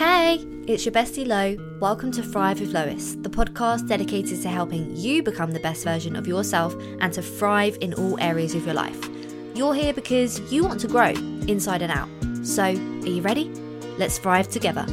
Hey, 0.00 0.46
it's 0.66 0.86
your 0.86 0.94
bestie 0.94 1.26
Lo. 1.26 1.58
Welcome 1.78 2.10
to 2.12 2.22
Thrive 2.22 2.58
with 2.58 2.72
Lois, 2.72 3.16
the 3.16 3.28
podcast 3.28 3.86
dedicated 3.86 4.40
to 4.40 4.48
helping 4.48 4.96
you 4.96 5.22
become 5.22 5.50
the 5.50 5.60
best 5.60 5.84
version 5.84 6.16
of 6.16 6.26
yourself 6.26 6.74
and 7.02 7.12
to 7.12 7.20
thrive 7.20 7.76
in 7.82 7.92
all 7.92 8.18
areas 8.18 8.54
of 8.54 8.64
your 8.64 8.72
life. 8.72 9.10
You're 9.54 9.74
here 9.74 9.92
because 9.92 10.40
you 10.50 10.64
want 10.64 10.80
to 10.80 10.88
grow 10.88 11.10
inside 11.48 11.82
and 11.82 11.92
out. 11.92 12.08
So, 12.46 12.62
are 12.62 12.72
you 13.06 13.20
ready? 13.20 13.50
Let's 13.98 14.16
thrive 14.16 14.48
together. 14.48 14.86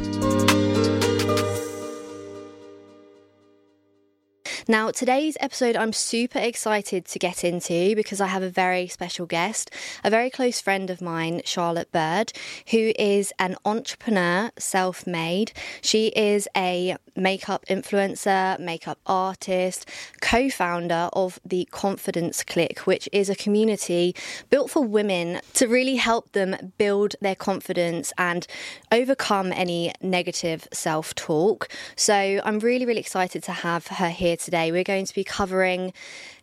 Now, 4.69 4.91
today's 4.91 5.37
episode 5.39 5.77
I'm 5.77 5.93
super 5.93 6.39
excited 6.39 7.05
to 7.05 7.19
get 7.19 7.45
into 7.45 7.95
because 7.95 8.19
I 8.19 8.27
have 8.27 8.43
a 8.43 8.49
very 8.49 8.89
special 8.89 9.25
guest, 9.25 9.71
a 10.03 10.09
very 10.09 10.29
close 10.29 10.59
friend 10.59 10.89
of 10.89 10.99
mine, 10.99 11.41
Charlotte 11.45 11.89
Bird, 11.93 12.33
who 12.71 12.91
is 12.99 13.31
an 13.39 13.55
entrepreneur, 13.63 14.51
self 14.57 15.07
made. 15.07 15.53
She 15.79 16.07
is 16.07 16.49
a 16.57 16.97
makeup 17.15 17.65
influencer, 17.69 18.59
makeup 18.59 18.99
artist, 19.05 19.89
co 20.19 20.49
founder 20.49 21.09
of 21.13 21.39
the 21.45 21.63
Confidence 21.71 22.43
Clique, 22.43 22.79
which 22.79 23.07
is 23.13 23.29
a 23.29 23.35
community 23.35 24.13
built 24.49 24.69
for 24.69 24.83
women 24.83 25.39
to 25.53 25.67
really 25.67 25.95
help 25.95 26.33
them 26.33 26.73
build 26.77 27.15
their 27.21 27.35
confidence 27.35 28.11
and 28.17 28.45
overcome 28.91 29.53
any 29.53 29.93
negative 30.01 30.67
self 30.73 31.15
talk. 31.15 31.69
So 31.95 32.41
I'm 32.43 32.59
really, 32.59 32.85
really 32.85 32.99
excited 32.99 33.43
to 33.43 33.53
have 33.53 33.87
her 33.87 34.09
here 34.09 34.35
today 34.35 34.56
today, 34.57 34.71
we're 34.71 34.83
going 34.83 35.05
to 35.05 35.13
be 35.13 35.23
covering 35.23 35.93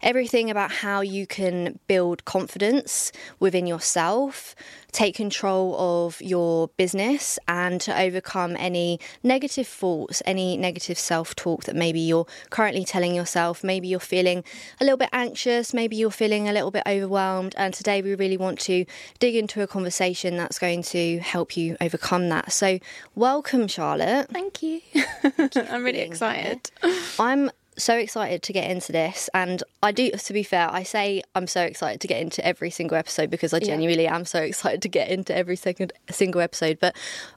everything 0.01 0.49
about 0.49 0.71
how 0.71 1.01
you 1.01 1.27
can 1.27 1.81
build 1.89 2.25
confidence 2.25 3.11
within 3.41 3.67
yourself, 3.67 4.55
take 4.93 5.17
control 5.17 5.75
of 5.77 6.23
your 6.23 6.69
business, 6.77 7.41
and 7.49 7.81
to 7.81 8.01
overcome 8.01 8.55
any 8.57 9.01
negative 9.25 9.67
thoughts, 9.67 10.23
any 10.27 10.57
negative 10.57 10.97
self 10.97 11.35
talk 11.35 11.65
that 11.65 11.75
maybe 11.75 11.99
you're 11.99 12.27
currently 12.51 12.85
telling 12.85 13.17
yourself. 13.17 13.65
Maybe 13.65 13.89
you're 13.89 13.99
feeling 13.99 14.45
a 14.81 14.85
little 14.85 14.99
bit 14.99 15.11
anxious, 15.13 15.75
maybe 15.75 15.97
you're 15.97 16.13
feeling 16.13 16.49
a 16.49 16.53
little 16.53 16.71
bit 16.71 16.85
overwhelmed. 16.87 17.55
And 17.59 17.75
today, 17.75 18.01
we 18.01 18.15
really 18.15 18.37
want 18.37 18.61
to 18.61 18.85
dig 19.19 19.35
into 19.35 19.61
a 19.61 19.67
conversation 19.67 20.37
that's 20.37 20.61
going 20.61 20.83
to 20.85 21.19
help 21.19 21.57
you 21.57 21.77
overcome 21.81 22.29
that. 22.29 22.53
So, 22.53 22.79
welcome, 23.17 23.67
Charlotte. 23.67 24.29
Thank 24.31 24.63
you. 24.63 24.83
I'm 25.69 25.83
really 25.83 26.03
excited. 26.03 26.71
I'm 27.19 27.51
so 27.77 27.97
excited 27.97 28.43
to 28.43 28.53
get 28.53 28.71
into 28.71 28.93
this 28.93 29.29
and 29.35 29.63
i 29.83 29.91
do 29.91 30.11
to 30.11 30.33
be 30.33 30.43
fair 30.43 30.69
i 30.71 30.83
say 30.83 31.23
i'm 31.35 31.47
so 31.47 31.63
excited 31.63 32.01
to 32.01 32.07
get 32.07 32.21
into 32.21 32.45
every 32.47 32.71
single 32.71 32.97
episode 32.97 33.31
because 33.31 33.53
i 33.53 33.59
genuinely 33.59 34.05
yeah. 34.05 34.15
am 34.15 34.25
so 34.25 34.41
excited 34.51 34.81
to 34.81 34.89
get 34.89 35.09
into 35.09 35.35
every 35.35 35.57
second 35.57 35.93
single 36.11 36.41
episode 36.41 36.79
but 36.81 36.95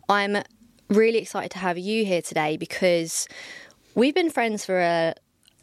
i'm 0.10 0.38
really 0.90 1.18
excited 1.18 1.52
to 1.52 1.58
have 1.58 1.78
you 1.78 2.06
here 2.06 2.22
today 2.22 2.58
because 2.58 3.28
we've 3.96 4.16
been 4.16 4.30
friends 4.30 4.66
for 4.66 4.80
a 4.80 5.14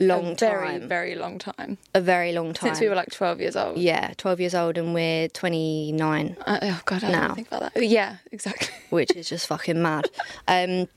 long 0.00 0.33
a 0.33 0.34
very, 0.34 0.69
time. 0.81 0.88
very 0.88 1.14
long 1.14 1.38
time. 1.38 1.78
A 1.94 2.00
very 2.00 2.33
long 2.33 2.53
time 2.53 2.69
since 2.69 2.81
we 2.81 2.88
were 2.88 2.94
like 2.94 3.11
12 3.11 3.41
years 3.41 3.56
old. 3.56 3.78
Yeah 3.78 4.12
12 4.16 4.41
years 4.41 4.55
old 4.55 4.77
and 4.77 4.92
we're 4.92 5.28
29 5.28 6.36
uh, 6.47 6.59
oh 6.62 6.81
god 6.84 7.05
i 7.05 7.11
now. 7.11 7.27
don't 7.28 7.36
think 7.36 7.48
about 7.48 7.75
that. 7.75 7.86
Yeah 7.86 8.16
exactly. 8.33 8.69
Which 8.91 9.12
is 9.12 9.28
just 9.28 9.47
fucking 9.47 9.81
mad. 9.81 10.11
Um 10.48 10.88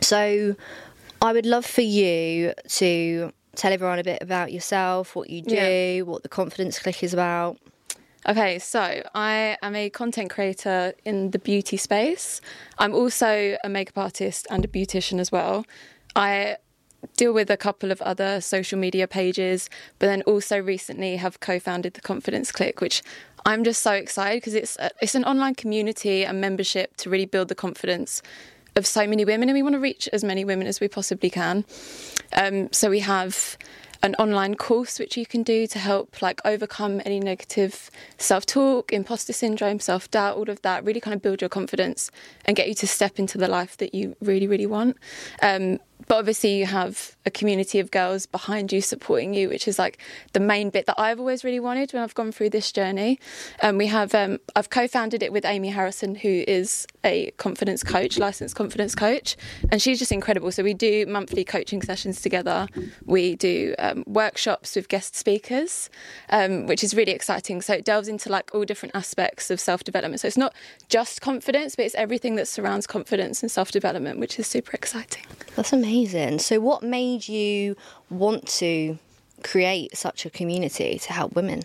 so 0.00 0.54
I 1.20 1.32
would 1.32 1.46
love 1.46 1.66
for 1.66 1.80
you 1.80 2.52
to 2.68 3.32
tell 3.56 3.72
everyone 3.72 3.98
a 3.98 4.04
bit 4.04 4.22
about 4.22 4.52
yourself, 4.52 5.16
what 5.16 5.30
you 5.30 5.42
do, 5.42 5.54
yeah. 5.54 6.02
what 6.02 6.22
the 6.22 6.28
Confidence 6.28 6.78
Clique 6.78 7.02
is 7.02 7.12
about. 7.12 7.58
Okay, 8.28 8.58
so 8.58 9.02
I 9.14 9.56
am 9.62 9.74
a 9.74 9.90
content 9.90 10.30
creator 10.30 10.92
in 11.04 11.30
the 11.30 11.38
beauty 11.38 11.76
space. 11.76 12.40
I'm 12.78 12.94
also 12.94 13.56
a 13.64 13.68
makeup 13.68 13.98
artist 13.98 14.46
and 14.50 14.64
a 14.64 14.68
beautician 14.68 15.18
as 15.18 15.32
well. 15.32 15.64
I 16.14 16.58
deal 17.16 17.32
with 17.32 17.50
a 17.50 17.56
couple 17.56 17.90
of 17.90 18.02
other 18.02 18.40
social 18.40 18.78
media 18.78 19.08
pages, 19.08 19.70
but 19.98 20.06
then 20.06 20.22
also 20.22 20.58
recently 20.58 21.16
have 21.16 21.40
co-founded 21.40 21.94
the 21.94 22.00
Confidence 22.00 22.52
Clique, 22.52 22.80
which 22.80 23.02
I'm 23.46 23.64
just 23.64 23.82
so 23.82 23.92
excited 23.92 24.38
because 24.38 24.54
it's 24.54 24.76
a, 24.78 24.90
it's 25.00 25.14
an 25.14 25.24
online 25.24 25.54
community 25.54 26.24
and 26.24 26.40
membership 26.40 26.96
to 26.98 27.10
really 27.10 27.26
build 27.26 27.48
the 27.48 27.54
confidence 27.54 28.20
of 28.78 28.86
so 28.86 29.06
many 29.06 29.24
women, 29.24 29.48
and 29.48 29.56
we 29.56 29.62
want 29.62 29.74
to 29.74 29.80
reach 29.80 30.08
as 30.12 30.24
many 30.24 30.44
women 30.44 30.66
as 30.66 30.80
we 30.80 30.88
possibly 30.88 31.28
can. 31.28 31.64
Um, 32.32 32.72
so 32.72 32.88
we 32.88 33.00
have 33.00 33.58
an 34.02 34.14
online 34.14 34.54
course 34.54 34.98
which 34.98 35.16
you 35.16 35.26
can 35.26 35.42
do 35.42 35.66
to 35.66 35.78
help 35.78 36.22
like 36.22 36.40
overcome 36.44 37.02
any 37.04 37.18
negative 37.18 37.90
self-talk 38.16 38.92
imposter 38.92 39.32
syndrome 39.32 39.80
self-doubt 39.80 40.36
all 40.36 40.48
of 40.48 40.62
that 40.62 40.84
really 40.84 41.00
kind 41.00 41.14
of 41.14 41.20
build 41.20 41.40
your 41.40 41.48
confidence 41.48 42.10
and 42.44 42.56
get 42.56 42.68
you 42.68 42.74
to 42.74 42.86
step 42.86 43.18
into 43.18 43.36
the 43.36 43.48
life 43.48 43.76
that 43.78 43.94
you 43.94 44.14
really 44.20 44.46
really 44.46 44.66
want 44.66 44.96
um, 45.42 45.80
but 46.08 46.16
obviously 46.16 46.58
you 46.58 46.66
have 46.66 47.16
a 47.26 47.30
community 47.30 47.78
of 47.78 47.90
girls 47.90 48.24
behind 48.24 48.72
you 48.72 48.80
supporting 48.80 49.34
you 49.34 49.48
which 49.48 49.68
is 49.68 49.78
like 49.78 49.98
the 50.32 50.40
main 50.40 50.70
bit 50.70 50.86
that 50.86 50.98
i've 50.98 51.20
always 51.20 51.44
really 51.44 51.60
wanted 51.60 51.92
when 51.92 52.02
i've 52.02 52.14
gone 52.14 52.32
through 52.32 52.50
this 52.50 52.72
journey. 52.72 53.20
And 53.60 53.74
um, 53.74 53.78
we 53.78 53.86
have 53.86 54.14
um, 54.14 54.38
i've 54.56 54.70
co-founded 54.70 55.22
it 55.22 55.32
with 55.32 55.44
amy 55.44 55.68
harrison 55.68 56.14
who 56.14 56.44
is 56.48 56.86
a 57.04 57.30
confidence 57.32 57.82
coach 57.84 58.18
licensed 58.18 58.56
confidence 58.56 58.94
coach 58.94 59.36
and 59.70 59.80
she's 59.80 59.98
just 59.98 60.12
incredible. 60.12 60.50
So 60.50 60.62
we 60.62 60.74
do 60.74 61.06
monthly 61.06 61.44
coaching 61.44 61.82
sessions 61.82 62.20
together. 62.20 62.66
We 63.04 63.36
do 63.36 63.74
um, 63.78 64.04
workshops 64.06 64.74
with 64.76 64.88
guest 64.88 65.14
speakers 65.14 65.90
um, 66.30 66.66
which 66.66 66.82
is 66.82 66.94
really 66.94 67.12
exciting. 67.12 67.60
So 67.60 67.74
it 67.74 67.84
delves 67.84 68.08
into 68.08 68.30
like 68.30 68.54
all 68.54 68.64
different 68.64 68.94
aspects 68.94 69.50
of 69.50 69.60
self-development. 69.60 70.20
So 70.20 70.28
it's 70.28 70.36
not 70.36 70.54
just 70.88 71.20
confidence 71.20 71.76
but 71.76 71.84
it's 71.84 71.94
everything 71.94 72.36
that 72.36 72.48
surrounds 72.48 72.86
confidence 72.86 73.42
and 73.42 73.50
self-development 73.50 74.18
which 74.18 74.38
is 74.38 74.46
super 74.46 74.72
exciting. 74.72 75.24
That's 75.54 75.72
amazing 75.72 75.97
Amazing. 75.98 76.38
So, 76.38 76.60
what 76.60 76.84
made 76.84 77.26
you 77.26 77.74
want 78.08 78.46
to 78.58 78.98
create 79.42 79.96
such 79.96 80.24
a 80.24 80.30
community 80.30 80.96
to 80.96 81.12
help 81.12 81.34
women? 81.34 81.62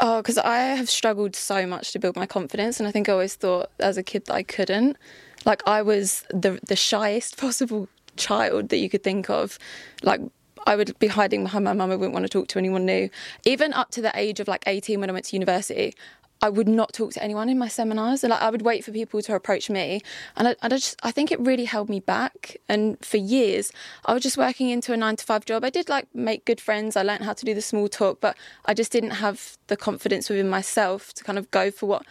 Oh, 0.00 0.22
because 0.22 0.38
I 0.38 0.56
have 0.56 0.88
struggled 0.88 1.36
so 1.36 1.66
much 1.66 1.92
to 1.92 1.98
build 1.98 2.16
my 2.16 2.24
confidence, 2.24 2.80
and 2.80 2.88
I 2.88 2.90
think 2.90 3.10
I 3.10 3.12
always 3.12 3.34
thought 3.34 3.70
as 3.78 3.98
a 3.98 4.02
kid 4.02 4.24
that 4.26 4.34
I 4.34 4.42
couldn't. 4.44 4.96
Like 5.44 5.62
I 5.68 5.82
was 5.82 6.24
the 6.30 6.58
the 6.66 6.74
shyest 6.74 7.36
possible 7.44 7.86
child 8.16 8.70
that 8.70 8.78
you 8.78 8.88
could 8.88 9.02
think 9.02 9.28
of. 9.28 9.58
Like 10.02 10.22
I 10.66 10.74
would 10.74 10.98
be 10.98 11.08
hiding 11.08 11.42
behind 11.42 11.66
my 11.66 11.74
mum. 11.74 11.90
I 11.90 11.96
wouldn't 11.96 12.14
want 12.14 12.24
to 12.24 12.30
talk 12.30 12.48
to 12.48 12.58
anyone 12.58 12.86
new. 12.86 13.10
Even 13.44 13.74
up 13.74 13.90
to 13.90 14.00
the 14.00 14.12
age 14.14 14.40
of 14.40 14.48
like 14.48 14.64
18 14.66 15.00
when 15.00 15.10
I 15.10 15.12
went 15.12 15.26
to 15.26 15.36
university, 15.36 15.94
I 16.42 16.48
would 16.48 16.68
not 16.68 16.92
talk 16.94 17.12
to 17.12 17.22
anyone 17.22 17.48
in 17.48 17.58
my 17.58 17.68
seminars, 17.68 18.22
like, 18.22 18.40
I 18.40 18.48
would 18.48 18.62
wait 18.62 18.84
for 18.84 18.92
people 18.92 19.20
to 19.22 19.34
approach 19.34 19.68
me. 19.68 20.00
And 20.36 20.48
I, 20.48 20.56
I, 20.62 20.68
just, 20.68 20.98
I 21.02 21.10
think 21.10 21.30
it 21.30 21.38
really 21.40 21.66
held 21.66 21.90
me 21.90 22.00
back. 22.00 22.56
And 22.68 23.02
for 23.04 23.18
years, 23.18 23.72
I 24.06 24.14
was 24.14 24.22
just 24.22 24.38
working 24.38 24.70
into 24.70 24.92
a 24.92 24.96
nine 24.96 25.16
to 25.16 25.24
five 25.24 25.44
job. 25.44 25.64
I 25.64 25.70
did 25.70 25.88
like 25.88 26.06
make 26.14 26.46
good 26.46 26.60
friends. 26.60 26.96
I 26.96 27.02
learned 27.02 27.24
how 27.24 27.34
to 27.34 27.44
do 27.44 27.54
the 27.54 27.60
small 27.60 27.88
talk, 27.88 28.20
but 28.20 28.36
I 28.64 28.72
just 28.72 28.90
didn't 28.90 29.10
have 29.10 29.58
the 29.66 29.76
confidence 29.76 30.30
within 30.30 30.48
myself 30.48 31.12
to 31.14 31.24
kind 31.24 31.38
of 31.38 31.50
go 31.50 31.70
for 31.70 31.86
what 31.86 32.06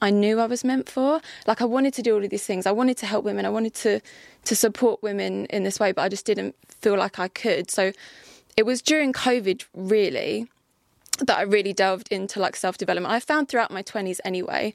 I 0.00 0.10
knew 0.10 0.40
I 0.40 0.46
was 0.46 0.64
meant 0.64 0.88
for. 0.88 1.20
Like 1.46 1.60
I 1.60 1.64
wanted 1.66 1.94
to 1.94 2.02
do 2.02 2.14
all 2.14 2.24
of 2.24 2.30
these 2.30 2.46
things. 2.46 2.66
I 2.66 2.72
wanted 2.72 2.96
to 2.98 3.06
help 3.06 3.24
women. 3.24 3.44
I 3.44 3.50
wanted 3.50 3.74
to 3.74 4.00
to 4.44 4.56
support 4.56 5.02
women 5.02 5.46
in 5.46 5.64
this 5.64 5.80
way, 5.80 5.92
but 5.92 6.02
I 6.02 6.08
just 6.08 6.26
didn't 6.26 6.54
feel 6.68 6.96
like 6.96 7.18
I 7.18 7.28
could. 7.28 7.70
So 7.70 7.92
it 8.56 8.64
was 8.64 8.82
during 8.82 9.12
COVID, 9.12 9.64
really 9.74 10.46
that 11.18 11.38
I 11.38 11.42
really 11.42 11.72
delved 11.72 12.08
into 12.10 12.40
like 12.40 12.56
self 12.56 12.78
development. 12.78 13.12
I 13.12 13.20
found 13.20 13.48
throughout 13.48 13.70
my 13.70 13.82
20s 13.82 14.20
anyway 14.24 14.74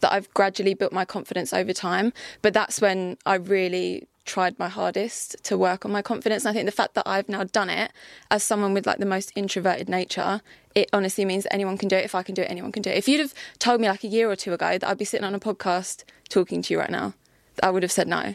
that 0.00 0.12
I've 0.12 0.32
gradually 0.34 0.74
built 0.74 0.92
my 0.92 1.04
confidence 1.04 1.52
over 1.52 1.72
time, 1.72 2.12
but 2.42 2.54
that's 2.54 2.80
when 2.80 3.18
I 3.26 3.34
really 3.34 4.06
tried 4.24 4.58
my 4.58 4.68
hardest 4.68 5.36
to 5.44 5.58
work 5.58 5.84
on 5.84 5.90
my 5.90 6.02
confidence. 6.02 6.44
And 6.44 6.50
I 6.50 6.52
think 6.54 6.66
the 6.66 6.72
fact 6.72 6.94
that 6.94 7.06
I've 7.06 7.28
now 7.28 7.44
done 7.44 7.68
it 7.68 7.90
as 8.30 8.42
someone 8.42 8.72
with 8.74 8.86
like 8.86 8.98
the 8.98 9.06
most 9.06 9.32
introverted 9.34 9.88
nature, 9.88 10.40
it 10.74 10.88
honestly 10.92 11.24
means 11.24 11.46
anyone 11.50 11.76
can 11.76 11.88
do 11.88 11.96
it. 11.96 12.04
If 12.04 12.14
I 12.14 12.22
can 12.22 12.34
do 12.34 12.42
it, 12.42 12.50
anyone 12.50 12.72
can 12.72 12.82
do 12.82 12.90
it. 12.90 12.96
If 12.96 13.08
you'd 13.08 13.20
have 13.20 13.34
told 13.58 13.80
me 13.80 13.88
like 13.88 14.04
a 14.04 14.08
year 14.08 14.30
or 14.30 14.36
two 14.36 14.52
ago 14.52 14.78
that 14.78 14.88
I'd 14.88 14.98
be 14.98 15.04
sitting 15.04 15.26
on 15.26 15.34
a 15.34 15.40
podcast 15.40 16.04
talking 16.28 16.62
to 16.62 16.74
you 16.74 16.78
right 16.78 16.90
now, 16.90 17.14
I 17.62 17.70
would 17.70 17.82
have 17.82 17.92
said 17.92 18.08
no. 18.08 18.34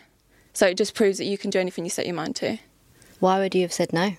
So 0.54 0.68
it 0.68 0.78
just 0.78 0.96
proves 0.96 1.18
that 1.18 1.26
you 1.26 1.38
can 1.38 1.50
do 1.50 1.60
anything 1.60 1.84
you 1.84 1.90
set 1.90 2.06
your 2.06 2.16
mind 2.16 2.36
to. 2.38 2.58
Why 3.20 3.40
would 3.40 3.56
you 3.56 3.62
have 3.62 3.74
said 3.74 3.94
no? 3.94 4.16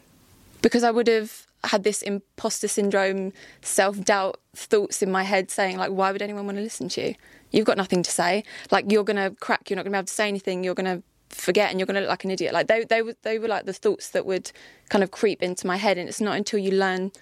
Because 0.62 0.82
I 0.82 0.90
would 0.90 1.06
have 1.06 1.45
had 1.66 1.84
this 1.84 2.02
imposter 2.02 2.68
syndrome, 2.68 3.32
self 3.62 4.00
doubt 4.02 4.40
thoughts 4.54 5.02
in 5.02 5.10
my 5.10 5.22
head 5.22 5.50
saying, 5.50 5.76
like, 5.76 5.90
why 5.90 6.12
would 6.12 6.22
anyone 6.22 6.46
want 6.46 6.58
to 6.58 6.62
listen 6.62 6.88
to 6.90 7.08
you? 7.08 7.14
You've 7.50 7.66
got 7.66 7.76
nothing 7.76 8.02
to 8.02 8.10
say. 8.10 8.44
Like, 8.70 8.90
you're 8.90 9.04
going 9.04 9.16
to 9.16 9.36
crack, 9.40 9.68
you're 9.68 9.76
not 9.76 9.82
going 9.82 9.92
to 9.92 9.96
be 9.96 9.98
able 9.98 10.06
to 10.06 10.12
say 10.14 10.28
anything, 10.28 10.64
you're 10.64 10.74
going 10.74 10.96
to 10.96 11.02
forget 11.28 11.70
and 11.70 11.78
you're 11.78 11.86
going 11.86 11.94
to 11.94 12.00
look 12.00 12.10
like 12.10 12.24
an 12.24 12.30
idiot. 12.30 12.52
Like, 12.52 12.66
they, 12.66 12.84
they, 12.84 13.02
were, 13.02 13.16
they 13.22 13.38
were 13.38 13.48
like 13.48 13.66
the 13.66 13.72
thoughts 13.72 14.10
that 14.10 14.26
would 14.26 14.50
kind 14.88 15.02
of 15.04 15.10
creep 15.10 15.42
into 15.42 15.66
my 15.66 15.76
head. 15.76 15.98
And 15.98 16.08
it's 16.08 16.20
not 16.20 16.36
until 16.36 16.58
you 16.58 16.72
learn 16.72 17.12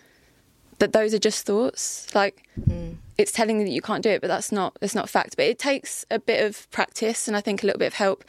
that 0.79 0.93
those 0.93 1.15
are 1.15 1.19
just 1.19 1.47
thoughts. 1.47 2.13
Like, 2.15 2.49
mm. 2.59 2.97
it's 3.19 3.33
telling 3.33 3.61
you 3.61 3.67
that 3.67 3.73
you 3.73 3.83
can't 3.83 4.03
do 4.03 4.11
it, 4.11 4.21
but 4.21 4.29
that's 4.29 4.53
not, 4.53 4.77
that's 4.81 4.95
not 4.95 5.09
fact. 5.09 5.37
But 5.37 5.47
it 5.47 5.59
takes 5.59 6.05
a 6.11 6.19
bit 6.19 6.45
of 6.45 6.71
practice 6.71 7.29
and 7.29 7.37
I 7.37 7.41
think 7.41 7.63
a 7.63 7.67
little 7.67 7.79
bit 7.79 7.87
of 7.87 7.95
help 7.95 8.25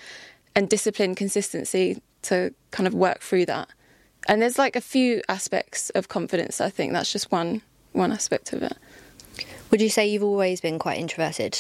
and 0.56 0.70
discipline, 0.70 1.16
consistency 1.16 2.02
to 2.24 2.54
kind 2.72 2.88
of 2.88 2.94
work 2.94 3.22
through 3.22 3.46
that. 3.48 3.70
And 4.28 4.42
there's 4.42 4.58
like 4.58 4.76
a 4.76 4.82
few 4.82 5.22
aspects 5.30 5.90
of 5.92 6.08
confidence. 6.08 6.60
I 6.60 6.70
think 6.70 6.94
that's 6.94 7.12
just 7.12 7.32
one 7.32 7.62
one 7.94 8.12
aspect 8.12 8.54
of 8.54 8.64
it. 8.64 8.78
Would 9.72 9.82
you 9.82 9.90
say 9.90 10.08
you've 10.08 10.24
always 10.24 10.62
been 10.62 10.80
quite 10.80 11.00
introverted? 11.00 11.58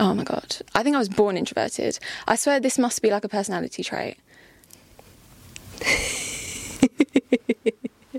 Oh 0.00 0.14
my 0.14 0.24
god. 0.24 0.58
I 0.74 0.82
think 0.82 0.96
I 0.96 0.98
was 0.98 1.08
born 1.08 1.36
introverted. 1.36 1.98
I 2.26 2.36
swear 2.36 2.60
this 2.60 2.78
must 2.78 3.02
be 3.02 3.10
like 3.10 3.24
a 3.24 3.28
personality 3.28 3.82
trait. 3.82 4.16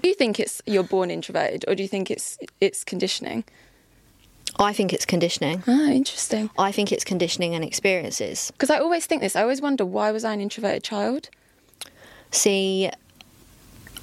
do 0.01 0.07
you 0.07 0.13
think 0.13 0.40
it's 0.40 0.62
you're 0.66 0.84
born 0.84 1.12
introverted 1.12 1.66
or 1.68 1.75
do 1.75 1.84
you 1.84 1.90
think 1.90 2.10
it's 2.10 2.38
it's 2.60 2.84
conditioning? 2.84 3.44
I 4.57 4.74
think 4.74 4.92
it's 4.92 5.06
conditioning. 5.06 5.63
Ah, 5.68 5.90
interesting. 5.90 6.50
I 6.57 6.72
think 6.72 6.92
it's 6.92 7.04
conditioning 7.04 7.56
and 7.56 7.63
experiences. 7.63 8.51
Because 8.51 8.69
I 8.69 8.80
always 8.80 9.06
think 9.06 9.22
this. 9.22 9.36
I 9.36 9.42
always 9.42 9.62
wonder 9.62 9.86
why 9.86 10.12
was 10.12 10.25
I 10.25 10.34
an 10.34 10.42
introverted 10.42 10.84
child? 10.84 11.30
See, 12.31 12.90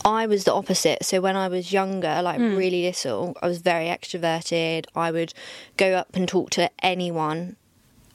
I 0.06 0.26
was 0.26 0.44
the 0.44 0.54
opposite. 0.54 1.04
So 1.04 1.20
when 1.20 1.34
I 1.34 1.48
was 1.48 1.72
younger, 1.72 2.22
like 2.22 2.38
really 2.38 2.84
little, 2.84 3.36
I 3.42 3.48
was 3.48 3.58
very 3.58 3.86
extroverted. 3.86 4.86
I 4.94 5.10
would 5.10 5.34
go 5.76 5.94
up 5.94 6.14
and 6.14 6.28
talk 6.28 6.50
to 6.50 6.70
anyone 6.78 7.56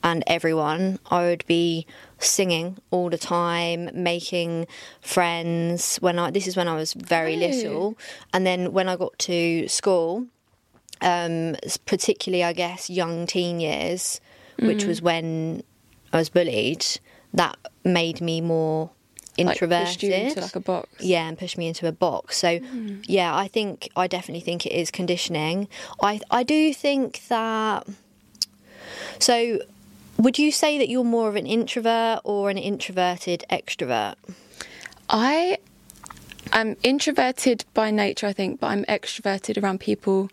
and 0.02 0.24
everyone. 0.26 1.00
I 1.12 1.24
would 1.26 1.46
be 1.48 1.86
singing 2.18 2.78
all 2.92 3.10
the 3.10 3.18
time, 3.18 3.90
making 3.94 4.68
friends. 5.02 5.98
When 5.98 6.18
I 6.18 6.32
this 6.32 6.48
is 6.48 6.56
when 6.56 6.70
I 6.70 6.76
was 6.76 6.94
very 6.94 7.36
Oh. 7.36 7.40
little, 7.48 7.98
and 8.34 8.48
then 8.48 8.72
when 8.72 8.88
I 8.88 8.96
got 8.96 9.20
to 9.20 9.68
school, 9.68 10.28
um, 11.02 11.58
particularly 11.86 12.44
I 12.44 12.54
guess 12.54 12.90
young 12.90 13.28
teen 13.28 13.60
years, 13.60 14.22
which 14.60 14.86
was 14.86 15.02
when 15.02 15.62
I 16.14 16.18
was 16.18 16.30
bullied. 16.30 16.86
That 17.34 17.58
made 17.84 18.22
me 18.22 18.40
more 18.42 18.92
introverted. 19.38 19.88
pushed 19.88 20.04
you 20.04 20.14
into 20.14 20.42
like 20.42 20.56
a 20.56 20.60
box. 20.60 20.90
yeah, 21.00 21.28
and 21.28 21.38
pushed 21.38 21.58
me 21.58 21.68
into 21.68 21.88
a 21.88 21.92
box. 21.92 22.38
So, 22.38 22.60
hmm. 22.60 23.02
yeah, 23.04 23.36
I 23.36 23.48
think 23.48 23.90
I 23.96 24.08
definitely 24.08 24.42
think 24.42 24.66
it 24.66 24.74
is 24.74 24.92
conditioning. 24.92 25.68
I 26.02 26.20
I 26.30 26.44
do 26.44 26.74
think 26.74 27.28
that. 27.28 27.88
So, 29.20 29.60
would 30.18 30.38
you 30.38 30.52
say 30.52 30.78
that 30.78 30.90
you're 30.90 31.04
more 31.04 31.30
of 31.30 31.36
an 31.36 31.46
introvert 31.46 32.22
or 32.24 32.50
an 32.50 32.58
introverted 32.58 33.44
extrovert? 33.50 34.16
I 35.10 35.58
am 36.52 36.76
introverted 36.84 37.66
by 37.74 37.92
nature, 37.92 38.28
I 38.28 38.34
think, 38.34 38.60
but 38.60 38.68
I'm 38.68 38.86
extroverted 38.86 39.62
around 39.62 39.80
people 39.80 40.30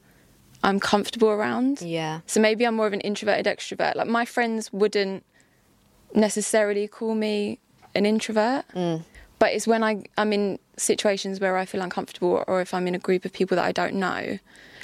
I'm 0.62 0.80
comfortable 0.80 1.28
around. 1.28 1.82
Yeah. 1.82 2.20
So 2.26 2.40
maybe 2.40 2.66
I'm 2.66 2.74
more 2.74 2.86
of 2.86 2.92
an 2.92 3.00
introverted 3.00 3.46
extrovert. 3.46 3.94
Like 3.94 4.08
my 4.08 4.24
friends 4.24 4.72
wouldn't 4.72 5.24
necessarily 6.14 6.88
call 6.88 7.14
me 7.14 7.58
an 7.98 8.06
introvert, 8.06 8.64
mm. 8.74 9.02
but 9.38 9.52
it's 9.52 9.66
when 9.66 9.84
I, 9.84 10.04
I'm 10.16 10.32
in 10.32 10.58
situations 10.76 11.40
where 11.40 11.56
I 11.56 11.64
feel 11.66 11.82
uncomfortable 11.82 12.44
or 12.46 12.60
if 12.60 12.72
I'm 12.72 12.86
in 12.86 12.94
a 12.94 12.98
group 12.98 13.24
of 13.24 13.32
people 13.32 13.56
that 13.56 13.64
I 13.64 13.72
don't 13.72 13.94
know. 13.94 14.38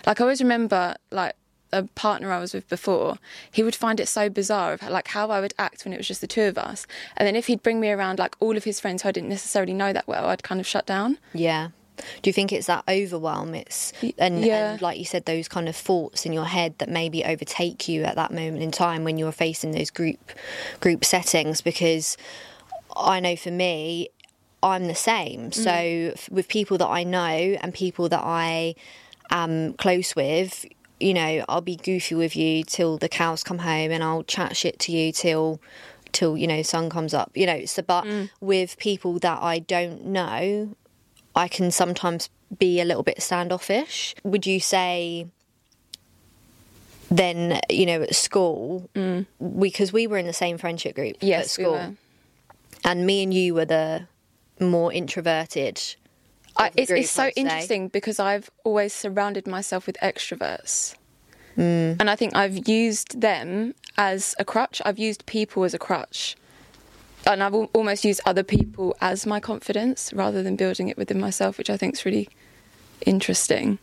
Like 0.06 0.20
I 0.20 0.25
always 0.25 0.43
remember, 0.43 0.96
like 1.11 1.34
a 1.72 1.84
partner 1.94 2.31
I 2.31 2.38
was 2.38 2.52
with 2.52 2.69
before, 2.69 3.19
he 3.50 3.62
would 3.62 3.75
find 3.75 3.99
it 3.99 4.08
so 4.08 4.28
bizarre 4.28 4.75
of 4.75 4.82
like 4.82 5.08
how 5.08 5.31
I 5.31 5.40
would 5.40 5.55
act 5.58 5.84
when 5.84 5.94
it 5.94 5.96
was 5.96 6.06
just 6.06 6.20
the 6.20 6.26
two 6.26 6.43
of 6.43 6.58
us, 6.58 6.87
and 7.16 7.26
then 7.26 7.37
if 7.37 7.46
he'd 7.46 7.62
bring 7.62 7.81
me 7.81 7.90
around 7.90 8.19
like 8.19 8.37
all 8.40 8.56
of 8.56 8.64
his 8.64 8.81
friends 8.81 9.02
who 9.02 9.08
I 9.08 9.12
didn't 9.12 9.31
necessarily 9.31 9.72
know 9.72 9.93
that 9.93 10.06
well, 10.06 10.26
I'd 10.26 10.43
kind 10.43 10.61
of 10.61 10.66
shut 10.66 10.87
down. 10.87 11.19
Yeah. 11.32 11.70
Do 12.22 12.28
you 12.28 12.32
think 12.32 12.52
it's 12.52 12.66
that 12.66 12.84
overwhelm? 12.88 13.55
It's 13.55 13.93
and, 14.19 14.44
yeah. 14.44 14.72
and 14.72 14.82
like 14.82 14.99
you 14.99 15.05
said, 15.05 15.26
those 15.26 15.49
kind 15.49 15.69
of 15.69 15.76
thoughts 15.76 16.26
in 16.26 16.32
your 16.32 16.44
head 16.44 16.75
that 16.78 16.88
maybe 16.88 17.25
overtake 17.25 17.88
you 17.88 18.02
at 18.02 18.16
that 18.16 18.32
moment 18.32 18.62
in 18.62 18.72
time 18.72 19.05
when 19.05 19.16
you're 19.16 19.32
facing 19.32 19.72
those 19.72 19.90
group 19.90 20.19
group 20.81 21.05
settings. 21.05 21.61
Because 21.61 22.16
I 22.96 23.20
know 23.20 23.37
for 23.37 23.50
me, 23.50 24.08
I'm 24.62 24.87
the 24.87 24.94
same. 24.94 25.52
So 25.52 25.70
mm. 25.70 26.12
f- 26.12 26.31
with 26.31 26.49
people 26.49 26.79
that 26.79 26.88
I 26.88 27.05
know 27.05 27.19
and 27.19 27.75
people 27.75 28.08
that 28.08 28.23
I 28.23 28.75
am 29.31 29.75
close 29.75 30.17
with, 30.17 30.64
you 30.99 31.12
know, 31.12 31.44
I'll 31.49 31.61
be 31.61 31.76
goofy 31.76 32.14
with 32.14 32.35
you 32.35 32.64
till 32.64 32.96
the 32.96 33.08
cows 33.08 33.44
come 33.44 33.58
home, 33.58 33.91
and 33.91 34.02
I'll 34.02 34.23
chat 34.23 34.56
shit 34.56 34.79
to 34.81 34.93
you 34.93 35.12
till 35.12 35.61
till 36.12 36.37
you 36.38 36.46
know 36.46 36.62
sun 36.62 36.88
comes 36.88 37.12
up. 37.12 37.31
You 37.35 37.46
know, 37.46 37.64
so 37.67 37.82
but 37.82 38.05
mm. 38.05 38.31
with 38.41 38.79
people 38.79 39.19
that 39.19 39.43
I 39.43 39.58
don't 39.58 40.06
know, 40.06 40.75
I 41.35 41.49
can 41.49 41.70
sometimes 41.70 42.31
be 42.56 42.81
a 42.81 42.85
little 42.85 43.02
bit 43.02 43.20
standoffish. 43.23 44.14
Would 44.25 44.47
you 44.47 44.61
say? 44.61 45.26
Then 47.11 47.61
you 47.69 47.85
know 47.85 48.02
at 48.02 48.14
school, 48.14 48.88
mm. 48.94 49.26
because 49.61 49.93
we 49.93 50.06
were 50.06 50.17
in 50.17 50.26
the 50.26 50.32
same 50.32 50.56
friendship 50.56 50.94
group 50.94 51.17
at 51.17 51.23
Yes, 51.23 51.58
we 51.58 51.64
school, 51.64 51.75
were. 51.75 51.93
And 52.84 53.06
me 53.06 53.22
and 53.22 53.32
you 53.32 53.54
were 53.54 53.64
the 53.64 54.06
more 54.60 54.92
introverted. 54.92 55.81
I, 56.56 56.70
it's, 56.76 56.88
group, 56.88 57.00
it's 57.00 57.10
so 57.10 57.28
interesting 57.34 57.88
because 57.88 58.20
I've 58.20 58.50
always 58.62 58.92
surrounded 58.92 59.46
myself 59.46 59.86
with 59.86 59.96
extroverts. 60.02 60.94
Mm. 61.56 61.96
And 62.00 62.10
I 62.10 62.16
think 62.16 62.34
I've 62.34 62.69
used 62.69 63.20
them 63.20 63.75
as 63.96 64.34
a 64.38 64.44
crutch. 64.44 64.81
I've 64.84 64.98
used 64.98 65.26
people 65.26 65.64
as 65.64 65.75
a 65.75 65.78
crutch. 65.78 66.36
And 67.26 67.42
I've 67.42 67.54
al- 67.54 67.70
almost 67.72 68.04
used 68.04 68.20
other 68.26 68.42
people 68.42 68.96
as 69.00 69.26
my 69.26 69.40
confidence 69.40 70.12
rather 70.12 70.42
than 70.42 70.56
building 70.56 70.88
it 70.88 70.96
within 70.96 71.19
myself, 71.19 71.58
which 71.58 71.70
I 71.70 71.76
think 71.76 71.94
is 71.94 72.04
really 72.04 72.28
interesting. 73.06 73.78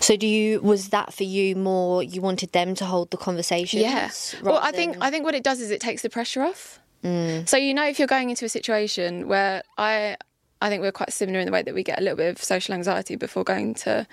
So, 0.00 0.16
do 0.16 0.26
you 0.26 0.60
was 0.60 0.88
that 0.88 1.12
for 1.12 1.22
you 1.22 1.54
more? 1.54 2.02
You 2.02 2.20
wanted 2.20 2.52
them 2.52 2.74
to 2.76 2.84
hold 2.84 3.10
the 3.10 3.16
conversations? 3.16 3.82
Yeah. 3.82 4.10
Well, 4.42 4.58
I 4.60 4.72
think 4.72 4.94
than- 4.94 5.02
I 5.02 5.10
think 5.10 5.24
what 5.24 5.34
it 5.34 5.44
does 5.44 5.60
is 5.60 5.70
it 5.70 5.80
takes 5.80 6.02
the 6.02 6.10
pressure 6.10 6.42
off. 6.42 6.80
Mm. 7.04 7.48
So 7.48 7.56
you 7.56 7.74
know, 7.74 7.86
if 7.86 7.98
you're 7.98 8.08
going 8.08 8.30
into 8.30 8.44
a 8.44 8.48
situation 8.48 9.28
where 9.28 9.62
I, 9.78 10.16
I 10.60 10.68
think 10.68 10.82
we're 10.82 10.92
quite 10.92 11.12
similar 11.12 11.40
in 11.40 11.46
the 11.46 11.52
way 11.52 11.62
that 11.62 11.74
we 11.74 11.82
get 11.82 11.98
a 11.98 12.02
little 12.02 12.16
bit 12.16 12.36
of 12.36 12.42
social 12.42 12.74
anxiety 12.74 13.16
before 13.16 13.44
going 13.44 13.74
to, 13.74 14.06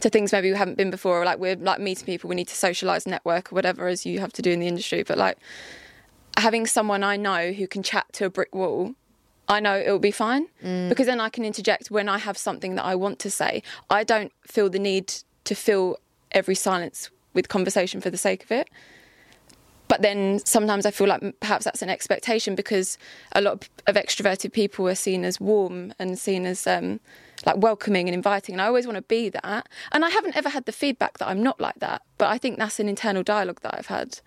to 0.00 0.10
things 0.10 0.32
maybe 0.32 0.50
we 0.50 0.56
haven't 0.56 0.76
been 0.76 0.90
before, 0.90 1.22
or 1.22 1.24
like 1.24 1.38
we're 1.38 1.56
like 1.56 1.80
meeting 1.80 2.06
people, 2.06 2.28
we 2.28 2.36
need 2.36 2.48
to 2.48 2.54
socialise, 2.54 3.06
network, 3.06 3.52
or 3.52 3.54
whatever 3.54 3.88
as 3.88 4.06
you 4.06 4.20
have 4.20 4.32
to 4.34 4.42
do 4.42 4.50
in 4.50 4.60
the 4.60 4.68
industry. 4.68 5.02
But 5.02 5.18
like 5.18 5.38
having 6.36 6.66
someone 6.66 7.02
I 7.02 7.16
know 7.16 7.52
who 7.52 7.66
can 7.66 7.82
chat 7.82 8.06
to 8.14 8.26
a 8.26 8.30
brick 8.30 8.54
wall. 8.54 8.94
I 9.48 9.60
know 9.60 9.78
it'll 9.78 10.00
be 10.00 10.10
fine 10.10 10.48
because 10.88 11.06
then 11.06 11.20
I 11.20 11.28
can 11.28 11.44
interject 11.44 11.88
when 11.88 12.08
I 12.08 12.18
have 12.18 12.36
something 12.36 12.74
that 12.74 12.84
I 12.84 12.96
want 12.96 13.20
to 13.20 13.30
say. 13.30 13.62
I 13.88 14.02
don't 14.02 14.32
feel 14.44 14.68
the 14.68 14.80
need 14.80 15.14
to 15.44 15.54
fill 15.54 15.98
every 16.32 16.56
silence 16.56 17.10
with 17.32 17.48
conversation 17.48 18.00
for 18.00 18.10
the 18.10 18.16
sake 18.18 18.42
of 18.42 18.50
it 18.50 18.68
but 19.88 20.02
then 20.02 20.40
sometimes 20.44 20.86
I 20.86 20.90
feel 20.90 21.06
like 21.06 21.22
perhaps 21.40 21.64
that's 21.64 21.82
an 21.82 21.88
expectation 21.88 22.54
because 22.54 22.98
a 23.32 23.40
lot 23.40 23.68
of 23.86 23.94
extroverted 23.94 24.52
people 24.52 24.88
are 24.88 24.94
seen 24.94 25.24
as 25.24 25.40
warm 25.40 25.94
and 25.98 26.18
seen 26.18 26.46
as 26.46 26.66
um, 26.66 27.00
like 27.44 27.56
welcoming 27.58 28.08
and 28.08 28.14
inviting, 28.14 28.54
and 28.54 28.62
I 28.62 28.66
always 28.66 28.86
want 28.86 28.96
to 28.96 29.02
be 29.02 29.28
that. 29.28 29.68
And 29.92 30.04
I 30.04 30.10
haven't 30.10 30.36
ever 30.36 30.48
had 30.48 30.64
the 30.64 30.72
feedback 30.72 31.18
that 31.18 31.28
I'm 31.28 31.42
not 31.42 31.60
like 31.60 31.78
that, 31.80 32.02
but 32.18 32.28
I 32.28 32.38
think 32.38 32.58
that's 32.58 32.80
an 32.80 32.88
internal 32.88 33.22
dialogue 33.22 33.60
that 33.62 33.74
I've 33.78 33.86
had. 33.86 34.20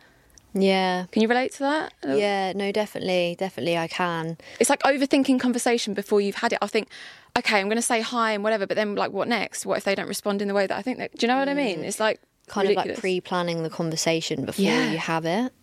Yeah. 0.54 1.06
Can 1.12 1.22
you 1.22 1.28
relate 1.28 1.52
to 1.54 1.60
that? 1.60 1.94
Yeah, 2.08 2.54
no, 2.54 2.72
definitely, 2.72 3.36
definitely, 3.38 3.78
I 3.78 3.88
can. 3.88 4.38
It's 4.60 4.70
like 4.70 4.82
overthinking 4.84 5.40
conversation 5.40 5.94
before 5.94 6.22
you've 6.22 6.36
had 6.36 6.54
it. 6.54 6.60
I 6.62 6.68
think, 6.68 6.90
okay, 7.38 7.60
I'm 7.60 7.68
going 7.68 7.76
to 7.76 7.84
say 7.84 8.02
hi 8.02 8.32
and 8.32 8.44
whatever, 8.44 8.66
but 8.66 8.76
then 8.76 8.96
like, 8.96 9.12
what 9.12 9.28
next? 9.28 9.66
What 9.66 9.78
if 9.78 9.84
they 9.84 9.96
don't 9.96 10.08
respond 10.08 10.42
in 10.42 10.48
the 10.48 10.54
way 10.54 10.66
that 10.66 10.76
I 10.76 10.82
think? 10.82 10.98
That, 10.98 11.16
do 11.16 11.26
you 11.26 11.28
know 11.28 11.38
what 11.38 11.50
I 11.50 11.54
mean? 11.54 11.84
It's 11.84 12.00
like 12.00 12.20
Kind 12.50 12.70
of 12.70 12.76
like 12.76 12.98
pre-planning 12.98 13.64
the 13.64 13.70
conversation 13.70 14.46
before 14.46 14.66
Yeah. 14.66 14.92
you 14.92 14.98
have 14.98 15.26
it. 15.26 15.54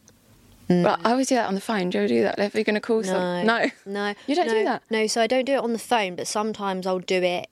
But 0.69 1.01
I 1.05 1.13
always 1.13 1.29
do 1.29 1.37
that 1.37 1.47
on 1.47 1.55
the 1.55 1.61
phone. 1.61 1.91
Do 1.91 1.99
you 1.99 2.05
ever 2.05 2.09
do 2.09 2.23
that? 2.23 2.39
If 2.41 2.55
you're 2.55 2.65
going 2.65 2.75
to 2.75 2.81
call 2.81 2.99
No, 2.99 3.03
someone, 3.03 3.47
no, 3.47 3.67
no, 3.87 4.15
You 4.27 4.35
don't 4.35 4.49
do 4.49 4.65
that? 4.65 4.83
No, 4.91 5.07
so 5.07 5.21
I 5.21 5.27
don't 5.29 5.45
do 5.45 5.53
it 5.53 5.61
on 5.61 5.73
the 5.73 5.79
phone, 5.79 6.17
but 6.17 6.27
sometimes 6.27 6.87
I'll 6.87 6.99
do 6.99 7.23
it 7.23 7.49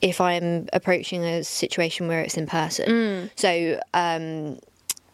if 0.00 0.20
I'm 0.20 0.68
approaching 0.72 1.24
a 1.24 1.42
situation 1.42 2.08
where 2.08 2.20
it's 2.20 2.36
in 2.36 2.46
person. 2.46 2.88
Mm. 2.88 3.30
So, 3.36 3.80
um, 3.92 4.58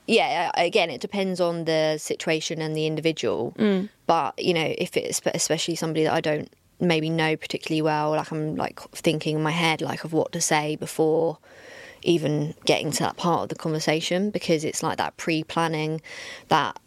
yeah, 0.07 0.51
again, 0.57 0.91
it 0.91 1.01
depends 1.01 1.41
on 1.41 1.65
the 1.65 1.99
situation 1.99 2.61
and 2.61 2.77
the 2.77 2.87
individual. 2.87 3.55
Mm. 3.59 3.89
But 4.07 4.43
you 4.43 4.55
know, 4.55 4.75
if 4.79 4.97
it's 4.97 5.21
especially 5.35 5.77
somebody 5.77 6.05
that 6.05 6.13
I 6.13 6.21
don't 6.21 6.53
maybe 6.81 7.11
know 7.11 7.37
particularly 7.37 7.83
well, 7.83 8.11
like 8.11 8.31
I'm 8.31 8.57
like 8.57 8.81
thinking 8.93 9.37
in 9.37 9.43
my 9.43 9.51
head 9.51 9.81
like 9.81 10.05
of 10.05 10.13
what 10.13 10.33
to 10.33 10.41
say 10.41 10.77
before 10.77 11.39
even 12.03 12.55
getting 12.65 12.91
to 12.93 12.99
that 13.01 13.17
part 13.17 13.43
of 13.45 13.49
the 13.49 13.55
conversation 13.55 14.31
because 14.31 14.65
it's 14.65 14.83
like 14.83 14.99
that 14.99 15.17
pre-planning 15.17 16.01
that 16.49 16.79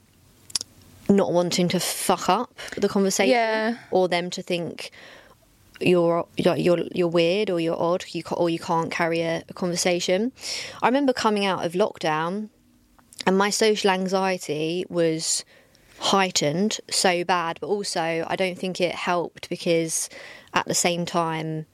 not 1.10 1.34
wanting 1.34 1.68
to 1.70 1.80
fuck 1.80 2.30
up 2.30 2.54
the 2.78 2.88
conversation 2.88 3.32
Yeah. 3.32 3.78
or 3.92 4.08
them 4.08 4.30
to 4.32 4.42
think 4.42 4.92
you're 5.80 6.26
you're 6.38 6.56
you're, 6.56 6.80
you're 6.94 7.08
weird 7.08 7.50
or 7.50 7.60
you're 7.60 7.80
odd 7.80 8.06
you 8.12 8.24
or 8.32 8.50
you 8.50 8.60
can't 8.60 8.92
carry 8.92 9.22
a, 9.22 9.44
a 9.50 9.54
conversation 9.54 10.32
i 10.84 10.88
remember 10.88 11.12
coming 11.12 11.44
out 11.44 11.66
of 11.66 11.74
lockdown 11.74 12.50
and 13.26 13.38
my 13.38 13.50
social 13.50 13.90
anxiety 13.90 14.86
was 14.90 15.44
heightened 16.00 16.80
so 16.90 17.24
bad 17.24 17.58
but 17.60 17.68
also 17.68 18.24
i 18.28 18.36
don't 18.36 18.60
think 18.60 18.80
it 18.80 18.94
helped 18.94 19.50
because 19.50 20.08
at 20.54 20.66
the 20.68 20.76
same 20.76 21.06
time 21.06 21.66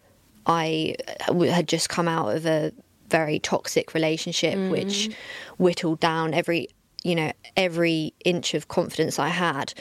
I 0.50 0.96
uh, 1.27 1.34
had 1.51 1.67
just 1.67 1.89
come 1.89 2.08
out 2.08 2.34
of 2.34 2.46
a 2.46 2.72
very 3.09 3.39
toxic 3.39 3.93
relationship 3.93 4.57
which 4.69 5.09
mm. 5.09 5.15
whittled 5.57 5.99
down 5.99 6.33
every 6.33 6.69
you 7.03 7.15
know 7.15 7.31
every 7.55 8.13
inch 8.25 8.53
of 8.53 8.67
confidence 8.67 9.19
i 9.19 9.29
had 9.29 9.73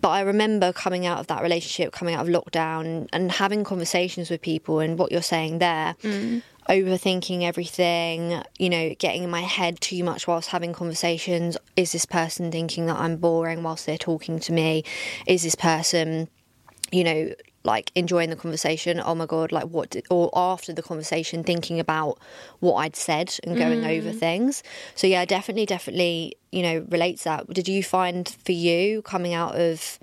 but 0.00 0.10
i 0.10 0.20
remember 0.20 0.72
coming 0.72 1.06
out 1.06 1.18
of 1.18 1.26
that 1.26 1.42
relationship 1.42 1.92
coming 1.92 2.14
out 2.14 2.28
of 2.28 2.32
lockdown 2.32 3.08
and 3.12 3.32
having 3.32 3.64
conversations 3.64 4.30
with 4.30 4.40
people 4.40 4.78
and 4.78 4.98
what 4.98 5.10
you're 5.10 5.22
saying 5.22 5.58
there 5.58 5.96
mm. 6.02 6.42
overthinking 6.68 7.42
everything, 7.42 8.40
you 8.58 8.70
know, 8.70 8.94
getting 8.98 9.24
in 9.24 9.30
my 9.30 9.40
head 9.40 9.80
too 9.80 10.04
much 10.04 10.28
whilst 10.28 10.50
having 10.50 10.72
conversations. 10.72 11.56
Is 11.74 11.90
this 11.90 12.06
person 12.06 12.52
thinking 12.52 12.86
that 12.86 12.96
I'm 12.96 13.16
boring 13.16 13.64
whilst 13.64 13.86
they're 13.86 13.98
talking 13.98 14.38
to 14.40 14.52
me? 14.52 14.84
Is 15.26 15.42
this 15.42 15.56
person, 15.56 16.28
you 16.92 17.02
know, 17.02 17.34
like 17.62 17.92
enjoying 17.94 18.30
the 18.30 18.36
conversation? 18.36 19.00
Oh 19.04 19.14
my 19.14 19.26
god, 19.26 19.52
like 19.52 19.64
what? 19.64 19.90
Did, 19.90 20.06
or 20.10 20.30
after 20.34 20.72
the 20.72 20.82
conversation, 20.82 21.44
thinking 21.44 21.78
about 21.80 22.18
what 22.60 22.74
I'd 22.76 22.96
said 22.96 23.38
and 23.44 23.56
going 23.56 23.82
Mm. 23.82 23.98
over 23.98 24.12
things. 24.12 24.62
So 24.94 25.06
yeah, 25.06 25.24
definitely, 25.24 25.66
definitely, 25.66 26.36
you 26.52 26.62
know, 26.62 26.86
relates 26.88 27.24
that. 27.24 27.48
Did 27.52 27.68
you 27.68 27.82
find 27.82 28.28
for 28.44 28.52
you 28.52 29.02
coming 29.02 29.34
out 29.34 29.56
of 29.56 29.98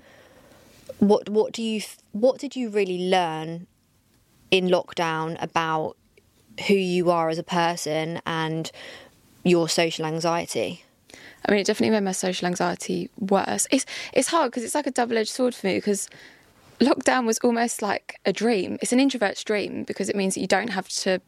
what? 0.98 1.28
What 1.28 1.52
do 1.52 1.62
you? 1.62 1.82
What 2.12 2.38
did 2.38 2.56
you 2.56 2.68
really 2.70 3.08
learn 3.08 3.66
in 4.50 4.68
lockdown 4.68 5.36
about 5.42 5.96
who 6.66 6.74
you 6.74 7.10
are 7.10 7.28
as 7.28 7.38
a 7.38 7.42
person 7.42 8.20
and 8.26 8.70
your 9.44 9.68
social 9.68 10.04
anxiety. 10.04 10.84
I 11.46 11.52
mean, 11.52 11.60
it 11.60 11.66
definitely 11.66 11.90
made 11.90 12.04
my 12.04 12.12
social 12.12 12.46
anxiety 12.46 13.10
worse. 13.18 13.66
It's 13.70 13.86
it's 14.12 14.28
hard 14.28 14.50
because 14.50 14.64
it's 14.64 14.74
like 14.74 14.86
a 14.86 14.90
double 14.90 15.16
edged 15.16 15.30
sword 15.30 15.54
for 15.54 15.66
me 15.68 15.76
because 15.76 16.08
lockdown 16.80 17.26
was 17.26 17.38
almost 17.38 17.82
like 17.82 18.18
a 18.24 18.32
dream. 18.32 18.78
It's 18.80 18.92
an 18.92 19.00
introvert's 19.00 19.44
dream 19.44 19.84
because 19.84 20.08
it 20.08 20.16
means 20.16 20.34
that 20.34 20.40
you 20.40 20.46
don't 20.46 20.70
have 20.70 20.88
to 20.88 21.20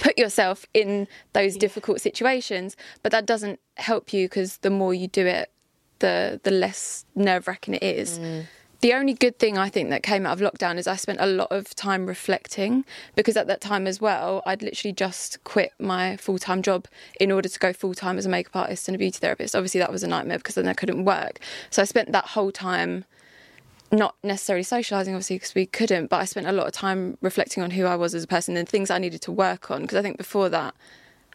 put 0.00 0.16
yourself 0.16 0.66
in 0.74 1.08
those 1.32 1.56
difficult 1.56 2.00
situations. 2.00 2.76
But 3.02 3.12
that 3.12 3.26
doesn't 3.26 3.60
help 3.76 4.12
you 4.12 4.26
because 4.26 4.58
the 4.58 4.70
more 4.70 4.94
you 4.94 5.08
do 5.08 5.26
it, 5.26 5.50
the 5.98 6.40
the 6.42 6.50
less 6.50 7.04
nerve 7.14 7.46
wracking 7.46 7.74
it 7.74 7.82
is. 7.82 8.18
Mm. 8.18 8.46
The 8.80 8.94
only 8.94 9.14
good 9.14 9.38
thing 9.38 9.56
I 9.56 9.68
think 9.68 9.90
that 9.90 10.02
came 10.02 10.26
out 10.26 10.40
of 10.40 10.52
lockdown 10.52 10.76
is 10.76 10.88
I 10.88 10.96
spent 10.96 11.20
a 11.20 11.26
lot 11.26 11.52
of 11.52 11.72
time 11.76 12.04
reflecting 12.04 12.84
because 13.14 13.36
at 13.36 13.46
that 13.46 13.60
time 13.60 13.86
as 13.86 14.00
well, 14.00 14.42
I'd 14.44 14.60
literally 14.60 14.92
just 14.92 15.42
quit 15.44 15.70
my 15.78 16.16
full 16.16 16.36
time 16.36 16.62
job 16.62 16.88
in 17.20 17.30
order 17.30 17.48
to 17.48 17.58
go 17.60 17.72
full 17.72 17.94
time 17.94 18.18
as 18.18 18.26
a 18.26 18.28
makeup 18.28 18.56
artist 18.56 18.88
and 18.88 18.96
a 18.96 18.98
beauty 18.98 19.18
therapist. 19.20 19.54
Obviously, 19.54 19.78
that 19.78 19.92
was 19.92 20.02
a 20.02 20.08
nightmare 20.08 20.38
because 20.38 20.56
then 20.56 20.66
I 20.66 20.74
couldn't 20.74 21.04
work. 21.04 21.38
So 21.70 21.80
I 21.80 21.84
spent 21.84 22.10
that 22.10 22.26
whole 22.26 22.50
time 22.50 23.04
not 23.92 24.16
necessarily 24.24 24.62
socializing 24.62 25.14
obviously 25.14 25.36
because 25.36 25.54
we 25.54 25.66
couldn't 25.66 26.06
but 26.06 26.20
i 26.20 26.24
spent 26.24 26.46
a 26.46 26.52
lot 26.52 26.66
of 26.66 26.72
time 26.72 27.16
reflecting 27.20 27.62
on 27.62 27.70
who 27.70 27.84
i 27.84 27.94
was 27.94 28.14
as 28.14 28.24
a 28.24 28.26
person 28.26 28.56
and 28.56 28.68
things 28.68 28.90
i 28.90 28.98
needed 28.98 29.20
to 29.20 29.30
work 29.30 29.70
on 29.70 29.82
because 29.82 29.98
i 29.98 30.02
think 30.02 30.16
before 30.16 30.48
that 30.48 30.74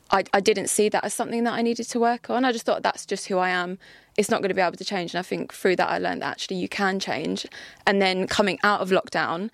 I, 0.09 0.23
I 0.33 0.39
didn't 0.39 0.69
see 0.69 0.87
that 0.89 1.03
as 1.03 1.13
something 1.13 1.43
that 1.43 1.53
i 1.53 1.61
needed 1.61 1.85
to 1.89 1.99
work 1.99 2.29
on. 2.29 2.45
I 2.45 2.51
just 2.51 2.65
thought 2.65 2.81
that's 2.81 3.05
just 3.05 3.27
who 3.27 3.37
i 3.37 3.49
am. 3.49 3.77
It's 4.17 4.29
not 4.29 4.41
going 4.41 4.49
to 4.49 4.55
be 4.55 4.61
able 4.61 4.77
to 4.77 4.85
change 4.85 5.13
and 5.13 5.19
i 5.19 5.21
think 5.21 5.53
through 5.53 5.75
that 5.77 5.89
i 5.89 5.97
learned 5.97 6.21
that 6.21 6.31
actually 6.31 6.57
you 6.57 6.69
can 6.69 6.99
change. 6.99 7.45
And 7.85 8.01
then 8.01 8.27
coming 8.27 8.57
out 8.63 8.81
of 8.81 8.89
lockdown 8.89 9.49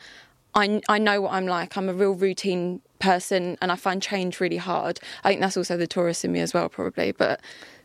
I, 0.55 0.81
I 0.87 0.99
know 0.99 1.21
what 1.21 1.33
i'm 1.33 1.47
like. 1.47 1.75
I'm 1.75 1.89
a 1.89 1.93
real 1.93 2.13
routine 2.13 2.81
person 2.99 3.57
and 3.61 3.71
i 3.71 3.75
find 3.75 4.01
change 4.01 4.39
really 4.39 4.57
hard. 4.57 4.99
I 5.23 5.29
think 5.29 5.41
that's 5.41 5.57
also 5.57 5.75
the 5.75 5.87
Taurus 5.87 6.23
in 6.23 6.31
me 6.31 6.39
as 6.39 6.53
well 6.53 6.69
probably. 6.69 7.11
But 7.11 7.41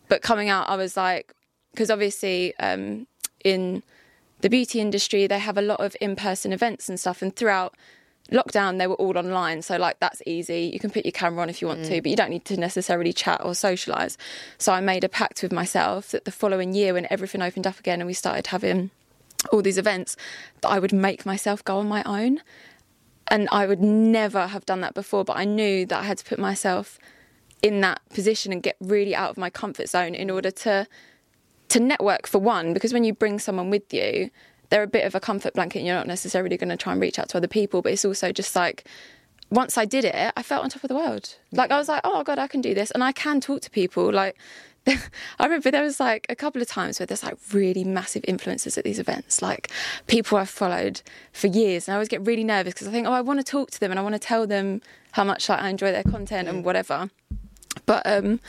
but 0.08 0.22
coming 0.22 0.48
out 0.48 0.68
i 0.68 0.76
was 0.76 0.96
like 0.96 1.34
because 1.72 1.90
obviously 1.90 2.54
um, 2.58 3.06
in 3.44 3.82
the 4.40 4.50
beauty 4.50 4.80
industry, 4.80 5.26
they 5.26 5.38
have 5.38 5.58
a 5.58 5.62
lot 5.62 5.80
of 5.80 5.96
in 6.00 6.16
person 6.16 6.52
events 6.52 6.88
and 6.88 6.98
stuff. 6.98 7.22
And 7.22 7.34
throughout 7.34 7.74
lockdown, 8.30 8.78
they 8.78 8.86
were 8.86 8.94
all 8.94 9.16
online. 9.18 9.62
So, 9.62 9.76
like, 9.76 9.98
that's 10.00 10.22
easy. 10.26 10.70
You 10.72 10.78
can 10.78 10.90
put 10.90 11.04
your 11.04 11.12
camera 11.12 11.42
on 11.42 11.50
if 11.50 11.60
you 11.60 11.68
want 11.68 11.84
to, 11.86 11.92
mm. 11.92 12.02
but 12.02 12.10
you 12.10 12.16
don't 12.16 12.30
need 12.30 12.44
to 12.46 12.56
necessarily 12.56 13.12
chat 13.12 13.40
or 13.44 13.52
socialise. 13.52 14.16
So, 14.58 14.72
I 14.72 14.80
made 14.80 15.04
a 15.04 15.08
pact 15.08 15.42
with 15.42 15.52
myself 15.52 16.10
that 16.10 16.24
the 16.24 16.32
following 16.32 16.74
year, 16.74 16.94
when 16.94 17.06
everything 17.10 17.42
opened 17.42 17.66
up 17.66 17.78
again 17.78 18.00
and 18.00 18.06
we 18.06 18.14
started 18.14 18.48
having 18.48 18.90
all 19.52 19.62
these 19.62 19.78
events, 19.78 20.16
that 20.60 20.68
I 20.68 20.78
would 20.78 20.92
make 20.92 21.24
myself 21.24 21.64
go 21.64 21.78
on 21.78 21.88
my 21.88 22.02
own. 22.04 22.40
And 23.30 23.48
I 23.52 23.66
would 23.66 23.82
never 23.82 24.46
have 24.46 24.64
done 24.64 24.80
that 24.80 24.94
before, 24.94 25.22
but 25.22 25.36
I 25.36 25.44
knew 25.44 25.84
that 25.86 26.00
I 26.00 26.04
had 26.04 26.18
to 26.18 26.24
put 26.24 26.38
myself 26.38 26.98
in 27.62 27.80
that 27.82 28.00
position 28.10 28.52
and 28.52 28.62
get 28.62 28.76
really 28.80 29.14
out 29.14 29.30
of 29.30 29.36
my 29.36 29.50
comfort 29.50 29.88
zone 29.88 30.14
in 30.14 30.30
order 30.30 30.50
to 30.50 30.86
to 31.68 31.80
network 31.80 32.26
for 32.26 32.38
one 32.38 32.72
because 32.72 32.92
when 32.92 33.04
you 33.04 33.12
bring 33.12 33.38
someone 33.38 33.70
with 33.70 33.92
you 33.92 34.30
they're 34.70 34.82
a 34.82 34.88
bit 34.88 35.04
of 35.04 35.14
a 35.14 35.20
comfort 35.20 35.54
blanket 35.54 35.78
and 35.78 35.86
you're 35.86 35.96
not 35.96 36.06
necessarily 36.06 36.56
going 36.56 36.68
to 36.68 36.76
try 36.76 36.92
and 36.92 37.00
reach 37.00 37.18
out 37.18 37.28
to 37.28 37.36
other 37.36 37.48
people 37.48 37.82
but 37.82 37.92
it's 37.92 38.04
also 38.04 38.32
just 38.32 38.54
like 38.56 38.84
once 39.50 39.78
I 39.78 39.84
did 39.84 40.04
it 40.04 40.32
I 40.36 40.42
felt 40.42 40.64
on 40.64 40.70
top 40.70 40.84
of 40.84 40.88
the 40.88 40.94
world 40.94 41.36
like 41.52 41.70
I 41.70 41.78
was 41.78 41.88
like 41.88 42.02
oh 42.04 42.22
god 42.22 42.38
I 42.38 42.46
can 42.46 42.60
do 42.60 42.74
this 42.74 42.90
and 42.90 43.02
I 43.02 43.12
can 43.12 43.40
talk 43.40 43.60
to 43.62 43.70
people 43.70 44.12
like 44.12 44.36
I 45.38 45.44
remember 45.44 45.70
there 45.70 45.82
was 45.82 46.00
like 46.00 46.26
a 46.28 46.36
couple 46.36 46.62
of 46.62 46.68
times 46.68 46.98
where 46.98 47.06
there's 47.06 47.22
like 47.22 47.36
really 47.52 47.84
massive 47.84 48.22
influencers 48.22 48.78
at 48.78 48.84
these 48.84 48.98
events, 48.98 49.42
like 49.42 49.70
people 50.06 50.38
I've 50.38 50.48
followed 50.48 51.02
for 51.32 51.46
years, 51.46 51.88
and 51.88 51.92
I 51.92 51.96
always 51.96 52.08
get 52.08 52.24
really 52.26 52.44
nervous 52.44 52.74
because 52.74 52.88
I 52.88 52.90
think, 52.90 53.06
oh, 53.06 53.12
I 53.12 53.20
want 53.20 53.38
to 53.38 53.44
talk 53.44 53.70
to 53.72 53.80
them 53.80 53.90
and 53.90 53.98
I 53.98 54.02
want 54.02 54.14
to 54.14 54.18
tell 54.18 54.46
them 54.46 54.80
how 55.12 55.24
much 55.24 55.48
like 55.48 55.60
I 55.60 55.68
enjoy 55.68 55.92
their 55.92 56.04
content 56.04 56.48
and 56.48 56.64
whatever. 56.64 57.10
But 57.86 58.02
um, 58.06 58.40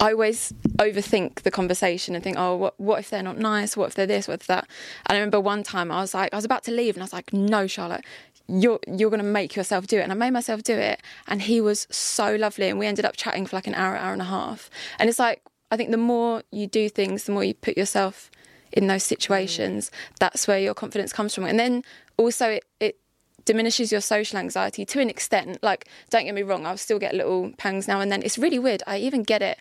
I 0.00 0.12
always 0.12 0.52
overthink 0.76 1.42
the 1.42 1.50
conversation 1.50 2.14
and 2.14 2.22
think, 2.22 2.36
oh, 2.38 2.56
what, 2.56 2.78
what 2.78 2.98
if 2.98 3.10
they're 3.10 3.22
not 3.22 3.38
nice? 3.38 3.76
What 3.76 3.88
if 3.88 3.94
they're 3.94 4.06
this? 4.06 4.28
What 4.28 4.40
if 4.40 4.46
that? 4.48 4.66
And 5.06 5.16
I 5.16 5.20
remember 5.20 5.40
one 5.40 5.62
time 5.62 5.90
I 5.90 6.00
was 6.00 6.14
like, 6.14 6.32
I 6.32 6.36
was 6.36 6.44
about 6.44 6.64
to 6.64 6.72
leave 6.72 6.94
and 6.94 7.02
I 7.02 7.04
was 7.04 7.12
like, 7.12 7.32
no, 7.32 7.66
Charlotte, 7.66 8.04
you're 8.46 8.80
you're 8.86 9.10
going 9.10 9.22
to 9.22 9.26
make 9.26 9.56
yourself 9.56 9.86
do 9.86 9.98
it. 9.98 10.02
And 10.02 10.12
I 10.12 10.14
made 10.14 10.32
myself 10.32 10.62
do 10.62 10.74
it. 10.74 11.00
And 11.26 11.42
he 11.42 11.60
was 11.60 11.86
so 11.90 12.34
lovely. 12.34 12.68
And 12.68 12.78
we 12.78 12.86
ended 12.86 13.04
up 13.04 13.16
chatting 13.16 13.46
for 13.46 13.56
like 13.56 13.66
an 13.66 13.74
hour, 13.74 13.96
hour 13.96 14.12
and 14.12 14.22
a 14.22 14.26
half. 14.26 14.68
And 14.98 15.08
it's 15.08 15.18
like, 15.18 15.42
I 15.70 15.76
think 15.76 15.90
the 15.90 15.96
more 15.96 16.42
you 16.50 16.66
do 16.66 16.88
things, 16.88 17.24
the 17.24 17.32
more 17.32 17.44
you 17.44 17.54
put 17.54 17.76
yourself 17.76 18.30
in 18.72 18.86
those 18.86 19.04
mm. 19.04 19.08
situations, 19.08 19.90
that's 20.20 20.46
where 20.46 20.58
your 20.58 20.74
confidence 20.74 21.12
comes 21.12 21.34
from. 21.34 21.44
And 21.44 21.58
then 21.58 21.82
also 22.16 22.50
it, 22.50 22.64
it 22.80 22.98
diminishes 23.44 23.92
your 23.92 24.00
social 24.00 24.38
anxiety 24.38 24.84
to 24.86 25.00
an 25.00 25.10
extent. 25.10 25.62
Like, 25.62 25.88
don't 26.10 26.24
get 26.24 26.34
me 26.34 26.42
wrong, 26.42 26.66
I'll 26.66 26.76
still 26.76 26.98
get 26.98 27.14
little 27.14 27.52
pangs 27.58 27.88
now 27.88 28.00
and 28.00 28.10
then. 28.10 28.22
It's 28.22 28.38
really 28.38 28.58
weird. 28.58 28.82
I 28.86 28.98
even 28.98 29.22
get 29.22 29.42
it 29.42 29.60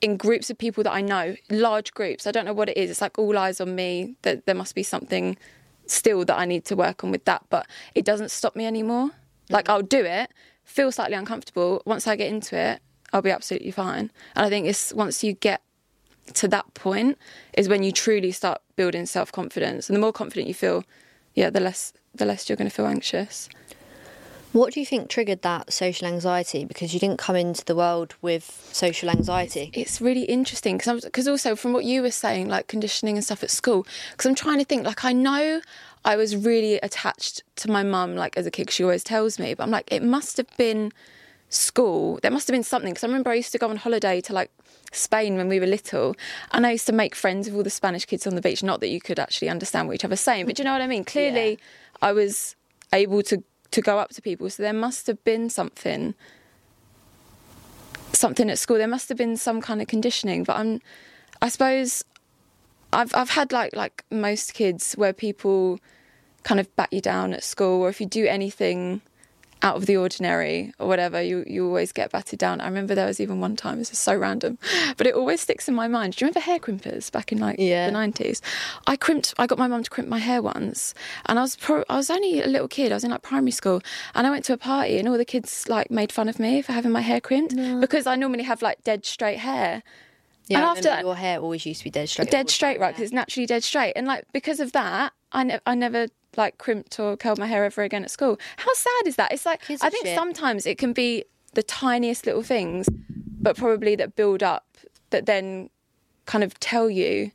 in 0.00 0.16
groups 0.16 0.50
of 0.50 0.58
people 0.58 0.82
that 0.84 0.92
I 0.92 1.00
know, 1.00 1.36
large 1.50 1.92
groups. 1.92 2.26
I 2.26 2.32
don't 2.32 2.44
know 2.44 2.52
what 2.52 2.68
it 2.68 2.76
is. 2.76 2.90
It's 2.90 3.00
like 3.00 3.18
all 3.18 3.36
eyes 3.36 3.60
on 3.60 3.74
me. 3.74 4.16
That 4.22 4.46
there 4.46 4.54
must 4.54 4.74
be 4.74 4.82
something 4.82 5.36
still 5.86 6.24
that 6.24 6.38
I 6.38 6.44
need 6.44 6.64
to 6.66 6.76
work 6.76 7.04
on 7.04 7.10
with 7.10 7.24
that, 7.24 7.44
but 7.50 7.66
it 7.94 8.04
doesn't 8.04 8.30
stop 8.30 8.56
me 8.56 8.66
anymore. 8.66 9.10
Like 9.50 9.68
I'll 9.68 9.82
do 9.82 10.04
it, 10.04 10.30
feel 10.64 10.92
slightly 10.92 11.16
uncomfortable. 11.16 11.82
Once 11.84 12.06
I 12.06 12.16
get 12.16 12.28
into 12.28 12.56
it, 12.56 12.80
I'll 13.12 13.22
be 13.22 13.30
absolutely 13.30 13.72
fine. 13.72 14.10
And 14.36 14.46
I 14.46 14.48
think 14.48 14.66
it's 14.66 14.92
once 14.92 15.24
you 15.24 15.32
get 15.32 15.62
to 16.34 16.48
that 16.48 16.72
point 16.74 17.18
is 17.54 17.68
when 17.68 17.82
you 17.82 17.90
truly 17.90 18.30
start 18.30 18.62
building 18.76 19.06
self 19.06 19.32
confidence. 19.32 19.88
And 19.88 19.96
the 19.96 20.00
more 20.00 20.12
confident 20.12 20.48
you 20.48 20.54
feel, 20.54 20.84
yeah, 21.34 21.50
the 21.50 21.60
less 21.60 21.92
the 22.14 22.24
less 22.24 22.48
you're 22.48 22.56
going 22.56 22.68
to 22.68 22.74
feel 22.74 22.86
anxious. 22.86 23.48
What 24.52 24.74
do 24.74 24.80
you 24.80 24.86
think 24.86 25.08
triggered 25.08 25.42
that 25.42 25.72
social 25.72 26.08
anxiety? 26.08 26.64
Because 26.64 26.92
you 26.92 26.98
didn't 26.98 27.18
come 27.18 27.36
into 27.36 27.64
the 27.64 27.76
world 27.76 28.16
with 28.20 28.68
social 28.72 29.08
anxiety. 29.08 29.70
It's 29.72 30.00
really 30.00 30.22
interesting 30.22 30.76
because 30.76 31.04
because 31.04 31.28
also 31.28 31.54
from 31.54 31.72
what 31.72 31.84
you 31.84 32.02
were 32.02 32.10
saying, 32.10 32.48
like 32.48 32.66
conditioning 32.66 33.16
and 33.16 33.24
stuff 33.24 33.44
at 33.44 33.50
school. 33.50 33.86
Because 34.10 34.26
I'm 34.26 34.34
trying 34.34 34.58
to 34.58 34.64
think, 34.64 34.84
like 34.84 35.04
I 35.04 35.12
know 35.12 35.60
I 36.04 36.16
was 36.16 36.34
really 36.34 36.76
attached 36.76 37.44
to 37.56 37.70
my 37.70 37.84
mum, 37.84 38.16
like 38.16 38.36
as 38.36 38.44
a 38.44 38.50
kid, 38.50 38.70
She 38.70 38.82
always 38.82 39.04
tells 39.04 39.38
me, 39.38 39.54
but 39.54 39.62
I'm 39.62 39.70
like, 39.70 39.92
it 39.92 40.02
must 40.02 40.36
have 40.36 40.48
been 40.56 40.90
school. 41.48 42.18
There 42.20 42.30
must 42.32 42.48
have 42.48 42.54
been 42.54 42.64
something 42.64 42.92
because 42.92 43.04
I 43.04 43.06
remember 43.06 43.30
I 43.30 43.34
used 43.34 43.52
to 43.52 43.58
go 43.58 43.68
on 43.68 43.76
holiday 43.76 44.20
to 44.22 44.32
like 44.32 44.50
Spain 44.92 45.36
when 45.36 45.48
we 45.48 45.60
were 45.60 45.66
little, 45.66 46.16
and 46.50 46.66
I 46.66 46.72
used 46.72 46.86
to 46.86 46.92
make 46.92 47.14
friends 47.14 47.46
with 47.46 47.56
all 47.56 47.62
the 47.62 47.70
Spanish 47.70 48.04
kids 48.04 48.26
on 48.26 48.34
the 48.34 48.40
beach. 48.40 48.64
Not 48.64 48.80
that 48.80 48.88
you 48.88 49.00
could 49.00 49.20
actually 49.20 49.48
understand 49.48 49.86
what 49.86 49.94
each 49.94 50.04
other 50.04 50.12
was 50.12 50.20
saying, 50.20 50.46
but 50.46 50.56
do 50.56 50.62
you 50.62 50.64
know 50.64 50.72
what 50.72 50.82
I 50.82 50.88
mean. 50.88 51.04
Clearly, 51.04 51.60
I 52.02 52.12
was 52.12 52.56
able 52.92 53.22
to 53.24 53.42
to 53.70 53.80
go 53.80 53.98
up 53.98 54.10
to 54.10 54.22
people. 54.22 54.50
So 54.50 54.62
there 54.62 54.72
must 54.72 55.06
have 55.06 55.22
been 55.24 55.50
something 55.50 56.14
something 58.12 58.50
at 58.50 58.58
school. 58.58 58.78
There 58.78 58.88
must 58.88 59.08
have 59.08 59.18
been 59.18 59.36
some 59.36 59.60
kind 59.60 59.80
of 59.80 59.88
conditioning. 59.88 60.44
But 60.44 60.56
I'm 60.56 60.80
I 61.40 61.48
suppose 61.48 62.04
I've 62.92 63.14
I've 63.14 63.30
had 63.30 63.52
like 63.52 63.74
like 63.74 64.04
most 64.10 64.54
kids 64.54 64.94
where 64.94 65.12
people 65.12 65.78
kind 66.42 66.58
of 66.58 66.74
bat 66.76 66.92
you 66.92 67.00
down 67.00 67.34
at 67.34 67.44
school 67.44 67.82
or 67.82 67.88
if 67.88 68.00
you 68.00 68.06
do 68.06 68.26
anything 68.26 69.02
out 69.62 69.76
of 69.76 69.86
the 69.86 69.96
ordinary 69.96 70.72
or 70.78 70.86
whatever, 70.88 71.20
you 71.22 71.44
you 71.46 71.66
always 71.66 71.92
get 71.92 72.10
batted 72.10 72.38
down. 72.38 72.60
I 72.60 72.66
remember 72.66 72.94
there 72.94 73.06
was 73.06 73.20
even 73.20 73.40
one 73.40 73.56
time, 73.56 73.78
this 73.78 73.92
is 73.92 73.98
so 73.98 74.14
random, 74.16 74.58
but 74.96 75.06
it 75.06 75.14
always 75.14 75.40
sticks 75.42 75.68
in 75.68 75.74
my 75.74 75.86
mind. 75.86 76.16
Do 76.16 76.24
you 76.24 76.26
remember 76.28 76.40
hair 76.40 76.58
crimpers 76.58 77.10
back 77.12 77.30
in 77.32 77.38
like 77.38 77.56
Yeah. 77.58 77.86
the 77.86 77.92
nineties? 77.92 78.40
I 78.86 78.96
crimped 78.96 79.34
I 79.38 79.46
got 79.46 79.58
my 79.58 79.66
mum 79.68 79.82
to 79.82 79.90
crimp 79.90 80.08
my 80.08 80.18
hair 80.18 80.40
once 80.40 80.94
and 81.26 81.38
I 81.38 81.42
was 81.42 81.56
pro, 81.56 81.84
I 81.90 81.96
was 81.96 82.10
only 82.10 82.40
a 82.42 82.46
little 82.46 82.68
kid, 82.68 82.90
I 82.92 82.94
was 82.96 83.04
in 83.04 83.10
like 83.10 83.22
primary 83.22 83.50
school 83.52 83.82
and 84.14 84.26
I 84.26 84.30
went 84.30 84.44
to 84.46 84.52
a 84.54 84.58
party 84.58 84.98
and 84.98 85.08
all 85.08 85.18
the 85.18 85.24
kids 85.24 85.66
like 85.68 85.90
made 85.90 86.10
fun 86.12 86.28
of 86.28 86.38
me 86.38 86.62
for 86.62 86.72
having 86.72 86.92
my 86.92 87.02
hair 87.02 87.20
crimped 87.20 87.54
because 87.80 88.06
I 88.06 88.16
normally 88.16 88.44
have 88.44 88.62
like 88.62 88.82
dead 88.84 89.04
straight 89.04 89.38
hair. 89.38 89.82
Yeah, 90.46 90.58
and 90.58 90.66
after 90.66 90.82
that- 90.84 91.02
your 91.04 91.14
hair 91.14 91.38
always 91.38 91.64
used 91.64 91.80
to 91.80 91.84
be 91.84 91.90
dead 91.90 92.08
straight. 92.08 92.30
dead 92.30 92.50
straight, 92.50 92.80
right? 92.80 92.88
Because 92.92 93.04
it's 93.04 93.12
naturally 93.12 93.46
dead 93.46 93.62
straight, 93.62 93.92
and 93.94 94.04
like 94.06 94.24
because 94.32 94.58
of 94.58 94.72
that, 94.72 95.12
I 95.32 95.44
ne- 95.44 95.60
I 95.66 95.74
never 95.74 96.08
like 96.36 96.58
crimped 96.58 96.98
or 97.00 97.16
curled 97.16 97.38
my 97.38 97.46
hair 97.46 97.64
ever 97.64 97.82
again 97.82 98.04
at 98.04 98.10
school. 98.10 98.38
How 98.56 98.72
sad 98.74 99.06
is 99.06 99.16
that? 99.16 99.32
It's 99.32 99.46
like 99.46 99.62
I 99.80 99.90
think 99.90 100.06
shit. 100.06 100.14
sometimes 100.16 100.66
it 100.66 100.78
can 100.78 100.92
be 100.92 101.24
the 101.54 101.62
tiniest 101.62 102.26
little 102.26 102.42
things, 102.42 102.88
but 103.40 103.56
probably 103.56 103.96
that 103.96 104.16
build 104.16 104.42
up 104.42 104.66
that 105.10 105.26
then 105.26 105.70
kind 106.26 106.44
of 106.44 106.58
tell 106.60 106.88
you 106.88 107.32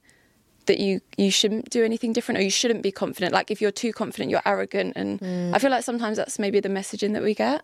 that 0.68 0.80
you 0.80 1.02
you 1.18 1.30
shouldn't 1.30 1.70
do 1.70 1.84
anything 1.84 2.14
different 2.14 2.40
or 2.40 2.42
you 2.42 2.50
shouldn't 2.50 2.82
be 2.82 2.92
confident. 2.92 3.34
Like 3.34 3.52
if 3.52 3.62
you're 3.62 3.72
too 3.72 3.92
confident, 3.94 4.30
you're 4.32 4.42
arrogant, 4.46 4.94
and 4.96 5.20
Mm. 5.20 5.54
I 5.54 5.60
feel 5.60 5.70
like 5.72 5.84
sometimes 5.84 6.18
that's 6.18 6.40
maybe 6.40 6.60
the 6.60 6.70
messaging 6.70 7.14
that 7.14 7.22
we 7.24 7.34
get. 7.36 7.62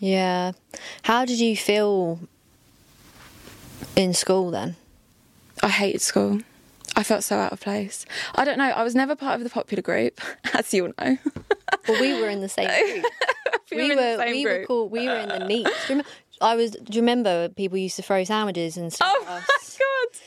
Yeah. 0.00 0.52
How 1.02 1.24
did 1.26 1.38
you 1.40 1.56
feel 1.56 2.20
in 3.96 4.14
school 4.14 4.50
then? 4.50 4.76
I 5.62 5.68
hated 5.68 6.00
school. 6.00 6.40
I 6.96 7.02
felt 7.02 7.22
so 7.24 7.36
out 7.38 7.52
of 7.52 7.60
place. 7.60 8.04
I 8.34 8.44
don't 8.44 8.58
know. 8.58 8.64
I 8.70 8.82
was 8.82 8.94
never 8.94 9.14
part 9.16 9.36
of 9.36 9.44
the 9.44 9.50
popular 9.50 9.82
group, 9.82 10.20
as 10.54 10.72
you'll 10.74 10.92
know. 11.00 11.18
Well, 11.88 12.00
we 12.00 12.20
were 12.20 12.28
in 12.28 12.40
the 12.40 12.48
same 12.48 12.68
group. 12.92 13.04
we, 13.70 13.76
we 13.76 13.82
were, 13.88 13.92
in 13.92 13.96
the 13.96 14.16
same 14.18 14.32
we 14.32 14.42
group. 14.44 14.60
were 14.60 14.66
called, 14.66 14.90
we 14.90 15.06
were 15.06 15.16
in 15.16 15.28
the 15.28 15.38
neat. 15.46 15.64
Do 15.66 15.70
you 15.70 15.78
remember, 15.90 16.08
I 16.40 16.56
was. 16.56 16.72
Do 16.72 16.96
you 16.96 17.00
remember 17.02 17.48
people 17.50 17.78
used 17.78 17.96
to 17.96 18.02
throw 18.02 18.24
sandwiches 18.24 18.76
and 18.76 18.92
stuff? 18.92 19.12
Oh 19.14 19.24
my 19.24 19.40
god! 19.40 20.20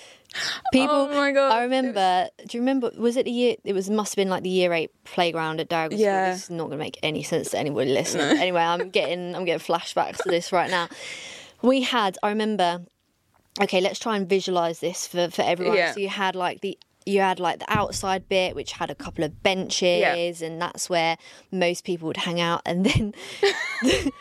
People. 0.71 0.95
Oh 0.95 1.07
my 1.09 1.31
God. 1.31 1.51
I 1.51 1.63
remember. 1.63 2.29
Do 2.47 2.57
you 2.57 2.61
remember? 2.61 2.91
Was 2.97 3.17
it 3.17 3.25
the 3.25 3.31
year? 3.31 3.55
It 3.63 3.73
was 3.73 3.89
must 3.89 4.13
have 4.13 4.17
been 4.17 4.29
like 4.29 4.43
the 4.43 4.49
year 4.49 4.73
eight 4.73 4.91
playground 5.03 5.59
at 5.59 5.69
Darragh. 5.69 5.93
Yeah. 5.93 6.31
This 6.31 6.45
is 6.45 6.49
not 6.49 6.65
going 6.65 6.71
to 6.71 6.77
make 6.77 6.97
any 7.03 7.23
sense 7.23 7.51
to 7.51 7.59
anybody 7.59 7.91
listening. 7.93 8.37
Anyway, 8.39 8.61
I'm 8.61 8.89
getting 8.89 9.35
I'm 9.35 9.45
getting 9.45 9.63
flashbacks 9.65 10.17
to 10.23 10.29
this 10.29 10.51
right 10.51 10.71
now. 10.71 10.87
We 11.61 11.81
had. 11.81 12.17
I 12.23 12.29
remember. 12.29 12.81
Okay, 13.61 13.81
let's 13.81 13.99
try 13.99 14.15
and 14.17 14.27
visualize 14.27 14.79
this 14.79 15.05
for 15.07 15.29
for 15.29 15.41
everyone. 15.43 15.77
Yeah. 15.77 15.91
So 15.93 15.99
you 15.99 16.09
had 16.09 16.35
like 16.35 16.61
the. 16.61 16.77
You 17.05 17.19
had 17.19 17.37
like 17.37 17.59
the 17.59 17.65
outside 17.67 18.29
bit, 18.29 18.55
which 18.55 18.71
had 18.71 18.89
a 18.89 18.95
couple 18.95 19.25
of 19.25 19.43
benches, 19.43 20.41
and 20.41 20.61
that's 20.61 20.89
where 20.89 21.17
most 21.51 21.83
people 21.83 22.07
would 22.07 22.15
hang 22.15 22.39
out. 22.39 22.61
And 22.65 22.85
then 22.85 23.13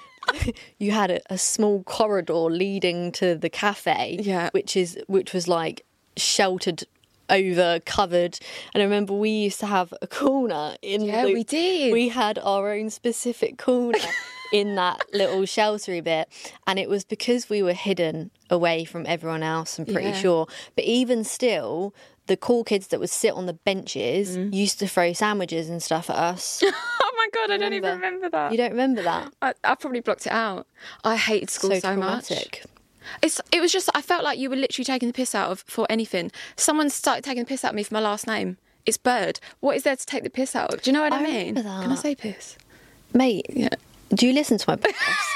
you 0.78 0.90
had 0.90 1.10
a, 1.12 1.20
a 1.32 1.38
small 1.38 1.82
corridor 1.84 2.34
leading 2.50 3.12
to 3.12 3.36
the 3.36 3.48
cafe, 3.48 4.18
Yeah. 4.20 4.50
which 4.50 4.76
is 4.76 4.98
which 5.06 5.32
was 5.32 5.46
like 5.48 5.84
sheltered 6.16 6.82
over 7.30 7.80
covered 7.86 8.38
and 8.74 8.82
i 8.82 8.84
remember 8.84 9.14
we 9.14 9.30
used 9.30 9.58
to 9.60 9.64
have 9.66 9.94
a 10.02 10.06
corner 10.06 10.76
in 10.82 11.00
Yeah, 11.02 11.24
the- 11.24 11.32
we 11.32 11.44
did. 11.44 11.90
we 11.92 12.08
had 12.08 12.38
our 12.40 12.72
own 12.72 12.90
specific 12.90 13.56
corner 13.56 13.98
in 14.52 14.74
that 14.76 15.02
little 15.12 15.40
sheltery 15.42 16.00
bit 16.02 16.28
and 16.66 16.78
it 16.78 16.88
was 16.88 17.04
because 17.04 17.48
we 17.50 17.62
were 17.62 17.72
hidden 17.72 18.30
away 18.50 18.84
from 18.84 19.04
everyone 19.06 19.42
else 19.42 19.78
i'm 19.78 19.86
pretty 19.86 20.08
Yeah. 20.08 20.14
sure 20.20 20.46
but 20.76 20.84
even 20.84 21.24
still 21.24 21.94
the 22.26 22.36
cool 22.36 22.62
kids 22.62 22.88
that 22.88 23.00
would 23.00 23.10
sit 23.10 23.32
on 23.32 23.46
the 23.46 23.54
benches 23.54 24.36
Mm. 24.36 24.54
used 24.54 24.78
to 24.80 24.86
throw 24.86 25.12
sandwiches 25.12 25.68
and 25.70 25.82
stuff 25.82 26.08
at 26.10 26.16
us 26.16 26.62
Oh 27.04 27.12
my 27.16 27.28
god! 27.32 27.50
I 27.52 27.56
don't 27.56 27.72
even 27.72 27.94
Remember. 28.00 28.28
that. 28.30 28.50
you 28.52 28.58
don't 28.58 28.70
remember 28.72 29.02
that 29.02 29.32
I, 29.42 29.54
I 29.64 29.74
probably 29.76 30.00
blocked 30.00 30.26
it 30.26 30.32
out. 30.32 30.66
I 31.04 31.16
hated 31.16 31.50
school 31.50 31.70
so, 31.70 31.78
so, 31.78 31.96
much. 31.96 32.30
It's 33.22 33.40
it 33.52 33.60
was 33.60 33.72
just 33.72 33.88
I 33.94 34.02
felt 34.02 34.22
like 34.24 34.38
you 34.38 34.50
were 34.50 34.56
literally 34.56 34.84
taking 34.84 35.08
the 35.08 35.12
piss 35.12 35.34
out 35.34 35.50
of 35.50 35.60
for 35.66 35.86
anything. 35.90 36.30
Someone 36.56 36.90
started 36.90 37.22
taking 37.24 37.42
the 37.44 37.48
piss 37.48 37.64
out 37.64 37.70
of 37.70 37.76
me 37.76 37.82
for 37.84 37.94
my 37.94 38.00
last 38.00 38.26
name. 38.26 38.58
It's 38.86 38.96
Bird. 38.96 39.38
What 39.60 39.76
is 39.76 39.82
there 39.84 39.94
to 39.96 40.06
take 40.06 40.24
the 40.24 40.30
piss 40.30 40.56
out 40.56 40.74
of? 40.74 40.82
Do 40.82 40.90
you 40.90 40.94
know 40.94 41.02
what 41.02 41.12
I, 41.12 41.18
I 41.20 41.22
mean? 41.22 41.54
Can 41.56 41.66
I 41.66 41.94
say 41.94 42.14
piss? 42.16 42.56
mate 43.14 43.46
Yeah. 43.50 43.68
Do 44.14 44.26
you 44.26 44.32
listen 44.32 44.58
to 44.58 44.64
my 44.68 44.76
podcast 44.76 45.28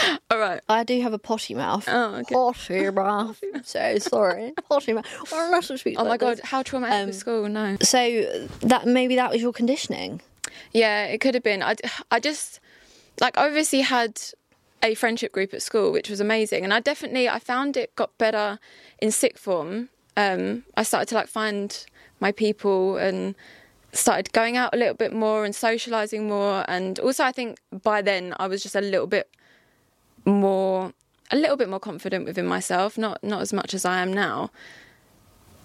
All 0.30 0.38
right. 0.38 0.60
I 0.68 0.84
do 0.84 1.00
have 1.00 1.14
a 1.14 1.18
potty 1.18 1.54
mouth. 1.54 1.86
Oh, 1.88 2.16
okay. 2.16 2.34
Potty 2.34 2.90
mouth. 2.90 3.40
so 3.64 3.98
sorry. 3.98 4.52
Potty 4.68 4.92
mouth. 4.92 5.06
I'm 5.32 5.50
not 5.50 5.64
speak 5.64 5.96
Oh 5.98 6.04
my 6.04 6.18
god, 6.18 6.36
this. 6.38 6.44
how 6.44 6.62
traumatic 6.62 7.06
was 7.08 7.18
school? 7.18 7.48
No. 7.48 7.76
So 7.80 8.46
that 8.60 8.86
maybe 8.86 9.16
that 9.16 9.30
was 9.32 9.40
your 9.40 9.52
conditioning. 9.52 10.20
Yeah, 10.72 11.04
it 11.04 11.18
could 11.20 11.34
have 11.34 11.42
been. 11.42 11.62
I, 11.62 11.76
I 12.10 12.20
just 12.20 12.60
like 13.20 13.38
obviously 13.38 13.80
had 13.80 14.20
a 14.82 14.94
friendship 14.94 15.32
group 15.32 15.54
at 15.54 15.62
school, 15.62 15.90
which 15.90 16.10
was 16.10 16.20
amazing, 16.20 16.64
and 16.64 16.74
I 16.74 16.80
definitely 16.80 17.28
I 17.28 17.38
found 17.38 17.76
it 17.76 17.94
got 17.96 18.16
better 18.18 18.58
in 19.00 19.10
sixth 19.10 19.42
form. 19.42 19.88
Um, 20.16 20.64
I 20.76 20.82
started 20.82 21.08
to 21.08 21.14
like 21.14 21.28
find 21.28 21.86
my 22.20 22.32
people 22.32 22.96
and 22.98 23.34
started 23.92 24.32
going 24.32 24.56
out 24.56 24.74
a 24.74 24.76
little 24.76 24.94
bit 24.94 25.12
more 25.12 25.44
and 25.44 25.54
socializing 25.54 26.28
more, 26.28 26.64
and 26.68 26.98
also 26.98 27.24
I 27.24 27.32
think 27.32 27.58
by 27.82 28.02
then 28.02 28.34
I 28.38 28.46
was 28.46 28.62
just 28.62 28.74
a 28.76 28.80
little 28.80 29.06
bit 29.06 29.30
more 30.24 30.92
a 31.30 31.36
little 31.36 31.56
bit 31.56 31.68
more 31.68 31.80
confident 31.80 32.24
within 32.24 32.46
myself 32.46 32.96
not 32.96 33.22
not 33.22 33.40
as 33.40 33.52
much 33.52 33.74
as 33.74 33.84
I 33.84 33.98
am 33.98 34.12
now. 34.12 34.50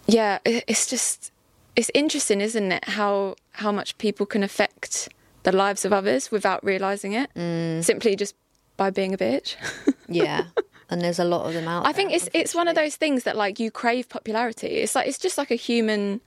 Yeah 0.05 0.39
it's 0.45 0.87
just 0.87 1.31
it's 1.75 1.91
interesting 1.93 2.41
isn't 2.41 2.71
it? 2.71 2.85
How 2.89 3.35
how 3.51 3.71
much 3.71 3.97
people 3.97 4.25
can 4.25 4.43
affect 4.43 5.09
the 5.43 5.51
lives 5.51 5.85
of 5.85 5.93
others 5.93 6.31
without 6.31 6.63
realizing 6.63 7.13
it 7.13 7.29
mm. 7.35 7.83
simply 7.83 8.15
just 8.15 8.35
by 8.77 8.89
being 8.89 9.13
a 9.13 9.17
bitch. 9.17 9.55
Yeah. 10.09 10.47
and 10.89 11.01
there's 11.01 11.17
a 11.17 11.23
lot 11.23 11.47
of 11.47 11.53
them 11.53 11.67
out 11.67 11.87
I 11.87 11.93
think 11.93 12.09
there, 12.09 12.17
it's 12.17 12.29
it's 12.33 12.53
one 12.53 12.67
of 12.67 12.75
those 12.75 12.97
things 12.97 13.23
that 13.23 13.35
like 13.35 13.59
you 13.59 13.71
crave 13.71 14.09
popularity. 14.09 14.67
It's 14.67 14.95
like 14.95 15.07
it's 15.07 15.17
just 15.17 15.37
like 15.37 15.49
a 15.49 15.55
human 15.55 16.21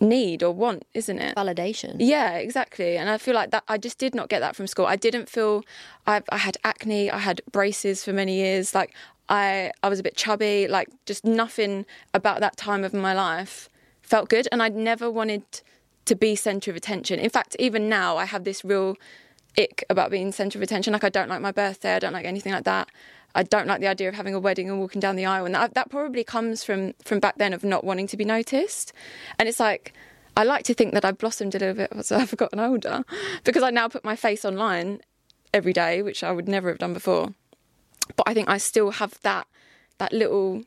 need 0.00 0.42
or 0.42 0.52
want 0.52 0.84
isn't 0.94 1.18
it 1.18 1.36
validation. 1.36 1.96
Yeah, 1.98 2.34
exactly. 2.36 2.96
And 2.96 3.08
I 3.08 3.18
feel 3.18 3.34
like 3.34 3.50
that 3.50 3.64
I 3.68 3.78
just 3.78 3.98
did 3.98 4.14
not 4.14 4.28
get 4.28 4.40
that 4.40 4.56
from 4.56 4.66
school. 4.66 4.86
I 4.86 4.96
didn't 4.96 5.28
feel 5.28 5.64
I, 6.06 6.22
I 6.30 6.38
had 6.38 6.56
acne. 6.64 7.10
I 7.10 7.18
had 7.18 7.40
braces 7.50 8.04
for 8.04 8.12
many 8.12 8.36
years. 8.36 8.74
Like 8.74 8.94
I, 9.28 9.72
I 9.82 9.88
was 9.88 9.98
a 9.98 10.02
bit 10.02 10.16
chubby. 10.16 10.68
Like 10.68 10.88
just 11.06 11.24
nothing 11.24 11.86
about 12.14 12.40
that 12.40 12.56
time 12.56 12.84
of 12.84 12.92
my 12.92 13.12
life 13.12 13.68
felt 14.02 14.28
good. 14.28 14.48
And 14.52 14.62
I 14.62 14.68
never 14.68 15.10
wanted 15.10 15.42
to 16.06 16.14
be 16.14 16.36
centre 16.36 16.70
of 16.70 16.76
attention. 16.76 17.18
In 17.18 17.30
fact, 17.30 17.56
even 17.58 17.88
now, 17.88 18.16
I 18.16 18.24
have 18.24 18.44
this 18.44 18.64
real 18.64 18.96
ick 19.58 19.84
about 19.90 20.10
being 20.10 20.32
centre 20.32 20.58
of 20.58 20.62
attention. 20.62 20.92
Like 20.92 21.04
I 21.04 21.08
don't 21.08 21.28
like 21.28 21.40
my 21.40 21.52
birthday. 21.52 21.94
I 21.94 21.98
don't 21.98 22.12
like 22.12 22.26
anything 22.26 22.52
like 22.52 22.64
that. 22.64 22.88
I 23.36 23.42
don't 23.42 23.66
like 23.66 23.80
the 23.80 23.86
idea 23.86 24.08
of 24.08 24.14
having 24.14 24.34
a 24.34 24.40
wedding 24.40 24.70
and 24.70 24.80
walking 24.80 25.00
down 25.00 25.14
the 25.14 25.26
aisle, 25.26 25.44
and 25.44 25.54
that 25.54 25.74
that 25.74 25.90
probably 25.90 26.24
comes 26.24 26.64
from 26.64 26.94
from 27.04 27.20
back 27.20 27.36
then 27.36 27.52
of 27.52 27.62
not 27.62 27.84
wanting 27.84 28.06
to 28.08 28.16
be 28.16 28.24
noticed. 28.24 28.92
And 29.38 29.48
it's 29.48 29.60
like 29.60 29.92
I 30.36 30.44
like 30.44 30.64
to 30.64 30.74
think 30.74 30.94
that 30.94 31.04
I've 31.04 31.18
blossomed 31.18 31.54
a 31.54 31.58
little 31.58 31.74
bit 31.74 31.92
as 31.94 32.10
I've 32.20 32.36
gotten 32.36 32.58
older, 32.58 33.04
because 33.44 33.62
I 33.62 33.70
now 33.70 33.88
put 33.88 34.04
my 34.04 34.16
face 34.16 34.44
online 34.44 35.00
every 35.52 35.74
day, 35.74 36.02
which 36.02 36.24
I 36.24 36.32
would 36.32 36.48
never 36.48 36.68
have 36.68 36.78
done 36.78 36.94
before. 36.94 37.34
But 38.16 38.28
I 38.28 38.34
think 38.34 38.48
I 38.48 38.58
still 38.58 38.92
have 38.92 39.20
that 39.20 39.46
that 39.98 40.12
little 40.12 40.64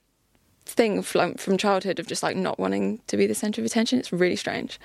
thing 0.65 1.01
from 1.01 1.33
from 1.35 1.57
childhood 1.57 1.99
of 1.99 2.05
just 2.05 2.21
like 2.21 2.37
not 2.37 2.59
wanting 2.59 3.01
to 3.07 3.17
be 3.17 3.25
the 3.25 3.35
centre 3.35 3.61
of 3.61 3.65
attention. 3.65 3.97
It's 3.97 4.13
really 4.13 4.35
strange. 4.35 4.79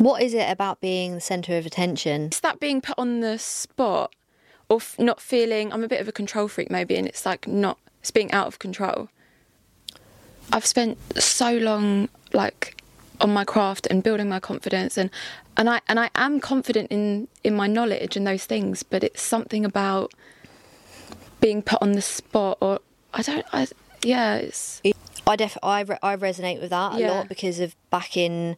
What 0.00 0.22
is 0.22 0.32
it 0.32 0.50
about 0.50 0.80
being 0.80 1.14
the 1.14 1.20
centre 1.20 1.58
of 1.58 1.66
attention? 1.66 2.28
It's 2.28 2.40
that 2.40 2.58
being 2.58 2.80
put 2.80 2.98
on 2.98 3.20
the 3.20 3.38
spot 3.38 4.14
or 4.70 4.78
f- 4.78 4.98
not 4.98 5.20
feeling. 5.20 5.70
I'm 5.74 5.84
a 5.84 5.88
bit 5.88 6.00
of 6.00 6.08
a 6.08 6.12
control 6.12 6.48
freak, 6.48 6.70
maybe, 6.70 6.96
and 6.96 7.06
it's 7.06 7.26
like 7.26 7.46
not. 7.46 7.76
It's 8.00 8.10
being 8.10 8.32
out 8.32 8.46
of 8.46 8.58
control. 8.58 9.10
I've 10.54 10.64
spent 10.64 10.96
so 11.22 11.52
long, 11.52 12.08
like, 12.32 12.82
on 13.20 13.30
my 13.30 13.44
craft 13.44 13.86
and 13.90 14.02
building 14.02 14.26
my 14.26 14.40
confidence, 14.40 14.96
and 14.96 15.10
and 15.58 15.68
I 15.68 15.82
and 15.86 16.00
I 16.00 16.08
am 16.14 16.40
confident 16.40 16.90
in 16.90 17.28
in 17.44 17.54
my 17.54 17.66
knowledge 17.66 18.16
and 18.16 18.26
those 18.26 18.46
things, 18.46 18.82
but 18.82 19.04
it's 19.04 19.20
something 19.20 19.66
about 19.66 20.14
being 21.42 21.60
put 21.60 21.82
on 21.82 21.92
the 21.92 22.00
spot, 22.00 22.56
or 22.62 22.80
I 23.12 23.20
don't. 23.20 23.44
I 23.52 23.66
yeah, 24.02 24.36
it's 24.36 24.80
I 25.30 25.36
def 25.36 25.56
I, 25.62 25.80
re- 25.82 25.98
I 26.02 26.16
resonate 26.16 26.60
with 26.60 26.70
that 26.70 26.94
a 26.94 26.98
Yeah. 26.98 27.12
lot 27.12 27.28
because 27.28 27.60
of 27.60 27.74
back 27.90 28.16
in 28.16 28.56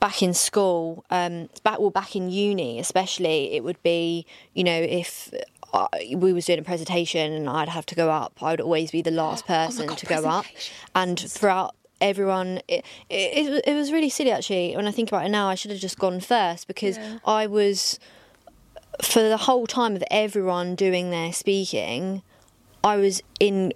back 0.00 0.22
in 0.22 0.32
school, 0.34 1.04
um, 1.10 1.48
back 1.62 1.78
well 1.80 1.90
back 1.90 2.14
in 2.16 2.30
uni 2.30 2.78
especially, 2.78 3.52
it 3.56 3.62
would 3.64 3.82
be 3.82 4.26
you 4.54 4.64
know 4.64 4.80
if. 5.00 5.32
I, 5.76 6.14
we 6.16 6.32
was 6.32 6.44
doing 6.46 6.60
a 6.60 6.62
presentation 6.62 7.32
and 7.32 7.48
I'd 7.50 7.68
have 7.68 7.84
to 7.86 7.96
go 7.96 8.08
up. 8.08 8.32
I 8.40 8.52
would 8.52 8.60
always 8.60 8.92
be 8.92 9.02
the 9.02 9.10
last 9.24 9.44
person 9.44 9.86
Oh 9.86 9.88
God, 9.88 9.98
to 9.98 10.06
go 10.06 10.24
up, 10.24 10.44
and 10.94 11.18
throughout 11.18 11.74
everyone, 12.00 12.60
it, 12.68 12.84
it, 13.10 13.48
it, 13.48 13.64
it 13.66 13.74
was 13.74 13.90
really 13.90 14.08
silly 14.08 14.30
actually. 14.30 14.76
When 14.76 14.86
I 14.86 14.92
think 14.92 15.08
about 15.10 15.26
it 15.26 15.30
now, 15.30 15.48
I 15.48 15.56
should 15.56 15.72
have 15.72 15.80
just 15.80 15.98
gone 15.98 16.20
first 16.20 16.68
because 16.68 16.96
Yeah. 16.96 17.18
I 17.24 17.48
was 17.48 17.98
for 19.02 19.20
the 19.28 19.36
whole 19.36 19.66
time 19.66 19.96
of 19.96 20.04
everyone 20.12 20.76
doing 20.76 21.10
their 21.10 21.32
speaking, 21.32 22.22
I 22.84 22.96
was 22.96 23.20
in 23.40 23.72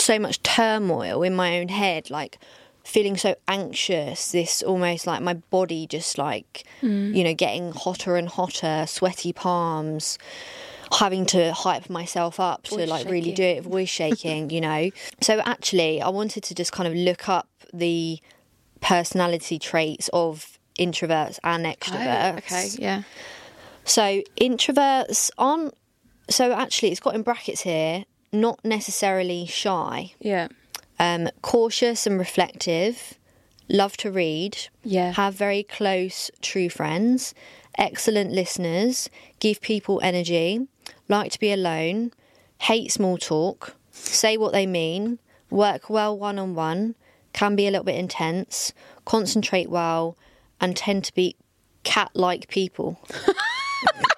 so 0.00 0.18
much 0.18 0.42
turmoil 0.42 1.22
in 1.22 1.34
my 1.34 1.58
own 1.58 1.68
head, 1.68 2.10
like 2.10 2.38
feeling 2.84 3.16
so 3.16 3.34
anxious, 3.46 4.32
this 4.32 4.62
almost 4.62 5.06
like 5.06 5.20
my 5.20 5.34
body 5.34 5.86
just 5.86 6.16
like, 6.16 6.64
mm. 6.80 7.14
you 7.14 7.22
know, 7.22 7.34
getting 7.34 7.72
hotter 7.72 8.16
and 8.16 8.28
hotter, 8.28 8.86
sweaty 8.86 9.32
palms, 9.32 10.18
having 10.98 11.26
to 11.26 11.52
hype 11.52 11.90
myself 11.90 12.40
up 12.40 12.62
to 12.64 12.76
Voice 12.76 12.88
like 12.88 13.06
really 13.06 13.32
do 13.32 13.42
it, 13.42 13.62
voice 13.62 13.88
shaking, 13.90 14.50
you 14.50 14.60
know. 14.60 14.90
So 15.20 15.40
actually, 15.40 16.00
I 16.00 16.08
wanted 16.08 16.44
to 16.44 16.54
just 16.54 16.72
kind 16.72 16.86
of 16.86 16.94
look 16.94 17.28
up 17.28 17.48
the 17.74 18.20
personality 18.80 19.58
traits 19.58 20.08
of 20.12 20.58
introverts 20.78 21.38
and 21.44 21.66
extroverts. 21.66 22.32
Oh, 22.32 22.36
okay, 22.38 22.68
yeah. 22.78 23.02
So 23.84 24.22
introverts 24.40 25.30
aren't. 25.36 25.74
So 26.30 26.52
actually, 26.52 26.90
it's 26.90 27.00
got 27.00 27.14
in 27.14 27.22
brackets 27.22 27.62
here. 27.62 28.04
Not 28.32 28.64
necessarily 28.64 29.46
shy. 29.46 30.12
Yeah. 30.20 30.48
Um, 30.98 31.28
cautious 31.42 32.06
and 32.06 32.18
reflective. 32.18 33.14
Love 33.68 33.96
to 33.98 34.10
read. 34.10 34.58
Yeah. 34.82 35.12
Have 35.12 35.34
very 35.34 35.62
close 35.62 36.30
true 36.40 36.68
friends. 36.68 37.34
Excellent 37.76 38.32
listeners. 38.32 39.08
Give 39.40 39.60
people 39.60 40.00
energy. 40.02 40.66
Like 41.08 41.32
to 41.32 41.38
be 41.38 41.52
alone. 41.52 42.12
Hate 42.60 42.90
small 42.90 43.18
talk. 43.18 43.76
Say 43.92 44.36
what 44.36 44.52
they 44.52 44.66
mean. 44.66 45.18
Work 45.50 45.88
well 45.88 46.16
one 46.18 46.38
on 46.38 46.54
one. 46.54 46.94
Can 47.32 47.56
be 47.56 47.66
a 47.66 47.70
little 47.70 47.84
bit 47.84 47.96
intense. 47.96 48.72
Concentrate 49.04 49.70
well, 49.70 50.16
and 50.60 50.76
tend 50.76 51.04
to 51.04 51.14
be 51.14 51.36
cat 51.84 52.10
like 52.14 52.48
people? 52.48 52.98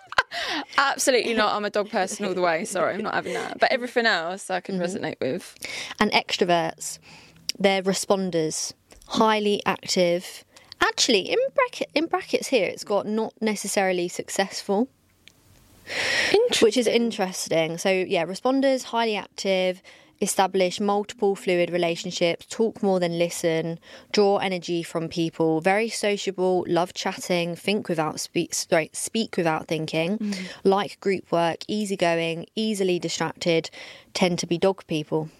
Absolutely 0.76 1.34
not. 1.34 1.54
I'm 1.54 1.64
a 1.64 1.70
dog 1.70 1.90
person 1.90 2.26
all 2.26 2.34
the 2.34 2.40
way. 2.40 2.64
Sorry, 2.64 2.94
I'm 2.94 3.02
not 3.02 3.14
having 3.14 3.34
that. 3.34 3.58
But 3.58 3.72
everything 3.72 4.06
else 4.06 4.50
I 4.50 4.60
can 4.60 4.78
mm-hmm. 4.78 4.84
resonate 4.84 5.20
with. 5.20 5.54
And 5.98 6.10
extroverts, 6.12 6.98
they're 7.58 7.82
responders, 7.82 8.72
highly 9.08 9.62
active. 9.66 10.44
Actually, 10.80 11.30
in 11.30 11.38
bracket 11.54 11.90
in 11.94 12.06
brackets 12.06 12.48
here, 12.48 12.66
it's 12.66 12.84
got 12.84 13.06
not 13.06 13.34
necessarily 13.40 14.08
successful, 14.08 14.88
which 16.62 16.76
is 16.76 16.86
interesting. 16.86 17.76
So 17.76 17.90
yeah, 17.90 18.24
responders, 18.24 18.84
highly 18.84 19.16
active, 19.16 19.82
establish 20.20 20.80
multiple 20.80 21.34
fluid 21.34 21.70
relationships, 21.70 22.46
talk 22.46 22.82
more 22.82 23.00
than 23.00 23.18
listen, 23.18 23.78
draw 24.12 24.36
energy 24.38 24.82
from 24.82 25.08
people, 25.08 25.60
very 25.60 25.88
sociable, 25.88 26.64
love 26.68 26.92
chatting, 26.92 27.56
think 27.56 27.88
without 27.88 28.20
speak, 28.20 28.52
sorry, 28.54 28.90
speak 28.92 29.36
without 29.36 29.66
thinking, 29.66 30.34
like 30.62 31.00
group 31.00 31.30
work, 31.32 31.58
easygoing, 31.68 32.46
easily 32.54 32.98
distracted, 32.98 33.70
tend 34.12 34.38
to 34.38 34.46
be 34.46 34.58
dog 34.58 34.86
people. 34.86 35.30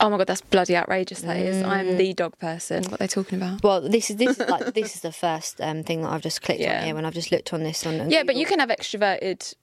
Oh 0.00 0.10
my 0.10 0.16
god, 0.16 0.28
that's 0.28 0.40
bloody 0.42 0.76
outrageous. 0.76 1.22
That 1.22 1.36
is. 1.38 1.60
I'm 1.62 1.96
the 1.96 2.14
dog 2.14 2.38
person. 2.38 2.84
What 2.84 2.98
they're 3.00 3.08
they 3.08 3.12
talking 3.12 3.40
about? 3.42 3.62
Well, 3.64 3.80
this 3.80 4.10
is 4.10 4.16
this 4.16 4.38
is 4.38 4.48
like 4.48 4.72
this 4.74 4.94
is 4.94 5.00
the 5.00 5.10
first 5.10 5.60
um, 5.60 5.82
thing 5.82 6.02
that 6.02 6.12
I've 6.12 6.22
just 6.22 6.40
clicked 6.40 6.60
Yeah. 6.60 6.78
on 6.78 6.84
here 6.84 6.94
when 6.94 7.04
I've 7.04 7.14
just 7.14 7.32
looked 7.32 7.52
on 7.52 7.64
this 7.64 7.84
on. 7.84 8.00
on 8.00 8.10
Yeah, 8.10 8.22
but 8.22 8.36
you 8.36 8.46
can 8.46 8.60
have 8.60 8.68
extroverted 8.68 9.54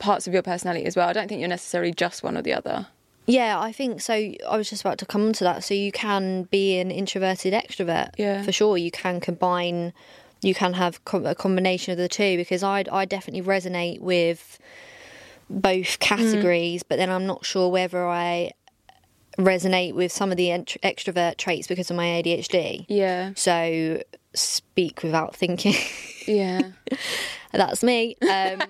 parts 0.00 0.26
of 0.26 0.32
your 0.32 0.42
personality 0.42 0.84
as 0.84 0.96
well. 0.96 1.08
I 1.08 1.12
don't 1.12 1.28
think 1.28 1.38
you're 1.38 1.48
necessarily 1.48 1.92
just 1.92 2.24
one 2.24 2.36
or 2.36 2.42
the 2.42 2.54
other. 2.54 2.88
Yeah, 3.26 3.58
I 3.60 3.72
think 3.72 4.00
so. 4.02 4.12
I 4.14 4.56
was 4.56 4.68
just 4.68 4.82
about 4.82 4.98
to 4.98 5.06
come 5.06 5.26
on 5.26 5.32
to 5.34 5.44
that. 5.44 5.64
So 5.64 5.72
you 5.74 5.90
can 5.92 6.42
be 6.44 6.78
an 6.78 6.90
introverted 6.90 7.52
extrovert. 7.54 8.10
Yeah. 8.18 8.42
For 8.42 8.52
sure. 8.52 8.76
You 8.76 8.90
can 8.90 9.20
combine, 9.20 9.92
you 10.42 10.54
can 10.54 10.74
have 10.74 11.04
com- 11.04 11.24
a 11.26 11.34
combination 11.34 11.92
of 11.92 11.98
the 11.98 12.08
two 12.08 12.36
because 12.36 12.62
I, 12.62 12.84
I 12.92 13.04
definitely 13.06 13.42
resonate 13.42 14.00
with 14.00 14.58
both 15.48 15.98
categories, 16.00 16.82
but 16.82 16.96
then 16.96 17.08
I'm 17.10 17.26
not 17.26 17.44
sure 17.46 17.68
whether 17.70 18.06
I 18.06 18.52
resonate 19.38 19.94
with 19.94 20.12
some 20.12 20.30
of 20.30 20.36
the 20.36 20.50
ent- 20.50 20.76
extrovert 20.82 21.36
traits 21.38 21.66
because 21.66 21.90
of 21.90 21.96
my 21.96 22.04
ADHD. 22.06 22.86
Yeah, 22.88 23.32
So 23.36 24.02
speak 24.34 25.02
without 25.02 25.34
thinking. 25.34 25.74
yeah. 26.26 26.60
That's 27.52 27.82
me. 27.84 28.16
Um, 28.22 28.62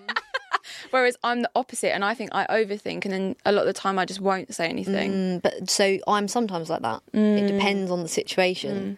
Whereas 0.95 1.17
I'm 1.25 1.43
the 1.43 1.51
opposite, 1.57 1.93
and 1.93 2.05
I 2.05 2.15
think 2.15 2.31
I 2.33 2.47
overthink, 2.47 3.05
and 3.05 3.13
then 3.13 3.37
a 3.45 3.51
lot 3.51 3.63
of 3.63 3.67
the 3.67 3.73
time 3.73 3.99
I 3.99 4.05
just 4.05 4.21
won't 4.21 4.55
say 4.55 4.69
anything. 4.69 5.11
Mm, 5.11 5.43
but 5.43 5.69
so 5.69 5.99
I'm 6.07 6.29
sometimes 6.29 6.71
like 6.71 6.83
that. 6.83 7.03
Mm. 7.13 7.37
It 7.37 7.49
depends 7.49 7.91
on 7.91 8.05
the 8.05 8.09
situation. 8.09 8.97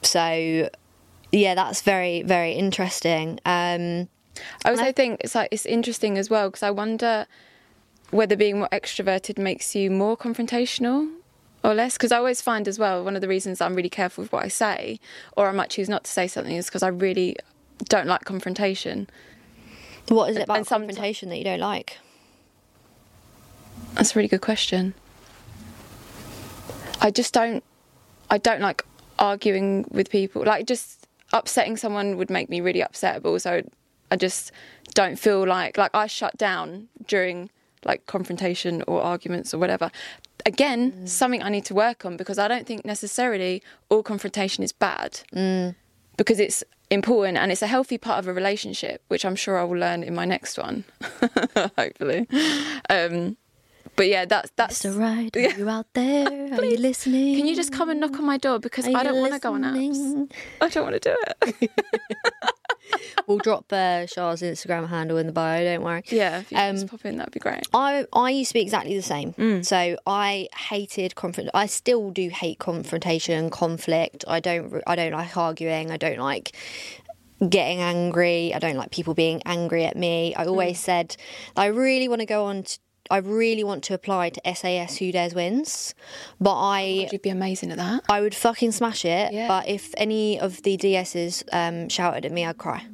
So 0.00 0.70
yeah, 1.30 1.54
that's 1.54 1.82
very 1.82 2.22
very 2.22 2.52
interesting. 2.52 3.38
Um, 3.44 4.08
I 4.64 4.70
also 4.70 4.90
think 4.90 5.20
it's 5.20 5.34
like 5.34 5.48
it's 5.50 5.66
interesting 5.66 6.16
as 6.16 6.30
well 6.30 6.48
because 6.48 6.62
I 6.62 6.70
wonder 6.70 7.26
whether 8.10 8.34
being 8.34 8.60
more 8.60 8.70
extroverted 8.72 9.36
makes 9.36 9.74
you 9.74 9.90
more 9.90 10.16
confrontational 10.16 11.12
or 11.62 11.74
less. 11.74 11.98
Because 11.98 12.12
I 12.12 12.16
always 12.16 12.40
find 12.40 12.66
as 12.66 12.78
well 12.78 13.04
one 13.04 13.16
of 13.16 13.20
the 13.20 13.28
reasons 13.28 13.60
I'm 13.60 13.74
really 13.74 13.90
careful 13.90 14.22
with 14.22 14.32
what 14.32 14.46
I 14.46 14.48
say, 14.48 14.98
or 15.36 15.46
I 15.46 15.52
might 15.52 15.68
choose 15.68 15.90
not 15.90 16.04
to 16.04 16.10
say 16.10 16.26
something, 16.26 16.56
is 16.56 16.68
because 16.68 16.82
I 16.82 16.88
really 16.88 17.36
don't 17.90 18.06
like 18.06 18.24
confrontation. 18.24 19.10
What 20.08 20.30
is 20.30 20.36
it 20.36 20.44
about 20.44 20.58
And 20.58 20.66
confrontation 20.66 21.28
that 21.28 21.38
you 21.38 21.44
don't 21.44 21.60
like? 21.60 21.98
That's 23.94 24.14
a 24.14 24.18
really 24.18 24.28
good 24.28 24.40
question. 24.40 24.94
I 27.00 27.10
just 27.10 27.34
don't. 27.34 27.62
I 28.30 28.38
don't 28.38 28.60
like 28.60 28.84
arguing 29.18 29.84
with 29.90 30.10
people. 30.10 30.44
Like 30.44 30.66
just 30.66 31.06
upsetting 31.32 31.76
someone 31.76 32.16
would 32.16 32.30
make 32.30 32.48
me 32.48 32.60
really 32.60 32.82
upset, 32.82 33.22
but 33.22 33.30
also 33.30 33.62
I 34.10 34.16
just 34.16 34.52
don't 34.94 35.18
feel 35.18 35.46
like 35.46 35.76
like 35.76 35.94
I 35.94 36.06
shut 36.06 36.36
down 36.36 36.88
during 37.06 37.50
like 37.84 38.06
confrontation 38.06 38.82
or 38.86 39.02
arguments 39.02 39.52
or 39.52 39.58
whatever. 39.58 39.90
Again, 40.46 40.92
mm. 40.92 41.08
something 41.08 41.42
I 41.42 41.48
need 41.48 41.64
to 41.66 41.74
work 41.74 42.04
on 42.04 42.16
because 42.16 42.38
I 42.38 42.48
don't 42.48 42.66
think 42.66 42.84
necessarily 42.84 43.62
all 43.88 44.02
confrontation 44.02 44.64
is 44.64 44.72
bad. 44.72 45.20
Mm. 45.34 45.74
Because 46.16 46.38
it's 46.38 46.62
important 46.92 47.38
and 47.38 47.50
it's 47.50 47.62
a 47.62 47.66
healthy 47.66 47.98
part 47.98 48.18
of 48.18 48.28
a 48.28 48.32
relationship, 48.32 49.02
which 49.08 49.24
I'm 49.24 49.36
sure 49.36 49.58
I 49.58 49.64
will 49.64 49.78
learn 49.78 50.02
in 50.02 50.14
my 50.14 50.24
next 50.24 50.58
one, 50.58 50.84
hopefully. 51.76 52.28
Um, 52.90 53.36
but 53.96 54.08
yeah, 54.08 54.24
that's 54.24 54.50
that's. 54.56 54.82
Mr. 54.82 54.98
Right, 54.98 55.36
are 55.36 55.58
you 55.58 55.68
out 55.68 55.86
there? 55.94 56.26
Are 56.58 56.64
you 56.64 56.76
listening? 56.78 57.36
Can 57.36 57.46
you 57.46 57.54
just 57.56 57.72
come 57.72 57.88
and 57.90 58.00
knock 58.00 58.12
on 58.18 58.24
my 58.24 58.36
door 58.38 58.58
because 58.58 58.86
Are 58.88 58.96
I 58.96 59.02
don't 59.02 59.20
want 59.20 59.32
to 59.34 59.38
go 59.40 59.54
on 59.54 59.62
apps. 59.62 60.30
I 60.60 60.68
don't 60.68 60.84
want 60.84 61.00
to 61.02 61.08
do 61.10 61.16
it. 61.60 61.70
We'll 63.26 63.38
drop 63.38 63.72
uh, 63.72 64.06
Char's 64.06 64.42
Instagram 64.42 64.88
handle 64.88 65.16
in 65.16 65.26
the 65.26 65.32
bio. 65.32 65.62
Don't 65.64 65.82
worry. 65.82 66.02
yeah, 66.08 66.40
if 66.40 66.50
you 66.50 66.58
Um, 66.58 66.74
just 66.74 66.88
pop 66.88 67.04
in, 67.04 67.16
that'd 67.16 67.32
be 67.32 67.38
great. 67.40 67.62
I 67.72 68.04
I 68.12 68.30
used 68.30 68.50
to 68.50 68.54
be 68.54 68.60
exactly 68.60 68.96
the 68.96 69.02
same. 69.02 69.32
Mm. 69.34 69.64
So 69.64 69.96
I 70.06 70.48
hated 70.56 71.14
confront. 71.14 71.48
I 71.54 71.66
still 71.66 72.10
do 72.10 72.28
hate 72.28 72.58
confrontation, 72.58 73.38
and 73.38 73.52
conflict. 73.52 74.24
I 74.28 74.40
don't 74.40 74.82
I 74.86 74.96
don't 74.96 75.12
like 75.12 75.36
arguing. 75.36 75.90
I 75.90 75.96
don't 75.96 76.18
like 76.18 76.54
getting 77.48 77.80
angry. 77.80 78.52
I 78.52 78.58
don't 78.58 78.76
like 78.76 78.90
people 78.90 79.14
being 79.14 79.40
angry 79.46 79.84
at 79.84 79.96
me. 79.96 80.34
I 80.34 80.44
always 80.46 80.78
Mm. 80.78 80.84
said 80.84 81.16
I 81.56 81.66
really 81.66 82.08
want 82.08 82.20
to 82.20 82.26
go 82.26 82.44
on. 82.46 82.64
To, 82.64 82.78
I 83.10 83.18
really 83.18 83.64
want 83.64 83.82
to 83.84 83.94
apply 83.94 84.30
to 84.30 84.54
SAS 84.54 84.96
Who 84.98 85.12
Dares 85.12 85.34
Wins, 85.34 85.94
but 86.40 86.58
I 86.58 87.08
You'd 87.12 87.22
be 87.22 87.30
amazing 87.30 87.70
at 87.70 87.76
that. 87.78 88.04
I 88.08 88.20
would 88.20 88.34
fucking 88.34 88.72
smash 88.72 89.04
it. 89.04 89.32
Yeah. 89.32 89.48
But 89.48 89.68
if 89.68 89.92
any 89.96 90.38
of 90.40 90.62
the 90.62 90.76
DSs 90.76 91.42
um, 91.52 91.88
shouted 91.88 92.24
at 92.24 92.32
me, 92.32 92.44
I'd 92.46 92.58
cry. 92.58 92.86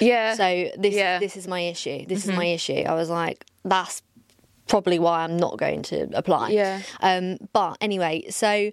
Yeah. 0.00 0.34
So 0.34 0.70
this 0.78 0.94
Yeah. 0.94 1.18
this 1.18 1.36
is 1.36 1.46
my 1.46 1.60
issue. 1.60 2.06
This 2.06 2.26
is 2.26 2.34
my 2.34 2.46
issue. 2.46 2.82
I 2.86 2.94
was 2.94 3.08
like, 3.10 3.44
that's 3.64 4.02
probably 4.68 4.98
why 4.98 5.22
I'm 5.22 5.36
not 5.36 5.58
going 5.58 5.82
to 5.82 6.08
apply. 6.14 6.50
Yeah. 6.50 6.80
Um, 7.00 7.36
but 7.52 7.76
anyway, 7.80 8.24
so 8.30 8.70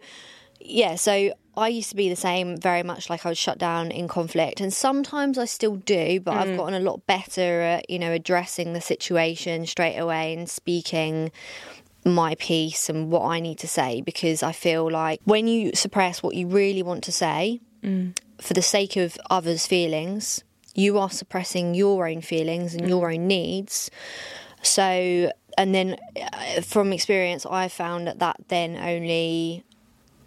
yeah, 0.59 0.95
so 0.95 1.33
I 1.57 1.67
used 1.67 1.89
to 1.89 1.95
be 1.95 2.09
the 2.09 2.15
same, 2.15 2.57
very 2.57 2.83
much 2.83 3.09
like 3.09 3.25
I 3.25 3.29
was 3.29 3.37
shut 3.37 3.57
down 3.57 3.91
in 3.91 4.07
conflict, 4.07 4.61
and 4.61 4.73
sometimes 4.73 5.37
I 5.37 5.45
still 5.45 5.75
do, 5.75 6.19
but 6.19 6.35
I've 6.35 6.47
mm. 6.49 6.57
gotten 6.57 6.73
a 6.73 6.79
lot 6.79 7.05
better 7.05 7.61
at 7.61 7.89
you 7.89 7.99
know 7.99 8.11
addressing 8.11 8.73
the 8.73 8.81
situation 8.81 9.65
straight 9.65 9.97
away 9.97 10.33
and 10.33 10.49
speaking 10.49 11.31
my 12.05 12.35
piece 12.35 12.89
and 12.89 13.11
what 13.11 13.23
I 13.25 13.39
need 13.39 13.59
to 13.59 13.67
say. 13.67 14.01
Because 14.01 14.41
I 14.41 14.51
feel 14.51 14.89
like 14.89 15.19
when 15.25 15.47
you 15.47 15.71
suppress 15.73 16.23
what 16.23 16.35
you 16.35 16.47
really 16.47 16.83
want 16.83 17.03
to 17.05 17.11
say 17.11 17.59
mm. 17.83 18.17
for 18.39 18.53
the 18.53 18.61
sake 18.61 18.95
of 18.95 19.17
others' 19.29 19.67
feelings, 19.67 20.43
you 20.75 20.97
are 20.97 21.09
suppressing 21.09 21.75
your 21.75 22.07
own 22.07 22.21
feelings 22.21 22.73
and 22.73 22.83
mm. 22.83 22.89
your 22.89 23.11
own 23.11 23.27
needs. 23.27 23.91
So, 24.61 25.31
and 25.57 25.75
then 25.75 25.97
uh, 26.21 26.61
from 26.61 26.93
experience, 26.93 27.45
I 27.45 27.67
found 27.67 28.07
that 28.07 28.19
that 28.19 28.37
then 28.47 28.77
only 28.77 29.63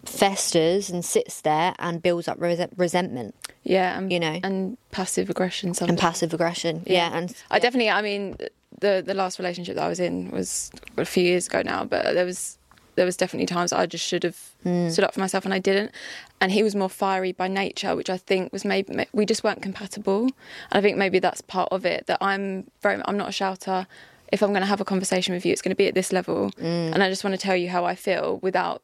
festers 0.04 0.90
and 0.90 1.04
sits 1.04 1.40
there 1.42 1.74
and 1.78 2.02
builds 2.02 2.28
up 2.28 2.40
res- 2.40 2.66
resentment 2.76 3.34
yeah. 3.64 3.96
And, 3.96 4.12
you 4.12 4.18
know. 4.18 4.40
and 4.42 4.76
passive 4.90 5.30
aggression. 5.30 5.72
and 5.80 5.96
passive 5.98 6.34
aggression. 6.34 6.82
Yeah, 6.86 7.10
and 7.16 7.32
I 7.50 7.58
definitely. 7.60 7.90
I 7.90 8.02
mean, 8.02 8.36
the 8.80 9.02
the 9.06 9.14
last 9.14 9.38
relationship 9.38 9.76
that 9.76 9.84
I 9.84 9.88
was 9.88 10.00
in 10.00 10.30
was 10.32 10.70
a 10.96 11.04
few 11.04 11.22
years 11.22 11.46
ago 11.46 11.62
now, 11.64 11.84
but 11.84 12.14
there 12.14 12.24
was 12.24 12.58
there 12.96 13.06
was 13.06 13.16
definitely 13.16 13.46
times 13.46 13.72
I 13.72 13.86
just 13.86 14.04
should 14.06 14.24
have 14.24 14.36
Hmm. 14.64 14.88
stood 14.90 15.04
up 15.04 15.14
for 15.14 15.20
myself 15.20 15.44
and 15.44 15.54
I 15.54 15.58
didn't. 15.60 15.92
And 16.40 16.50
he 16.52 16.62
was 16.64 16.74
more 16.74 16.88
fiery 16.90 17.32
by 17.32 17.46
nature, 17.48 17.94
which 17.96 18.10
I 18.10 18.16
think 18.16 18.52
was 18.52 18.64
maybe 18.64 19.06
we 19.12 19.24
just 19.26 19.44
weren't 19.44 19.62
compatible. 19.62 20.24
And 20.24 20.32
I 20.72 20.80
think 20.80 20.96
maybe 20.98 21.18
that's 21.20 21.40
part 21.40 21.68
of 21.72 21.86
it. 21.86 22.06
That 22.08 22.18
I'm 22.20 22.66
very 22.82 23.00
I'm 23.06 23.16
not 23.16 23.28
a 23.28 23.32
shouter. 23.32 23.86
If 24.32 24.42
I'm 24.42 24.48
going 24.50 24.62
to 24.62 24.66
have 24.66 24.80
a 24.80 24.84
conversation 24.84 25.34
with 25.34 25.44
you, 25.46 25.52
it's 25.52 25.62
going 25.62 25.70
to 25.70 25.76
be 25.76 25.86
at 25.86 25.94
this 25.94 26.10
level, 26.12 26.50
Hmm. 26.58 26.64
and 26.92 27.02
I 27.02 27.08
just 27.08 27.22
want 27.22 27.34
to 27.34 27.42
tell 27.46 27.54
you 27.56 27.68
how 27.70 27.84
I 27.84 27.94
feel 27.94 28.38
without 28.42 28.82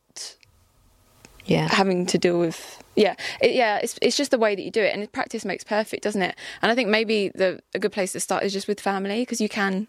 yeah, 1.49 1.67
having 1.69 2.05
to 2.07 2.19
deal 2.19 2.39
with 2.39 2.83
yeah 2.95 3.15
it, 3.41 3.55
yeah 3.55 3.79
it's, 3.79 3.99
it's 4.03 4.17
just 4.17 4.31
the 4.31 4.39
way 4.39 4.55
that 4.55 4.63
you 4.63 4.71
do 4.71 4.83
it 4.83 4.95
and 4.95 5.11
practice 5.13 5.45
makes 5.45 5.65
perfect 5.65 6.03
doesn't 6.03 6.23
it? 6.23 6.37
And 6.63 6.71
i 6.71 6.75
think 6.75 6.89
maybe 6.89 7.31
the 7.35 7.61
a 7.75 7.79
good 7.79 7.93
place 7.93 8.13
to 8.13 8.21
start 8.21 8.45
is 8.45 8.53
just 8.53 8.69
with 8.69 8.81
family 8.81 9.23
because 9.23 9.41
you 9.41 9.49
can 9.49 9.89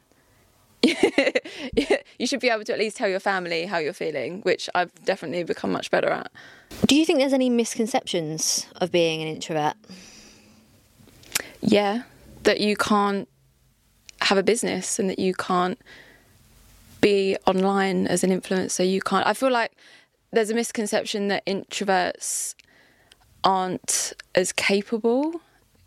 you 0.81 2.25
should 2.25 2.39
be 2.39 2.49
able 2.49 2.63
to 2.63 2.71
at 2.71 2.79
least 2.79 2.95
tell 2.95 3.09
your 3.09 3.19
family 3.19 3.65
how 3.65 3.77
you're 3.77 3.91
feeling 3.91 4.39
which 4.41 4.69
i've 4.73 4.93
definitely 5.03 5.43
become 5.43 5.71
much 5.71 5.91
better 5.91 6.09
at. 6.09 6.31
Do 6.85 6.95
you 6.95 7.05
think 7.05 7.19
there's 7.19 7.33
any 7.33 7.49
misconceptions 7.49 8.65
of 8.77 8.91
being 8.91 9.21
an 9.21 9.27
introvert? 9.27 9.75
yeah 11.61 12.03
that 12.43 12.61
you 12.61 12.77
can't 12.77 13.27
have 14.21 14.37
a 14.37 14.43
business 14.43 14.97
and 14.99 15.09
that 15.09 15.19
you 15.19 15.33
can't 15.33 15.77
be 17.01 17.37
online 17.47 18.07
as 18.07 18.23
an 18.23 18.29
influencer. 18.29 18.89
You 18.89 19.01
can't 19.01 19.27
i 19.27 19.33
feel 19.33 19.51
like 19.51 19.73
there's 20.31 20.49
a 20.49 20.55
misconception 20.55 21.27
that 21.27 21.45
introverts 21.45 22.55
aren't 23.43 24.13
as 24.35 24.51
capable 24.51 25.41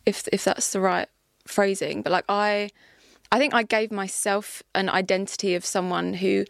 if 0.07 0.27
if 0.33 0.45
that's 0.45 0.73
the 0.73 0.81
right 0.81 1.09
phrasing 1.47 2.03
but 2.03 2.11
like 2.11 2.25
i 2.29 2.71
i 3.31 3.39
think 3.39 3.53
i 3.53 3.63
gave 3.63 3.93
myself 3.93 4.63
an 4.75 4.89
identity 4.89 5.55
of 5.55 5.65
someone 5.65 6.15
who 6.15 6.45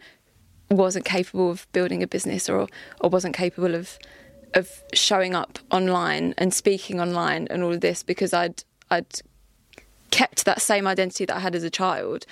wasn't 0.69 1.05
capable 1.05 1.51
of 1.51 1.67
building 1.71 2.01
a 2.01 2.07
business 2.07 2.49
or 2.49 2.67
or 3.01 3.09
wasn't 3.09 3.35
capable 3.35 3.75
of 3.75 3.97
of 4.53 4.83
showing 4.93 5.33
up 5.33 5.59
online 5.71 6.33
and 6.37 6.53
speaking 6.53 6.99
online 6.99 7.47
and 7.49 7.63
all 7.63 7.73
of 7.73 7.81
this 7.81 8.03
because 8.03 8.33
I'd 8.33 8.63
I'd 8.89 9.21
kept 10.11 10.45
that 10.45 10.61
same 10.61 10.85
identity 10.85 11.25
that 11.25 11.35
I 11.35 11.39
had 11.39 11.55
as 11.55 11.63
a 11.63 11.69
child. 11.69 12.25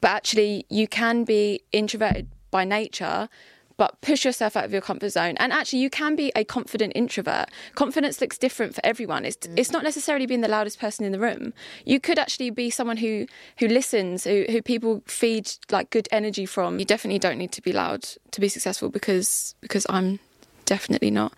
But 0.00 0.10
actually, 0.10 0.66
you 0.68 0.86
can 0.86 1.24
be 1.24 1.62
introverted 1.72 2.28
by 2.50 2.64
nature, 2.64 3.28
but 3.76 4.00
push 4.00 4.24
yourself 4.24 4.56
out 4.56 4.64
of 4.64 4.72
your 4.72 4.80
comfort 4.80 5.10
zone. 5.10 5.36
And 5.38 5.52
actually, 5.52 5.80
you 5.80 5.90
can 5.90 6.16
be 6.16 6.30
a 6.36 6.44
confident 6.44 6.92
introvert. 6.94 7.50
Confidence 7.74 8.20
looks 8.20 8.38
different 8.38 8.74
for 8.74 8.80
everyone. 8.84 9.24
It's 9.24 9.48
it's 9.56 9.72
not 9.72 9.82
necessarily 9.82 10.26
being 10.26 10.40
the 10.40 10.48
loudest 10.48 10.78
person 10.78 11.04
in 11.04 11.12
the 11.12 11.18
room. 11.18 11.52
You 11.84 12.00
could 12.00 12.18
actually 12.18 12.50
be 12.50 12.70
someone 12.70 12.98
who 12.98 13.26
who 13.58 13.68
listens, 13.68 14.24
who 14.24 14.44
who 14.48 14.62
people 14.62 15.02
feed 15.06 15.50
like 15.70 15.90
good 15.90 16.08
energy 16.10 16.46
from. 16.46 16.78
You 16.78 16.84
definitely 16.84 17.18
don't 17.18 17.38
need 17.38 17.52
to 17.52 17.62
be 17.62 17.72
loud 17.72 18.04
to 18.30 18.40
be 18.40 18.48
successful 18.48 18.88
because 18.88 19.54
because 19.60 19.86
I'm 19.88 20.20
definitely 20.64 21.10
not. 21.10 21.32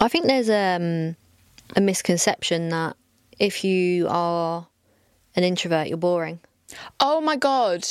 I 0.00 0.08
think 0.08 0.26
there's 0.26 0.50
um, 0.50 1.16
a 1.76 1.80
misconception 1.80 2.68
that 2.68 2.96
if 3.38 3.64
you 3.64 4.06
are 4.08 4.66
an 5.36 5.44
introvert, 5.44 5.88
you're 5.88 5.96
boring. 5.96 6.40
Oh 7.00 7.20
my 7.20 7.36
god. 7.36 7.86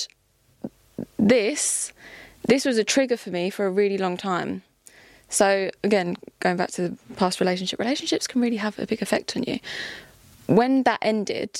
This 1.17 1.93
this 2.47 2.65
was 2.65 2.77
a 2.77 2.83
trigger 2.83 3.17
for 3.17 3.29
me 3.29 3.49
for 3.49 3.65
a 3.65 3.71
really 3.71 3.97
long 3.97 4.17
time. 4.17 4.63
So 5.29 5.69
again, 5.83 6.15
going 6.39 6.57
back 6.57 6.71
to 6.71 6.89
the 6.89 6.97
past 7.15 7.39
relationship, 7.39 7.79
relationships 7.79 8.27
can 8.27 8.41
really 8.41 8.57
have 8.57 8.79
a 8.79 8.87
big 8.87 9.01
effect 9.01 9.35
on 9.35 9.43
you. 9.43 9.59
When 10.47 10.83
that 10.83 10.99
ended, 11.01 11.59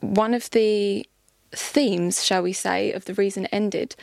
one 0.00 0.34
of 0.34 0.50
the 0.50 1.08
themes, 1.52 2.24
shall 2.24 2.42
we 2.42 2.52
say, 2.52 2.92
of 2.92 3.06
the 3.06 3.14
reason 3.14 3.46
it 3.46 3.50
ended 3.52 3.96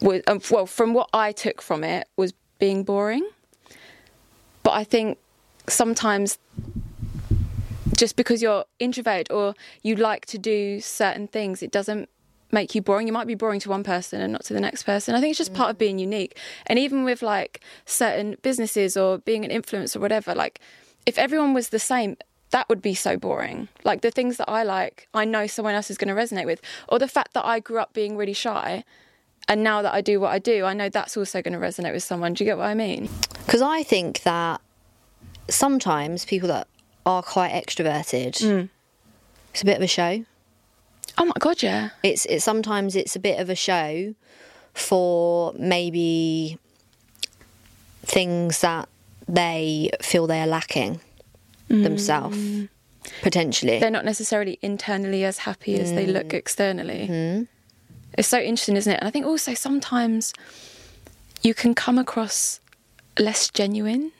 was 0.00 0.22
um, 0.26 0.40
well, 0.50 0.66
from 0.66 0.94
what 0.94 1.08
I 1.12 1.32
took 1.32 1.62
from 1.62 1.84
it 1.84 2.08
was 2.16 2.32
being 2.58 2.82
boring. 2.82 3.28
But 4.62 4.72
I 4.72 4.84
think 4.84 5.18
sometimes 5.68 6.38
just 7.96 8.16
because 8.16 8.42
you're 8.42 8.64
introverted 8.78 9.30
or 9.30 9.54
you 9.82 9.96
like 9.96 10.26
to 10.26 10.38
do 10.38 10.80
certain 10.80 11.28
things, 11.28 11.62
it 11.62 11.70
doesn't 11.70 12.08
make 12.50 12.74
you 12.74 12.82
boring. 12.82 13.06
You 13.06 13.12
might 13.12 13.26
be 13.26 13.34
boring 13.34 13.60
to 13.60 13.68
one 13.68 13.84
person 13.84 14.20
and 14.20 14.32
not 14.32 14.44
to 14.44 14.54
the 14.54 14.60
next 14.60 14.84
person. 14.84 15.14
I 15.14 15.20
think 15.20 15.30
it's 15.30 15.38
just 15.38 15.54
part 15.54 15.70
of 15.70 15.76
mm. 15.76 15.80
being 15.80 15.98
unique. 15.98 16.38
And 16.66 16.78
even 16.78 17.04
with 17.04 17.22
like 17.22 17.60
certain 17.84 18.36
businesses 18.42 18.96
or 18.96 19.18
being 19.18 19.44
an 19.44 19.50
influencer 19.50 19.96
or 19.96 20.00
whatever, 20.00 20.34
like 20.34 20.60
if 21.06 21.18
everyone 21.18 21.54
was 21.54 21.68
the 21.68 21.78
same, 21.78 22.16
that 22.50 22.68
would 22.68 22.80
be 22.80 22.94
so 22.94 23.16
boring. 23.16 23.68
Like 23.84 24.00
the 24.00 24.10
things 24.10 24.38
that 24.38 24.48
I 24.48 24.62
like, 24.62 25.08
I 25.12 25.24
know 25.24 25.46
someone 25.46 25.74
else 25.74 25.90
is 25.90 25.98
going 25.98 26.14
to 26.14 26.20
resonate 26.20 26.46
with. 26.46 26.62
Or 26.88 26.98
the 26.98 27.08
fact 27.08 27.34
that 27.34 27.44
I 27.44 27.60
grew 27.60 27.78
up 27.78 27.92
being 27.92 28.16
really 28.16 28.32
shy 28.32 28.84
and 29.48 29.64
now 29.64 29.80
that 29.82 29.94
I 29.94 30.02
do 30.02 30.20
what 30.20 30.30
I 30.30 30.38
do, 30.38 30.64
I 30.64 30.74
know 30.74 30.90
that's 30.90 31.16
also 31.16 31.40
going 31.40 31.58
to 31.58 31.58
resonate 31.58 31.92
with 31.92 32.02
someone. 32.02 32.34
Do 32.34 32.44
you 32.44 32.50
get 32.50 32.58
what 32.58 32.66
I 32.66 32.74
mean? 32.74 33.08
Because 33.46 33.62
I 33.62 33.82
think 33.82 34.22
that 34.22 34.60
sometimes 35.48 36.26
people 36.26 36.48
that 36.48 36.68
are 37.06 37.22
quite 37.22 37.52
extroverted, 37.52 38.42
mm. 38.42 38.68
it's 39.52 39.62
a 39.62 39.64
bit 39.64 39.76
of 39.76 39.82
a 39.82 39.86
show. 39.86 40.24
Oh 41.18 41.24
my 41.24 41.32
god, 41.38 41.62
yeah. 41.62 41.90
It's 42.02 42.24
it's 42.26 42.44
sometimes 42.44 42.96
it's 42.96 43.16
a 43.16 43.20
bit 43.20 43.40
of 43.40 43.50
a 43.50 43.54
show 43.54 44.14
for 44.72 45.52
maybe 45.58 46.58
things 48.02 48.60
that 48.60 48.88
they 49.28 49.90
feel 50.00 50.26
they 50.26 50.40
are 50.40 50.46
lacking 50.46 51.00
mm. 51.68 51.82
themselves 51.82 52.38
potentially. 53.22 53.78
They're 53.78 53.90
not 53.90 54.04
necessarily 54.04 54.58
internally 54.62 55.24
as 55.24 55.38
happy 55.38 55.78
as 55.80 55.92
they 55.92 56.06
look 56.06 56.28
mm. 56.28 56.34
externally. 56.34 57.06
Hmm. 57.06 57.42
It's 58.16 58.28
so 58.28 58.38
interesting, 58.38 58.76
isn't 58.76 58.92
it? 58.92 58.98
And 59.00 59.08
I 59.08 59.10
think 59.10 59.26
also 59.26 59.54
sometimes 59.54 60.32
you 61.42 61.54
can 61.54 61.74
come 61.74 61.98
across 61.98 62.60
less 63.18 63.50
genuine. 63.50 64.12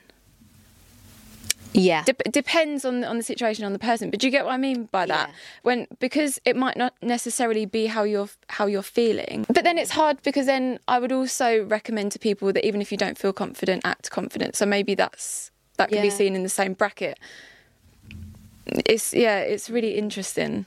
Yeah. 1.73 2.03
Dep- 2.03 2.31
depends 2.31 2.85
on 2.85 3.03
on 3.03 3.17
the 3.17 3.23
situation, 3.23 3.65
on 3.65 3.73
the 3.73 3.79
person. 3.79 4.09
But 4.09 4.19
do 4.19 4.27
you 4.27 4.31
get 4.31 4.45
what 4.45 4.53
I 4.53 4.57
mean 4.57 4.85
by 4.85 5.05
that? 5.05 5.29
Yeah. 5.29 5.35
When 5.63 5.87
because 5.99 6.39
it 6.45 6.55
might 6.55 6.77
not 6.77 6.93
necessarily 7.01 7.65
be 7.65 7.87
how 7.87 8.03
you're 8.03 8.29
how 8.47 8.65
you're 8.65 8.81
feeling. 8.81 9.45
But 9.47 9.63
then 9.63 9.77
it's 9.77 9.91
hard 9.91 10.21
because 10.23 10.45
then 10.45 10.79
I 10.87 10.99
would 10.99 11.11
also 11.11 11.63
recommend 11.65 12.11
to 12.13 12.19
people 12.19 12.51
that 12.53 12.65
even 12.65 12.81
if 12.81 12.91
you 12.91 12.97
don't 12.97 13.17
feel 13.17 13.33
confident, 13.33 13.81
act 13.85 14.09
confident. 14.11 14.55
So 14.55 14.65
maybe 14.65 14.95
that's 14.95 15.51
that 15.77 15.89
could 15.89 16.01
be 16.01 16.09
seen 16.09 16.35
in 16.35 16.43
the 16.43 16.49
same 16.49 16.73
bracket. 16.73 17.19
It's 18.65 19.13
yeah, 19.13 19.39
it's 19.39 19.69
really 19.69 19.95
interesting. 19.95 20.65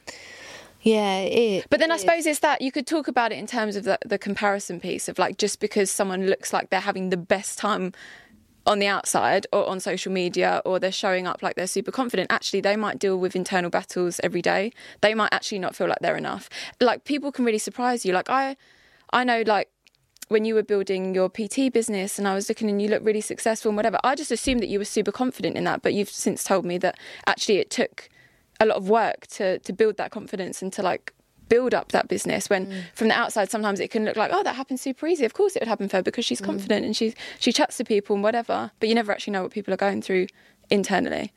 Yeah, 0.82 1.18
it 1.18 1.32
is. 1.32 1.64
But 1.70 1.78
then 1.78 1.92
I 1.92 1.96
suppose 1.96 2.26
it's 2.26 2.40
that 2.40 2.60
you 2.60 2.72
could 2.72 2.88
talk 2.88 3.06
about 3.06 3.30
it 3.30 3.38
in 3.38 3.46
terms 3.46 3.76
of 3.76 3.84
the, 3.84 3.98
the 4.04 4.18
comparison 4.18 4.80
piece 4.80 5.08
of 5.08 5.16
like 5.16 5.38
just 5.38 5.60
because 5.60 5.92
someone 5.92 6.26
looks 6.26 6.52
like 6.52 6.70
they're 6.70 6.80
having 6.80 7.10
the 7.10 7.16
best 7.16 7.56
time 7.56 7.92
on 8.66 8.78
the 8.78 8.86
outside 8.86 9.46
or 9.52 9.68
on 9.68 9.80
social 9.80 10.12
media 10.12 10.62
or 10.64 10.78
they're 10.78 10.92
showing 10.92 11.26
up 11.26 11.42
like 11.42 11.56
they're 11.56 11.66
super 11.66 11.90
confident, 11.90 12.30
actually 12.30 12.60
they 12.60 12.76
might 12.76 12.98
deal 12.98 13.18
with 13.18 13.34
internal 13.34 13.70
battles 13.70 14.20
every 14.22 14.42
day. 14.42 14.72
They 15.00 15.14
might 15.14 15.32
actually 15.32 15.58
not 15.58 15.74
feel 15.74 15.88
like 15.88 15.98
they're 16.00 16.16
enough. 16.16 16.48
Like 16.80 17.04
people 17.04 17.32
can 17.32 17.44
really 17.44 17.58
surprise 17.58 18.04
you. 18.04 18.12
Like 18.12 18.30
I 18.30 18.56
I 19.12 19.24
know 19.24 19.42
like 19.46 19.68
when 20.28 20.44
you 20.44 20.54
were 20.54 20.62
building 20.62 21.14
your 21.14 21.28
PT 21.28 21.72
business 21.72 22.18
and 22.18 22.26
I 22.26 22.34
was 22.34 22.48
looking 22.48 22.70
and 22.70 22.80
you 22.80 22.88
looked 22.88 23.04
really 23.04 23.20
successful 23.20 23.68
and 23.68 23.76
whatever, 23.76 23.98
I 24.02 24.14
just 24.14 24.30
assumed 24.30 24.62
that 24.62 24.68
you 24.68 24.78
were 24.78 24.86
super 24.86 25.12
confident 25.12 25.56
in 25.56 25.64
that. 25.64 25.82
But 25.82 25.92
you've 25.92 26.08
since 26.08 26.42
told 26.42 26.64
me 26.64 26.78
that 26.78 26.98
actually 27.26 27.58
it 27.58 27.70
took 27.70 28.08
a 28.60 28.66
lot 28.66 28.76
of 28.76 28.88
work 28.88 29.26
to 29.26 29.58
to 29.58 29.72
build 29.72 29.96
that 29.96 30.10
confidence 30.10 30.62
and 30.62 30.72
to 30.72 30.82
like 30.82 31.11
build 31.52 31.74
up 31.74 31.88
that 31.92 32.08
business 32.08 32.48
when 32.48 32.62
from 32.94 33.08
the 33.08 33.14
outside 33.22 33.50
sometimes 33.50 33.78
it 33.78 33.90
can 33.90 34.06
look 34.06 34.16
like 34.16 34.30
oh 34.32 34.42
that 34.42 34.56
happened 34.56 34.80
super 34.80 35.06
easy 35.06 35.24
of 35.26 35.34
course 35.34 35.54
it 35.54 35.60
would 35.60 35.68
happen 35.68 35.86
for 35.86 35.98
her 35.98 36.02
because 36.02 36.24
she's 36.24 36.40
confident 36.40 36.82
and 36.86 36.96
she's 36.96 37.14
she 37.38 37.52
chats 37.52 37.76
to 37.76 37.84
people 37.84 38.14
and 38.16 38.22
whatever 38.22 38.70
but 38.80 38.88
you 38.88 38.94
never 38.94 39.12
actually 39.12 39.34
know 39.34 39.42
what 39.42 39.52
people 39.52 39.72
are 39.74 39.82
going 39.86 40.00
through 40.00 40.26
internally 40.70 41.30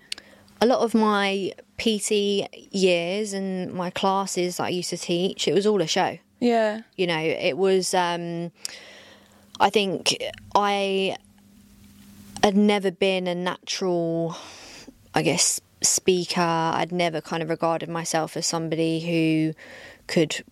a 0.61 0.65
lot 0.65 0.79
of 0.79 0.93
my 0.93 1.51
PT 1.77 2.47
years 2.71 3.33
and 3.33 3.73
my 3.73 3.89
classes 3.89 4.57
that 4.57 4.63
I 4.63 4.69
used 4.69 4.89
to 4.91 4.97
teach, 4.97 5.47
it 5.47 5.53
was 5.53 5.65
all 5.67 5.81
a 5.81 5.87
show. 5.87 6.17
yeah 6.39 6.81
You 6.95 7.07
know, 7.07 7.19
it 7.19 7.57
was. 7.57 7.93
Um, 7.93 8.51
I 9.59 9.69
think 9.69 10.17
I 10.53 11.15
had 12.43 12.55
never 12.55 12.91
been 12.91 13.27
a 13.27 13.35
natural, 13.35 14.35
I 15.13 15.21
guess, 15.21 15.61
speaker. 15.81 16.41
I'd 16.41 16.91
never 16.91 17.21
kind 17.21 17.41
of 17.41 17.49
regarded 17.49 17.89
myself 17.89 18.35
as 18.35 18.45
somebody 18.45 18.99
who 18.99 19.53
could 20.07 20.43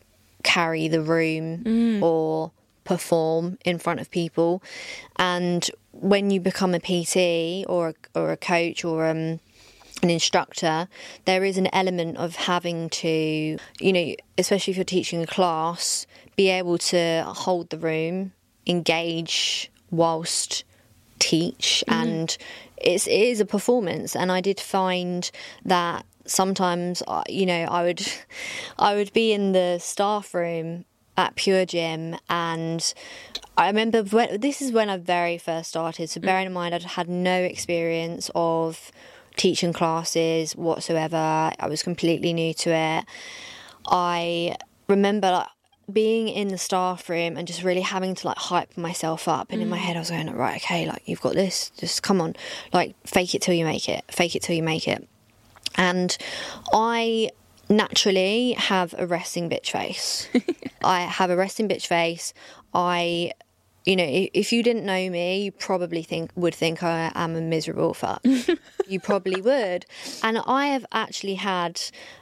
carry 0.43 0.87
the 0.87 1.01
room 1.01 1.63
or 2.03 2.51
perform 2.83 3.57
in 3.65 3.79
front 3.79 3.99
of 3.99 4.11
people. 4.11 4.61
And 5.17 5.69
when 5.91 6.31
you 6.31 6.39
become 6.39 6.73
a 6.73 6.79
PT 6.79 7.65
or 7.69 7.89
a, 7.89 8.19
or 8.19 8.31
a 8.31 8.37
coach 8.37 8.83
or 8.83 9.07
um, 9.07 9.39
an 10.01 10.09
instructor, 10.09 10.87
there 11.25 11.43
is 11.43 11.57
an 11.57 11.69
element 11.73 12.17
of 12.17 12.35
having 12.35 12.89
to, 12.89 13.57
you 13.79 13.93
know, 13.93 14.13
especially 14.37 14.71
if 14.71 14.77
you're 14.77 14.83
teaching 14.83 15.21
a 15.21 15.27
class, 15.27 16.05
be 16.35 16.49
able 16.49 16.77
to 16.77 17.23
hold 17.25 17.69
the 17.69 17.77
room, 17.77 18.33
engage 18.67 19.71
whilst 19.91 20.63
teach, 21.19 21.83
and 21.87 22.37
it's, 22.77 23.07
it 23.07 23.11
is 23.11 23.39
a 23.39 23.45
performance. 23.45 24.15
And 24.15 24.31
I 24.31 24.41
did 24.41 24.59
find 24.59 25.29
that 25.63 26.05
sometimes, 26.25 27.03
uh, 27.07 27.23
you 27.27 27.45
know, 27.45 27.63
I 27.63 27.83
would, 27.83 28.05
I 28.79 28.95
would 28.95 29.13
be 29.13 29.33
in 29.33 29.51
the 29.51 29.79
staff 29.79 30.33
room 30.33 30.86
at 31.15 31.36
Pure 31.36 31.65
Gym 31.67 32.17
and 32.29 32.93
I 33.57 33.67
remember 33.67 34.03
when, 34.03 34.39
this 34.39 34.62
is 34.62 34.71
when 34.71 34.89
I 34.89 34.97
very 34.97 35.38
first 35.38 35.69
started. 35.69 36.09
So 36.09 36.19
bearing 36.19 36.47
in 36.47 36.53
mind 36.53 36.73
I'd 36.73 36.83
had 36.83 37.07
no 37.07 37.41
experience 37.43 38.31
of 38.33 38.91
teaching 39.36 39.73
classes 39.73 40.55
whatsoever. 40.55 41.17
I 41.59 41.67
was 41.67 41.83
completely 41.83 42.33
new 42.33 42.53
to 42.55 42.71
it. 42.71 43.05
I 43.86 44.55
remember 44.88 45.31
like 45.31 45.47
being 45.91 46.29
in 46.29 46.47
the 46.47 46.57
staff 46.57 47.09
room 47.09 47.36
and 47.36 47.47
just 47.47 47.63
really 47.63 47.81
having 47.81 48.15
to 48.15 48.27
like 48.27 48.38
hype 48.38 48.77
myself 48.77 49.27
up 49.27 49.51
and 49.51 49.62
in 49.62 49.69
my 49.69 49.77
head 49.77 49.97
I 49.97 49.99
was 49.99 50.09
going 50.09 50.31
right 50.33 50.55
okay 50.63 50.86
like 50.86 51.01
you've 51.05 51.19
got 51.19 51.33
this 51.33 51.71
just 51.77 52.01
come 52.01 52.21
on 52.21 52.38
like 52.71 52.95
fake 53.05 53.36
it 53.36 53.41
till 53.41 53.53
you 53.53 53.65
make 53.65 53.89
it 53.89 54.05
fake 54.09 54.33
it 54.33 54.41
till 54.43 54.55
you 54.55 54.63
make 54.63 54.88
it 54.88 55.05
and 55.76 56.17
I 56.71 57.30
naturally 57.69 58.54
have 58.54 58.93
a 58.97 59.08
resting 59.08 59.49
bitch 59.49 59.71
face. 59.71 60.28
I 60.84 61.02
have 61.02 61.30
a 61.30 61.36
resting 61.36 61.67
bitch 61.67 61.88
face. 61.88 62.34
I, 62.73 63.32
you 63.86 63.95
know, 63.95 64.06
if 64.08 64.52
you 64.52 64.63
didn't 64.63 64.86
know 64.86 65.10
me, 65.10 65.43
you 65.43 65.52
probably 65.52 66.04
think 66.04 66.32
would 66.36 66.56
think 66.56 66.84
I 66.84 67.12
am 67.15 67.36
a 67.36 67.41
miserable 67.41 67.93
fuck. 67.93 68.21
you 68.88 68.99
probably 68.99 69.41
would. 69.41 69.86
And 70.23 70.39
I 70.45 70.67
have 70.67 70.86
actually 70.91 71.36
had 71.36 71.82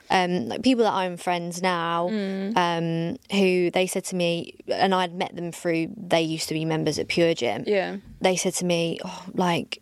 um, 0.09 0.47
like 0.47 0.61
people 0.61 0.83
that 0.83 0.93
I'm 0.93 1.17
friends 1.17 1.61
now, 1.61 2.07
um, 2.55 3.17
who 3.31 3.71
they 3.71 3.87
said 3.87 4.05
to 4.05 4.15
me, 4.15 4.55
and 4.67 4.93
I'd 4.93 5.13
met 5.13 5.35
them 5.35 5.51
through. 5.51 5.87
They 5.95 6.21
used 6.21 6.47
to 6.49 6.53
be 6.53 6.65
members 6.65 6.99
at 6.99 7.07
Pure 7.07 7.35
Gym 7.35 7.63
yeah 7.65 7.97
they 8.21 8.35
said 8.35 8.53
to 8.53 8.65
me, 8.65 8.99
oh, 9.03 9.25
like, 9.33 9.80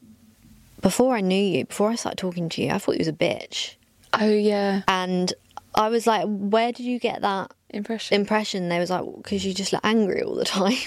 before 0.81 1.15
I 1.15 1.21
knew 1.21 1.35
you, 1.41 1.65
before 1.65 1.89
I 1.91 1.95
started 1.95 2.17
talking 2.17 2.49
to 2.49 2.61
you, 2.61 2.69
I 2.71 2.77
thought 2.77 2.93
you 2.95 2.99
was 2.99 3.07
a 3.07 3.13
bitch. 3.13 3.75
oh 4.19 4.29
yeah 4.29 4.81
And 4.87 5.33
I 5.75 5.89
was 5.89 6.07
like, 6.07 6.25
where 6.27 6.71
did 6.71 6.85
you 6.85 6.99
get 6.99 7.21
that 7.21 7.51
impression 7.69 8.15
impression? 8.15 8.69
They 8.69 8.79
was 8.79 8.89
like, 8.89 9.03
because 9.17 9.45
you 9.45 9.53
just 9.53 9.71
look 9.73 9.81
angry 9.85 10.21
all 10.23 10.35
the 10.35 10.45
time. 10.45 10.77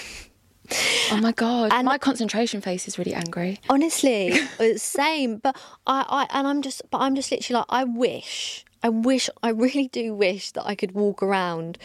Oh 1.11 1.17
my 1.21 1.31
god, 1.33 1.71
And- 1.73 1.85
my 1.85 1.97
concentration 1.97 2.61
face 2.61 2.87
is 2.87 2.97
really 2.97 3.13
angry. 3.13 3.59
Honestly, 3.69 4.27
it's 4.59 4.81
same. 4.81 5.37
But 5.37 5.57
I, 5.85 6.05
I, 6.07 6.37
and 6.37 6.47
I'm 6.47 6.61
just, 6.61 6.81
but 6.89 6.99
I'm 6.99 7.15
just 7.15 7.31
literally 7.31 7.57
like, 7.59 7.65
I 7.69 7.83
wish, 7.83 8.63
I 8.81 8.89
wish, 8.89 9.29
I 9.43 9.49
really 9.49 9.89
do 9.89 10.13
wish 10.15 10.51
that 10.51 10.65
I 10.65 10.75
could 10.75 10.93
walk 10.93 11.21
around 11.21 11.77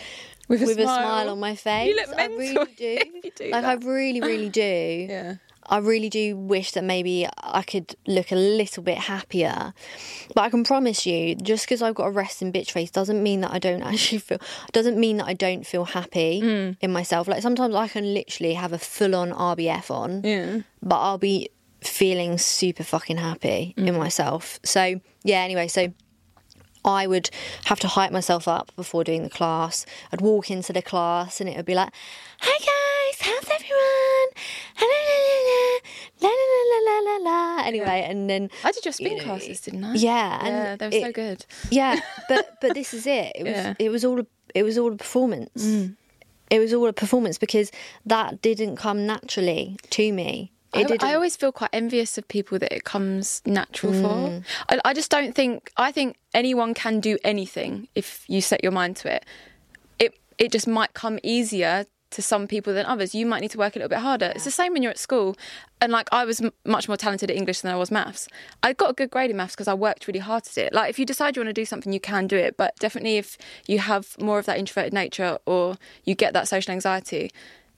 With 0.48 0.62
a 0.62 0.64
a 0.64 0.74
smile. 0.74 0.86
smile 0.86 1.30
on 1.30 1.40
my 1.40 1.56
face. 1.56 1.88
You 1.88 1.96
look 1.96 2.08
I 2.16 2.28
mental 2.28 2.38
really 2.38 2.72
do. 2.76 3.30
do 3.36 3.50
like 3.50 3.64
I 3.64 3.74
really, 3.74 4.20
really 4.20 4.48
do. 4.48 4.62
Yeah. 5.10 5.34
I 5.68 5.78
really 5.78 6.08
do 6.08 6.36
wish 6.36 6.72
that 6.72 6.84
maybe 6.84 7.26
I 7.42 7.62
could 7.62 7.94
look 8.06 8.32
a 8.32 8.36
little 8.36 8.82
bit 8.82 8.98
happier. 8.98 9.74
But 10.34 10.42
I 10.42 10.50
can 10.50 10.64
promise 10.64 11.04
you, 11.06 11.34
just 11.34 11.64
because 11.66 11.82
I've 11.82 11.94
got 11.94 12.06
a 12.06 12.10
resting 12.10 12.52
bitch 12.52 12.70
face 12.70 12.90
doesn't 12.90 13.22
mean 13.22 13.42
that 13.42 13.52
I 13.52 13.58
don't 13.58 13.82
actually 13.90 14.18
feel, 14.18 14.38
doesn't 14.72 14.98
mean 14.98 15.18
that 15.18 15.26
I 15.26 15.34
don't 15.34 15.66
feel 15.66 15.84
happy 15.84 16.40
Hmm. 16.40 16.70
in 16.80 16.92
myself. 16.92 17.28
Like 17.28 17.42
sometimes 17.42 17.74
I 17.74 17.88
can 17.88 18.14
literally 18.14 18.54
have 18.54 18.72
a 18.72 18.78
full 18.78 19.14
on 19.14 19.30
RBF 19.32 19.90
on, 19.90 20.22
Yeah. 20.24 20.60
but 20.82 20.96
I'll 21.00 21.18
be 21.18 21.50
feeling 21.82 22.38
super 22.38 22.82
fucking 22.82 23.18
happy 23.18 23.74
in 23.76 23.94
Mm. 23.94 23.98
myself. 23.98 24.58
So, 24.64 25.00
yeah, 25.22 25.42
anyway, 25.42 25.68
so. 25.68 25.92
I 26.88 27.06
would 27.06 27.28
have 27.66 27.78
to 27.80 27.88
hype 27.88 28.12
myself 28.12 28.48
up 28.48 28.72
before 28.74 29.04
doing 29.04 29.22
the 29.22 29.28
class. 29.30 29.84
I'd 30.12 30.22
walk 30.22 30.50
into 30.50 30.72
the 30.72 30.82
class 30.82 31.40
and 31.40 31.48
it 31.48 31.56
would 31.56 31.66
be 31.66 31.74
like, 31.74 31.92
"Hi 32.40 32.58
guys, 32.58 33.16
how's 33.20 33.48
everyone?" 33.56 34.28
La 36.20 36.28
la 36.28 36.60
la 36.72 36.78
la 36.88 36.96
la 37.08 37.16
la. 37.30 37.62
Anyway, 37.66 38.04
and 38.08 38.28
then 38.28 38.50
I 38.64 38.72
did 38.72 38.84
your 38.84 38.92
spin 38.92 39.18
know, 39.18 39.24
classes, 39.24 39.60
didn't 39.60 39.84
I? 39.84 39.94
yeah, 39.94 40.38
and 40.40 40.48
Yeah, 40.48 40.76
they 40.76 40.86
were 40.98 41.06
so 41.06 41.12
good. 41.12 41.46
yeah, 41.70 42.00
but 42.28 42.58
but 42.60 42.74
this 42.74 42.92
is 42.94 43.06
it. 43.06 43.32
It 43.36 43.44
was 43.44 43.52
Yeah. 43.52 43.70
Mm. 43.72 43.76
it 43.78 43.90
was 43.90 44.04
all 44.04 44.20
a, 44.20 44.26
it 44.54 44.62
was 44.62 44.78
all 44.78 44.92
a 44.92 44.96
performance. 44.96 45.64
It 46.50 46.58
was 46.58 46.72
all 46.72 46.88
a 46.88 46.92
performance 46.94 47.36
because 47.38 47.70
that 48.06 48.40
didn't 48.40 48.76
come 48.76 49.06
naturally 49.06 49.76
to 49.90 50.12
me. 50.12 50.50
I. 50.74 50.86
I 51.00 51.14
always 51.14 51.36
feel 51.36 51.52
quite 51.52 51.70
envious 51.72 52.18
of 52.18 52.26
people 52.28 52.58
that 52.58 52.72
it 52.74 52.84
comes 52.84 53.42
natural 53.46 53.92
Mm. 53.92 54.02
for. 54.02 54.42
I, 54.68 54.80
I 54.84 54.94
just 54.94 55.10
don't 55.10 55.34
think. 55.34 55.70
I 55.76 55.92
think 55.92 56.16
anyone 56.34 56.74
can 56.74 57.00
do 57.00 57.18
anything 57.24 57.88
if 57.94 58.24
you 58.28 58.40
set 58.40 58.62
your 58.62 58.72
mind 58.72 58.96
to 58.98 59.14
it. 59.14 59.24
It 59.98 60.14
it 60.38 60.52
just 60.52 60.66
might 60.68 60.94
come 60.94 61.18
easier 61.22 61.86
to 62.10 62.22
some 62.22 62.46
people 62.46 62.72
than 62.72 62.86
others. 62.86 63.14
You 63.14 63.26
might 63.26 63.40
need 63.40 63.50
to 63.50 63.58
work 63.58 63.76
a 63.76 63.78
little 63.78 63.90
bit 63.90 63.98
harder. 63.98 64.32
It's 64.34 64.44
the 64.44 64.50
same 64.50 64.72
when 64.72 64.82
you're 64.82 64.90
at 64.90 64.98
school. 64.98 65.36
And 65.82 65.92
like 65.92 66.08
I 66.10 66.24
was 66.24 66.40
m- 66.40 66.52
much 66.64 66.88
more 66.88 66.96
talented 66.96 67.30
at 67.30 67.36
English 67.36 67.60
than 67.60 67.70
I 67.70 67.76
was 67.76 67.90
maths. 67.90 68.28
I 68.62 68.72
got 68.72 68.90
a 68.90 68.92
good 68.94 69.10
grade 69.10 69.30
in 69.30 69.36
maths 69.36 69.54
because 69.54 69.68
I 69.68 69.74
worked 69.74 70.06
really 70.06 70.18
hard 70.20 70.46
at 70.46 70.56
it. 70.56 70.72
Like 70.72 70.88
if 70.88 70.98
you 70.98 71.04
decide 71.04 71.36
you 71.36 71.40
want 71.40 71.50
to 71.50 71.52
do 71.52 71.66
something, 71.66 71.92
you 71.92 72.00
can 72.00 72.26
do 72.26 72.36
it. 72.36 72.56
But 72.56 72.74
definitely 72.76 73.18
if 73.18 73.36
you 73.66 73.78
have 73.80 74.16
more 74.18 74.38
of 74.38 74.46
that 74.46 74.58
introverted 74.58 74.94
nature 74.94 75.36
or 75.44 75.76
you 76.04 76.14
get 76.14 76.32
that 76.32 76.48
social 76.48 76.72
anxiety, 76.72 77.30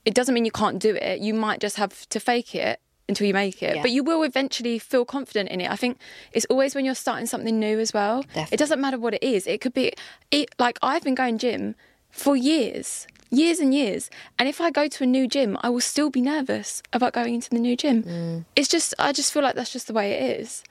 it 0.05 0.15
doesn't 0.15 0.35
mean 0.35 0.45
you 0.45 0.51
can't 0.51 0.79
do 0.79 0.95
it. 0.97 1.21
You 1.21 1.35
might 1.35 1.61
just 1.61 1.77
have 1.77 2.09
to 2.09 2.21
fake 2.21 2.55
it 2.55 2.81
until 3.09 3.27
you 3.27 3.35
make 3.35 3.63
it. 3.63 3.77
Yeah. 3.77 3.83
But 3.83 3.91
you 3.91 4.05
will 4.05 4.23
eventually 4.23 4.79
feel 4.79 5.05
confident 5.05 5.49
in 5.51 5.61
it. 5.61 5.71
I 5.71 5.77
think 5.77 5.99
it's 6.33 6.47
always 6.47 6.75
when 6.75 6.85
you're 6.85 6.95
starting 6.95 7.27
something 7.27 7.59
new 7.59 7.79
as 7.81 7.93
well. 7.93 8.23
Definitely. 8.23 8.55
It 8.55 8.59
doesn't 8.59 8.81
matter 8.81 8.99
what 8.99 9.15
it 9.15 9.23
is. 9.23 9.47
It 9.47 9.61
could 9.61 9.75
be 9.75 9.93
it 10.31 10.51
like 10.59 10.79
I've 10.83 11.03
been 11.03 11.15
going 11.17 11.39
gym 11.39 11.75
for 12.11 12.37
years. 12.37 13.07
Years 13.33 13.61
and 13.61 13.73
years. 13.75 14.11
And 14.39 14.49
if 14.49 14.61
I 14.61 14.71
go 14.71 14.89
to 14.89 15.05
a 15.05 15.07
new 15.07 15.29
gym, 15.29 15.57
I 15.61 15.71
will 15.71 15.81
still 15.81 16.11
be 16.11 16.21
nervous 16.21 16.83
about 16.93 17.13
going 17.13 17.35
into 17.35 17.51
the 17.51 17.59
new 17.61 17.77
gym. 17.77 18.03
Mm. 18.03 18.45
It's 18.57 18.69
just 18.69 18.95
I 18.99 19.13
just 19.13 19.33
feel 19.33 19.43
like 19.43 19.55
that's 19.55 19.73
just 19.73 19.87
the 19.87 19.93
way 19.93 20.13
it 20.13 20.41
is. 20.41 20.63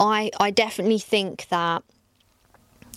I 0.00 0.30
I 0.40 0.50
definitely 0.50 0.98
think 0.98 1.46
that 1.50 1.82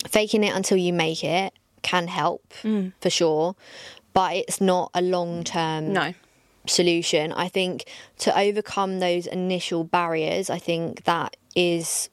faking 0.08 0.44
it 0.44 0.56
until 0.56 0.78
you 0.78 0.94
make 0.94 1.24
it 1.24 1.54
can 1.82 2.08
help 2.08 2.54
Mm. 2.64 2.94
for 3.02 3.10
sure, 3.10 3.56
but 4.14 4.36
it's 4.36 4.60
not 4.62 4.92
a 4.94 5.02
long 5.02 5.44
term 5.44 5.94
No. 5.94 6.14
solution. 6.68 7.32
I 7.34 7.48
think 7.48 7.86
to 8.20 8.38
overcome 8.38 9.00
those 9.00 9.28
initial 9.28 9.84
barriers, 9.84 10.50
I 10.50 10.60
think 10.60 11.04
that 11.06 11.36
is 11.56 12.10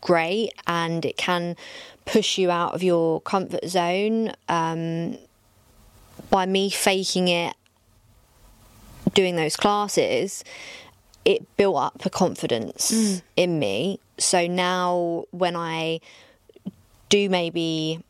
great 0.00 0.52
and 0.66 1.04
it 1.04 1.16
can 1.16 1.56
push 2.04 2.38
you 2.38 2.50
out 2.50 2.74
of 2.74 2.82
your 2.82 3.20
comfort 3.20 3.66
zone. 3.66 4.32
Um, 4.48 5.18
by 6.30 6.46
me 6.46 6.68
faking 6.70 7.28
it, 7.28 7.54
doing 9.14 9.36
those 9.36 9.56
classes, 9.56 10.44
it 11.24 11.56
built 11.56 11.76
up 11.76 12.04
a 12.04 12.10
confidence 12.10 13.22
in 13.36 13.58
me. 13.58 14.00
So 14.18 14.46
now 14.46 15.24
when 15.30 15.56
I 15.56 16.00
do 17.08 17.28
maybe 17.30 18.00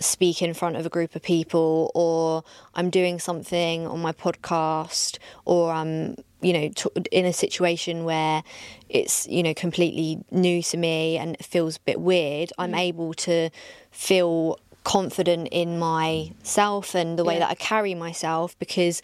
speak 0.00 0.42
in 0.42 0.54
front 0.54 0.76
of 0.76 0.84
a 0.84 0.88
group 0.88 1.14
of 1.14 1.22
people 1.22 1.90
or 1.94 2.42
I'm 2.74 2.90
doing 2.90 3.18
something 3.20 3.86
on 3.86 4.00
my 4.02 4.12
podcast 4.12 5.18
or 5.44 5.70
I'm 5.72 6.16
you 6.40 6.52
know 6.52 6.68
t- 6.74 6.90
in 7.12 7.24
a 7.24 7.32
situation 7.32 8.04
where 8.04 8.42
it's 8.88 9.26
you 9.28 9.42
know 9.42 9.54
completely 9.54 10.22
new 10.30 10.62
to 10.62 10.76
me 10.76 11.16
and 11.16 11.34
it 11.36 11.44
feels 11.44 11.76
a 11.76 11.80
bit 11.80 12.00
weird 12.00 12.52
I'm 12.58 12.72
mm. 12.72 12.78
able 12.78 13.14
to 13.14 13.50
feel 13.92 14.58
confident 14.82 15.48
in 15.52 15.78
myself 15.78 16.94
and 16.94 17.18
the 17.18 17.24
way 17.24 17.34
Yeah. 17.34 17.40
that 17.40 17.50
I 17.50 17.54
carry 17.54 17.94
myself 17.94 18.58
because 18.58 19.00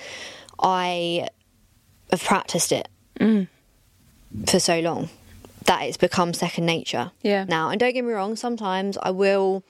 I 0.58 1.28
have 2.10 2.22
practiced 2.22 2.72
it 2.72 2.88
mm. 3.18 3.46
for 4.46 4.58
so 4.58 4.80
long 4.80 5.08
that 5.66 5.82
it's 5.82 5.96
become 5.96 6.34
second 6.34 6.66
nature 6.66 7.12
Yeah. 7.22 7.44
now 7.44 7.70
and 7.70 7.78
don't 7.78 7.94
get 7.94 8.04
me 8.04 8.12
wrong 8.12 8.34
sometimes 8.34 8.98
I 9.00 9.12
will 9.12 9.62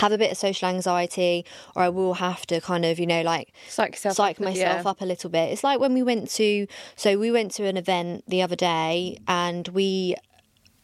have 0.00 0.12
a 0.12 0.18
bit 0.18 0.30
of 0.32 0.36
social 0.38 0.68
anxiety 0.68 1.44
or 1.76 1.82
I 1.82 1.88
will 1.88 2.14
have 2.14 2.46
to 2.48 2.60
kind 2.60 2.84
of, 2.84 2.98
you 2.98 3.06
know, 3.06 3.22
like 3.22 3.52
Psych 3.68 3.96
psych 3.96 4.36
up, 4.38 4.40
myself 4.44 4.84
yeah. 4.84 4.90
up 4.90 5.00
a 5.00 5.04
little 5.06 5.30
bit. 5.30 5.52
It's 5.52 5.64
like 5.64 5.80
when 5.80 5.94
we 5.94 6.02
went 6.02 6.30
to 6.32 6.66
so 6.96 7.18
we 7.18 7.30
went 7.30 7.52
to 7.52 7.64
an 7.66 7.76
event 7.76 8.24
the 8.28 8.42
other 8.42 8.56
day 8.56 9.18
and 9.28 9.68
we 9.68 10.16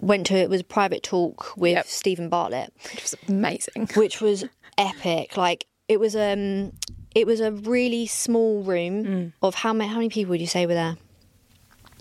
went 0.00 0.26
to 0.28 0.34
it 0.34 0.48
was 0.48 0.60
a 0.62 0.64
private 0.64 1.02
talk 1.02 1.52
with 1.56 1.72
Yep. 1.72 1.86
Steven 1.86 2.28
Bartlett, 2.28 2.72
Which 2.92 3.02
was 3.02 3.14
amazing. 3.28 3.88
which 3.94 4.20
was 4.20 4.44
epic. 4.78 5.36
Like 5.36 5.66
it 5.88 5.98
was 6.00 6.14
um 6.16 6.72
it 7.14 7.26
was 7.26 7.40
a 7.40 7.50
really 7.52 8.06
small 8.06 8.62
room 8.62 9.04
Mm. 9.04 9.32
of 9.42 9.56
how 9.56 9.72
many 9.72 9.88
how 9.90 9.96
many 9.96 10.08
people 10.08 10.30
would 10.30 10.40
you 10.40 10.46
say 10.46 10.64
were 10.66 10.74
there? 10.74 10.96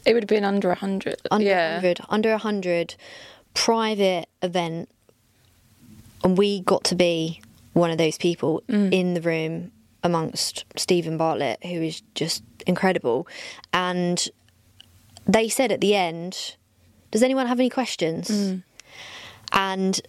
It 0.05 0.13
would 0.13 0.23
have 0.23 0.29
been 0.29 0.45
under 0.45 0.71
a 0.71 0.75
hundred. 0.75 1.17
under 1.29 1.45
yeah. 1.45 1.73
100 1.73 1.99
under 2.09 2.29
100 2.31 2.95
private 3.53 4.27
event 4.41 4.89
and 6.23 6.37
we 6.37 6.61
got 6.61 6.83
to 6.85 6.95
be 6.95 7.41
one 7.73 7.91
of 7.91 7.97
those 7.97 8.17
people 8.17 8.63
Mm. 8.67 8.93
in 8.93 9.13
the 9.13 9.21
room 9.21 9.71
amongst 10.03 10.65
Steven 10.75 11.17
Bartlett 11.17 11.63
who 11.63 11.81
is 11.81 12.01
just 12.15 12.43
incredible 12.67 13.27
and 13.73 14.27
they 15.25 15.47
said 15.49 15.71
at 15.71 15.81
the 15.81 15.95
end 15.95 16.55
does 17.11 17.23
anyone 17.23 17.47
have 17.47 17.59
any 17.59 17.69
questions 17.69 18.29
Mm. 18.29 18.63
and 19.51 20.01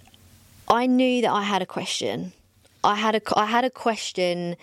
I 0.69 0.87
knew 0.87 1.23
that 1.23 1.31
I 1.33 1.43
had 1.43 1.63
a 1.63 1.67
question 1.67 2.33
I 2.83 2.95
had 2.97 3.15
a 3.17 3.21
I 3.39 3.47
had 3.47 3.65
a 3.65 3.71
question 3.71 4.57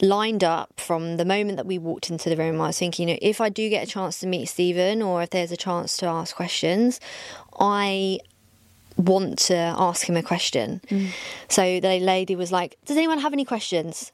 lined 0.00 0.44
up 0.44 0.78
from 0.80 1.16
the 1.16 1.24
moment 1.24 1.56
that 1.56 1.66
we 1.66 1.78
walked 1.78 2.10
into 2.10 2.28
the 2.28 2.36
room. 2.36 2.60
I 2.60 2.66
was 2.68 2.78
thinking, 2.78 3.08
you 3.08 3.14
know, 3.14 3.18
if 3.22 3.40
I 3.40 3.48
do 3.48 3.68
get 3.70 3.84
a 3.86 3.90
chance 3.90 4.18
to 4.20 4.26
meet 4.26 4.46
Steven 4.46 5.00
or 5.02 5.22
if 5.22 5.30
there's 5.30 5.52
a 5.52 5.56
chance 5.56 5.96
to 5.98 6.06
ask 6.06 6.34
questions, 6.34 6.98
I 7.60 8.18
want 8.96 9.38
to 9.38 9.54
ask 9.54 10.08
him 10.08 10.16
a 10.16 10.22
question. 10.22 10.80
So 11.48 11.80
the 11.80 12.00
lady 12.00 12.36
was 12.36 12.52
like, 12.52 12.76
Does 12.84 12.96
anyone 12.96 13.18
have 13.18 13.32
any 13.32 13.44
questions? 13.44 14.12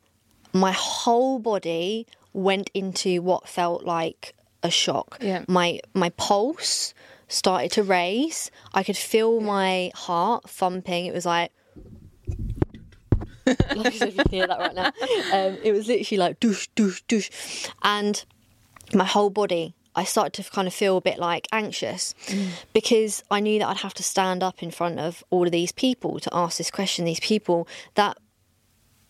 My 0.53 0.73
whole 0.73 1.38
body 1.38 2.07
went 2.33 2.71
into 2.75 3.23
what 3.23 3.49
felt 3.49 3.85
like 3.85 4.35
a 4.62 4.71
shock. 4.71 5.19
Yeah. 5.21 5.45
My 5.49 5.81
my 5.95 6.11
pulse 6.11 6.95
started 7.29 7.71
to 7.73 7.83
raise. 7.83 8.51
I 8.75 8.83
could 8.83 8.97
feel 8.97 9.40
my 9.40 9.90
heart 9.95 10.49
thumping. 10.49 11.07
It 11.07 11.14
was 11.14 11.27
like 11.27 11.53
like 13.47 13.95
if 13.95 14.01
you 14.01 14.12
can 14.12 14.29
hear 14.31 14.47
that 14.47 14.59
right 14.59 14.75
now. 14.75 14.93
Um, 15.33 15.59
it 15.62 15.73
was 15.73 15.88
literally 15.88 16.19
like 16.19 16.40
douche, 16.40 16.69
douche, 16.75 17.03
douche, 17.09 17.31
and 17.83 18.25
my 18.95 19.05
whole 19.05 19.31
body. 19.31 19.75
I 20.01 20.05
started 20.05 20.43
to 20.43 20.51
kind 20.51 20.67
of 20.67 20.73
feel 20.73 20.97
a 20.97 21.01
bit 21.03 21.19
like 21.19 21.47
anxious 21.53 22.15
mm. 22.29 22.49
because 22.73 23.23
I 23.31 23.41
knew 23.41 23.59
that 23.59 23.69
I'd 23.69 23.77
have 23.77 23.93
to 23.95 24.03
stand 24.03 24.43
up 24.43 24.63
in 24.63 24.71
front 24.71 24.99
of 24.99 25.23
all 25.29 25.45
of 25.45 25.53
these 25.53 25.73
people 25.73 26.19
to 26.21 26.31
ask 26.33 26.57
this 26.57 26.71
question. 26.71 27.05
These 27.05 27.21
people 27.21 27.69
that, 27.97 28.17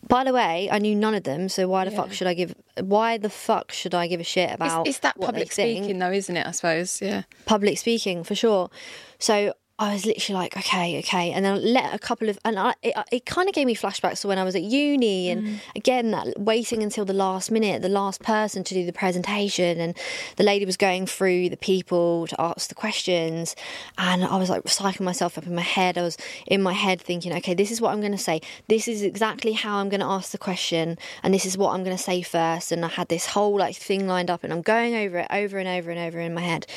by 0.05 0.25
the 0.25 0.33
way, 0.33 0.67
I 0.69 0.79
knew 0.79 0.93
none 0.93 1.15
of 1.15 1.23
them. 1.23 1.47
So 1.47 1.69
why 1.69 1.85
the 1.85 1.91
fuck 1.91 2.11
should 2.11 2.27
I 2.27 2.33
give? 2.33 2.53
Why 2.77 3.17
the 3.17 3.29
fuck 3.29 3.71
should 3.71 3.95
I 3.95 4.07
give 4.07 4.19
a 4.19 4.25
shit 4.25 4.51
about? 4.53 4.81
It's, 4.81 4.97
it's 4.97 4.99
that 4.99 5.17
public 5.17 5.53
speaking, 5.53 5.97
though, 5.97 6.11
isn't 6.11 6.35
it? 6.35 6.45
I 6.45 6.51
suppose. 6.51 7.01
Yeah. 7.01 7.23
public 7.45 7.77
speaking 7.77 8.25
for 8.25 8.35
sure. 8.35 8.69
So 9.17 9.53
I 9.81 9.93
was 9.93 10.05
literally 10.05 10.39
like, 10.39 10.55
okay, 10.55 10.99
okay, 10.99 11.31
and 11.31 11.43
then 11.43 11.53
I 11.55 11.57
let 11.57 11.93
a 11.93 11.97
couple 11.97 12.29
of, 12.29 12.37
and 12.45 12.59
I, 12.59 12.75
it, 12.83 12.93
it 13.11 13.25
kind 13.25 13.49
of 13.49 13.55
gave 13.55 13.65
me 13.65 13.75
flashbacks 13.75 14.21
to 14.21 14.27
when 14.27 14.37
I 14.37 14.43
was 14.43 14.55
at 14.55 14.61
uni, 14.61 15.29
and 15.31 15.41
Mm. 15.41 15.59
again 15.75 16.11
that 16.11 16.39
waiting 16.39 16.83
until 16.83 17.03
the 17.03 17.13
last 17.13 17.49
minute, 17.49 17.81
the 17.81 17.89
last 17.89 18.21
person 18.21 18.63
to 18.63 18.73
do 18.75 18.85
the 18.85 18.93
presentation, 18.93 19.79
and 19.79 19.97
the 20.35 20.43
lady 20.43 20.65
was 20.65 20.77
going 20.77 21.07
through 21.07 21.49
the 21.49 21.57
people 21.57 22.27
to 22.27 22.39
ask 22.39 22.69
the 22.69 22.75
questions, 22.75 23.55
and 23.97 24.23
I 24.23 24.37
was 24.37 24.49
like 24.51 24.63
psyching 24.65 25.01
myself 25.01 25.35
up 25.39 25.47
in 25.47 25.55
my 25.55 25.61
head. 25.77 25.97
I 25.97 26.03
was 26.03 26.15
in 26.45 26.61
my 26.61 26.73
head 26.73 27.01
thinking, 27.01 27.33
okay, 27.37 27.55
this 27.55 27.71
is 27.71 27.81
what 27.81 27.91
I'm 27.91 28.01
going 28.01 28.11
to 28.11 28.25
say. 28.29 28.39
This 28.67 28.87
is 28.87 29.01
exactly 29.01 29.53
how 29.53 29.77
I'm 29.79 29.89
going 29.89 30.01
to 30.01 30.13
ask 30.17 30.31
the 30.31 30.37
question, 30.37 30.99
and 31.23 31.33
this 31.33 31.45
is 31.45 31.57
what 31.57 31.73
I'm 31.73 31.83
going 31.83 31.97
to 31.97 32.03
say 32.03 32.21
first. 32.21 32.71
And 32.71 32.85
I 32.85 32.89
had 32.89 33.07
this 33.07 33.25
whole 33.25 33.57
like 33.57 33.75
thing 33.77 34.05
lined 34.07 34.29
up, 34.29 34.43
and 34.43 34.53
I'm 34.53 34.61
going 34.61 34.93
over 34.95 35.17
it 35.23 35.27
over 35.31 35.57
and 35.57 35.67
over 35.67 35.89
and 35.89 35.99
over 35.99 36.19
in 36.19 36.35
my 36.35 36.41
head 36.41 36.67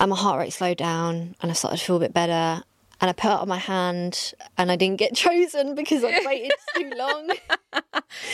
and 0.00 0.10
my 0.10 0.16
heart 0.16 0.38
rate 0.38 0.52
slowed 0.52 0.76
down 0.76 1.34
and 1.40 1.50
I 1.50 1.54
started 1.54 1.78
to 1.78 1.84
feel 1.84 1.96
a 1.96 2.00
bit 2.00 2.14
better. 2.14 2.62
And 3.00 3.08
I 3.08 3.12
put 3.12 3.30
out 3.30 3.46
my 3.46 3.58
hand 3.58 4.34
and 4.56 4.72
I 4.72 4.76
didn't 4.76 4.98
get 4.98 5.14
chosen 5.24 5.74
because 5.76 6.02
I 6.02 6.20
waited 6.26 6.52
too 6.76 6.90
long. 6.96 7.30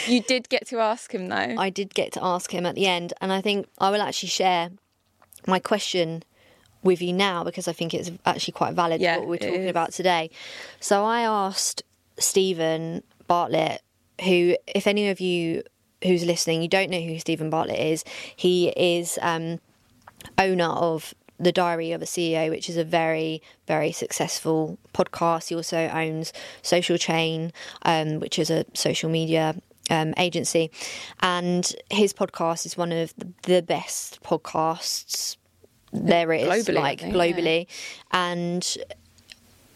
You 0.06 0.22
did 0.22 0.48
get 0.48 0.66
to 0.68 0.78
ask 0.80 1.12
him 1.14 1.28
though. 1.28 1.56
I 1.58 1.68
did 1.70 1.94
get 1.94 2.12
to 2.14 2.24
ask 2.24 2.50
him 2.52 2.64
at 2.64 2.74
the 2.74 2.86
end. 2.86 3.12
And 3.20 3.30
I 3.32 3.40
think 3.42 3.66
I 3.78 3.90
will 3.90 4.00
actually 4.00 4.30
share 4.30 4.70
my 5.46 5.58
question 5.58 6.22
with 6.82 7.02
you 7.02 7.12
now 7.12 7.44
because 7.44 7.68
I 7.68 7.72
think 7.72 7.92
it's 7.92 8.10
actually 8.24 8.52
quite 8.52 8.74
valid 8.74 9.00
Yeah, 9.02 9.18
what 9.18 9.28
we're 9.28 9.36
talking 9.38 9.64
is. 9.64 9.70
about 9.70 9.92
today. 9.92 10.30
So 10.80 11.04
I 11.04 11.20
asked 11.22 11.82
Steven 12.18 13.02
Bartlett, 13.26 13.82
who, 14.22 14.56
if 14.66 14.86
any 14.86 15.08
of 15.10 15.20
you 15.20 15.62
who's 16.02 16.24
listening, 16.24 16.62
you 16.62 16.68
don't 16.68 16.90
know 16.90 17.00
who 17.00 17.18
Steven 17.18 17.50
Bartlett 17.50 17.78
is, 17.78 18.04
he 18.36 18.68
is 18.68 19.18
um, 19.22 19.60
owner 20.38 20.66
of 20.68 21.14
the 21.38 21.52
Diary 21.52 21.92
of 21.92 22.02
a 22.02 22.04
CEO, 22.04 22.50
which 22.50 22.68
is 22.68 22.76
a 22.76 22.84
very, 22.84 23.42
very 23.66 23.92
successful 23.92 24.78
podcast. 24.92 25.48
He 25.48 25.54
also 25.54 25.88
owns 25.88 26.32
Social 26.62 26.96
Chain, 26.96 27.52
um, 27.82 28.20
which 28.20 28.38
is 28.38 28.50
a 28.50 28.64
social 28.74 29.10
media 29.10 29.56
um, 29.90 30.14
agency. 30.16 30.70
And 31.20 31.74
his 31.90 32.12
podcast 32.12 32.66
is 32.66 32.76
one 32.76 32.92
of 32.92 33.14
the, 33.42 33.62
best 33.62 34.22
podcasts 34.22 35.36
there 35.92 36.32
is, 36.32 36.48
Globally, 36.48 36.74
like 36.74 37.00
globally. 37.00 37.66
And 38.10 38.76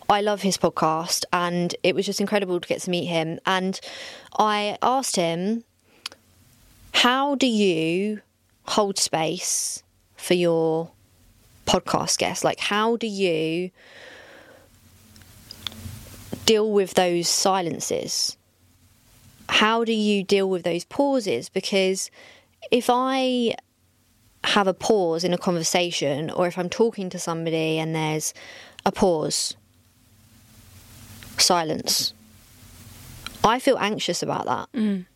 I 0.08 0.20
love 0.20 0.42
his 0.42 0.56
podcast, 0.56 1.24
and 1.32 1.74
it 1.82 1.94
was 1.94 2.06
just 2.06 2.20
incredible 2.20 2.60
to 2.60 2.68
get 2.68 2.80
to 2.82 2.90
meet 2.90 3.06
him. 3.06 3.38
And 3.46 3.78
I 4.38 4.78
asked 4.82 5.16
him, 5.16 5.64
How 6.92 7.34
do 7.34 7.46
you 7.46 8.20
hold 8.64 8.98
space 8.98 9.82
for 10.16 10.34
your 10.34 10.90
podcast 11.68 12.18
guests? 12.18 12.42
Like, 12.42 12.58
how 12.58 12.96
do 12.96 13.06
you 13.06 13.70
deal 16.46 16.72
with 16.72 16.94
those 16.94 17.28
silences? 17.28 18.36
How 19.48 19.84
do 19.84 19.92
you 19.92 20.24
deal 20.24 20.48
with 20.48 20.62
those 20.64 20.84
pauses? 20.84 21.48
Because 21.48 22.10
if 22.70 22.88
I 22.90 23.54
have 24.44 24.66
a 24.66 24.74
pause 24.74 25.24
in 25.24 25.34
a 25.34 25.38
conversation, 25.38 26.30
or 26.30 26.46
if 26.46 26.58
I'm 26.58 26.70
talking 26.70 27.10
to 27.10 27.18
somebody 27.18 27.78
and 27.78 27.94
there's 27.94 28.32
a 28.86 28.92
pause, 28.92 29.56
silence, 31.36 32.14
I 33.44 33.58
feel 33.58 33.78
anxious 33.78 34.22
about 34.22 34.46
that. 34.46 34.68
Mm. 34.72 35.06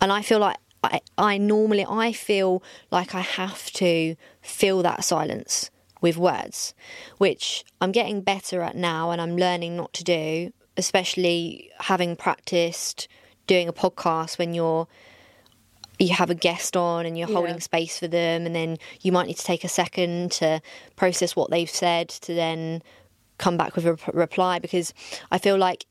And 0.00 0.12
I 0.12 0.22
feel 0.22 0.38
like 0.40 0.56
I, 0.82 1.00
I 1.18 1.38
normally 1.38 1.84
I 1.86 2.12
feel 2.12 2.62
like 2.90 3.14
I 3.14 3.20
have 3.20 3.70
to 3.72 4.16
fill 4.40 4.82
that 4.82 5.04
silence 5.04 5.70
with 6.00 6.16
words, 6.16 6.74
which 7.18 7.64
I'm 7.80 7.92
getting 7.92 8.20
better 8.22 8.62
at 8.62 8.76
now 8.76 9.10
and 9.10 9.20
I'm 9.20 9.36
learning 9.36 9.76
not 9.76 9.92
to 9.94 10.04
do, 10.04 10.52
especially 10.76 11.70
having 11.80 12.16
practiced 12.16 13.08
doing 13.46 13.68
a 13.68 13.72
podcast 13.72 14.38
when 14.38 14.54
you're 14.54 14.86
you 15.98 16.14
have 16.14 16.30
a 16.30 16.34
guest 16.34 16.78
on 16.78 17.04
and 17.04 17.18
you're 17.18 17.28
Yeah. 17.28 17.34
holding 17.34 17.60
space 17.60 17.98
for 17.98 18.08
them 18.08 18.46
and 18.46 18.54
then 18.54 18.78
you 19.02 19.12
might 19.12 19.26
need 19.26 19.36
to 19.36 19.44
take 19.44 19.64
a 19.64 19.68
second 19.68 20.32
to 20.32 20.62
process 20.96 21.36
what 21.36 21.50
they've 21.50 21.68
said 21.68 22.08
to 22.08 22.32
then 22.34 22.82
come 23.36 23.58
back 23.58 23.76
with 23.76 23.84
a 23.84 23.90
rep- 23.92 24.14
reply 24.14 24.58
because 24.58 24.94
I 25.30 25.36
feel 25.36 25.58
like 25.58 25.84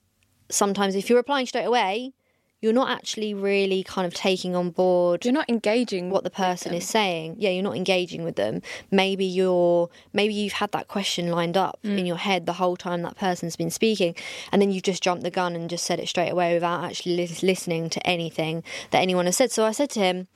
sometimes 0.50 0.96
if 0.96 1.10
you're 1.10 1.18
replying 1.20 1.46
straight 1.46 1.66
away 1.66 2.14
you're 2.62 2.74
not 2.74 2.90
actually 2.90 3.34
really 3.34 3.84
kind 3.84 4.06
of 4.06 4.14
taking 4.14 4.56
on 4.56 4.70
board 4.70 5.24
You're 5.24 5.34
not 5.34 5.50
engaging 5.50 6.10
what 6.10 6.24
the 6.24 6.30
person 6.30 6.74
is 6.74 6.88
saying. 6.88 7.36
Yeah, 7.38 7.52
you're 7.52 7.64
not 7.64 7.78
engaging 7.78 8.24
with 8.24 8.36
them. 8.36 8.62
Maybe 8.92 9.26
you're 9.26 9.90
maybe 10.12 10.34
you've 10.34 10.54
had 10.54 10.72
that 10.74 10.88
question 10.88 11.32
lined 11.32 11.56
up 11.56 11.80
in 11.84 11.98
mm. 11.98 12.08
your 12.08 12.18
head 12.18 12.46
the 12.46 12.54
whole 12.54 12.76
time 12.76 13.02
that 13.04 13.16
person's 13.16 13.56
been 13.56 13.70
speaking, 13.70 14.16
and 14.52 14.62
then 14.62 14.72
you've 14.72 14.84
just 14.84 15.02
jumped 15.02 15.24
the 15.24 15.32
gun 15.32 15.56
and 15.56 15.70
just 15.70 15.86
said 15.86 16.00
it 16.00 16.10
straight 16.10 16.30
away 16.30 16.54
without 16.54 16.84
actually 16.84 17.16
lis- 17.16 17.44
listening 17.44 17.90
to 17.92 18.06
anything 18.06 18.64
that 18.92 19.02
anyone 19.02 19.26
has 19.26 19.38
said. 19.38 19.52
So 19.52 19.66
I 19.66 19.72
said 19.72 19.90
to 19.92 20.00
him, 20.02 20.28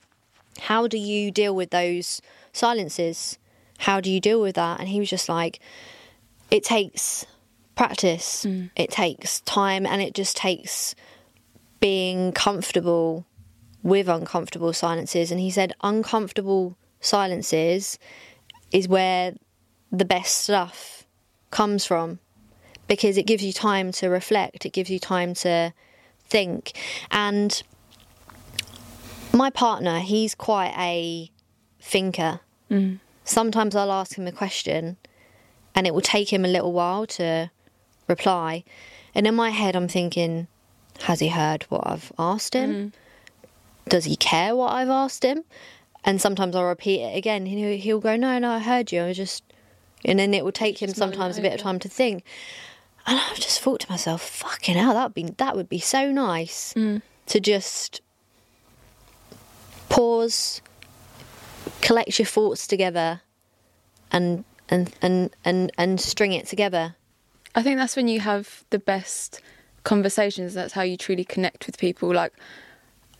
"How 0.60 0.86
do 0.86 0.96
you 0.96 1.30
deal 1.30 1.54
with 1.54 1.70
those 1.70 2.22
silences? 2.52 3.38
How 3.80 4.00
do 4.00 4.10
you 4.10 4.20
deal 4.20 4.40
with 4.40 4.54
that?" 4.54 4.80
And 4.80 4.88
he 4.88 4.98
was 4.98 5.10
just 5.10 5.28
like, 5.28 5.60
"It 6.50 6.64
takes 6.64 7.26
practice. 7.74 8.46
Mm. 8.46 8.70
It 8.76 8.90
takes 8.90 9.40
time, 9.40 9.84
and 9.84 10.00
it 10.00 10.14
just 10.14 10.36
takes." 10.36 10.94
Being 11.84 12.32
comfortable 12.32 13.26
with 13.82 14.08
uncomfortable 14.08 14.72
silences. 14.72 15.30
And 15.30 15.38
he 15.38 15.50
said, 15.50 15.74
uncomfortable 15.82 16.78
silences 17.00 17.98
is 18.72 18.88
where 18.88 19.34
the 19.92 20.06
best 20.06 20.44
stuff 20.44 21.04
comes 21.50 21.84
from 21.84 22.20
because 22.88 23.18
it 23.18 23.26
gives 23.26 23.44
you 23.44 23.52
time 23.52 23.92
to 23.92 24.08
reflect, 24.08 24.64
it 24.64 24.72
gives 24.72 24.88
you 24.88 24.98
time 24.98 25.34
to 25.34 25.74
think. 26.24 26.72
And 27.10 27.62
my 29.34 29.50
partner, 29.50 30.00
he's 30.00 30.34
quite 30.34 30.72
a 30.78 31.30
thinker. 31.82 32.40
Mm. 32.70 32.98
Sometimes 33.24 33.76
I'll 33.76 33.92
ask 33.92 34.16
him 34.16 34.26
a 34.26 34.32
question 34.32 34.96
and 35.74 35.86
it 35.86 35.92
will 35.92 36.00
take 36.00 36.32
him 36.32 36.46
a 36.46 36.48
little 36.48 36.72
while 36.72 37.06
to 37.08 37.50
reply. 38.08 38.64
And 39.14 39.26
in 39.26 39.34
my 39.34 39.50
head, 39.50 39.76
I'm 39.76 39.88
thinking, 39.88 40.48
has 41.02 41.20
he 41.20 41.28
heard 41.28 41.64
what 41.64 41.86
I've 41.86 42.12
asked 42.18 42.54
him? 42.54 42.70
Mm. 42.72 42.92
Does 43.88 44.04
he 44.04 44.16
care 44.16 44.54
what 44.56 44.72
I've 44.72 44.88
asked 44.88 45.24
him? 45.24 45.44
And 46.04 46.20
sometimes 46.20 46.54
I'll 46.54 46.64
repeat 46.64 47.00
it 47.00 47.16
again. 47.16 47.46
He'll, 47.46 47.78
he'll 47.78 48.00
go, 48.00 48.16
No, 48.16 48.38
no, 48.38 48.50
I 48.50 48.58
heard 48.58 48.92
you. 48.92 49.02
I 49.02 49.08
was 49.08 49.16
just. 49.16 49.42
And 50.04 50.18
then 50.18 50.34
it 50.34 50.44
will 50.44 50.52
take 50.52 50.82
him 50.82 50.88
Just 50.88 50.98
sometimes 50.98 51.38
a 51.38 51.40
bit 51.42 51.54
of 51.54 51.60
time 51.60 51.78
to 51.78 51.88
think. 51.88 52.24
And 53.06 53.18
I've 53.18 53.36
just 53.36 53.60
thought 53.60 53.80
to 53.80 53.90
myself, 53.90 54.22
fucking 54.22 54.76
hell, 54.76 54.94
that'd 54.94 55.14
be, 55.14 55.24
that 55.38 55.56
would 55.56 55.68
be 55.68 55.78
so 55.78 56.10
nice 56.10 56.74
mm. 56.74 57.02
to 57.26 57.40
just 57.40 58.00
pause, 59.88 60.60
collect 61.80 62.18
your 62.18 62.26
thoughts 62.26 62.66
together, 62.66 63.20
and 64.10 64.44
and 64.68 64.94
and 65.02 65.30
and, 65.44 65.72
and 65.76 66.00
string 66.00 66.32
it 66.32 66.46
together. 66.46 66.96
I 67.54 67.62
think 67.62 67.78
that's 67.78 67.94
when 67.96 68.08
you 68.08 68.20
have 68.20 68.64
the 68.70 68.78
best 68.78 69.40
conversations. 69.84 70.54
That's 70.54 70.72
how 70.72 70.82
you 70.82 70.96
truly 70.96 71.24
connect 71.24 71.66
with 71.66 71.78
people. 71.78 72.12
Like 72.12 72.32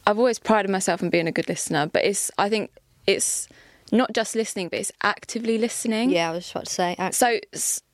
I've 0.07 0.19
always 0.19 0.39
prided 0.39 0.71
myself 0.71 1.03
on 1.03 1.11
being 1.11 1.29
a 1.29 1.33
good 1.33 1.49
listener, 1.49 1.87
but 1.87 2.05
it's 2.05 2.31
I 2.39 2.49
think 2.49 2.71
it's 3.07 3.49
not 3.93 4.13
just 4.13 4.35
listening, 4.35 4.69
but 4.69 4.79
it's 4.81 4.93
actively 5.03 5.59
listening. 5.59 6.11
Yeah, 6.11 6.31
I 6.31 6.33
was 6.33 6.45
just 6.45 6.55
about 6.55 6.67
to 6.67 6.73
say. 6.73 6.97
act- 6.99 7.15
So 7.15 7.39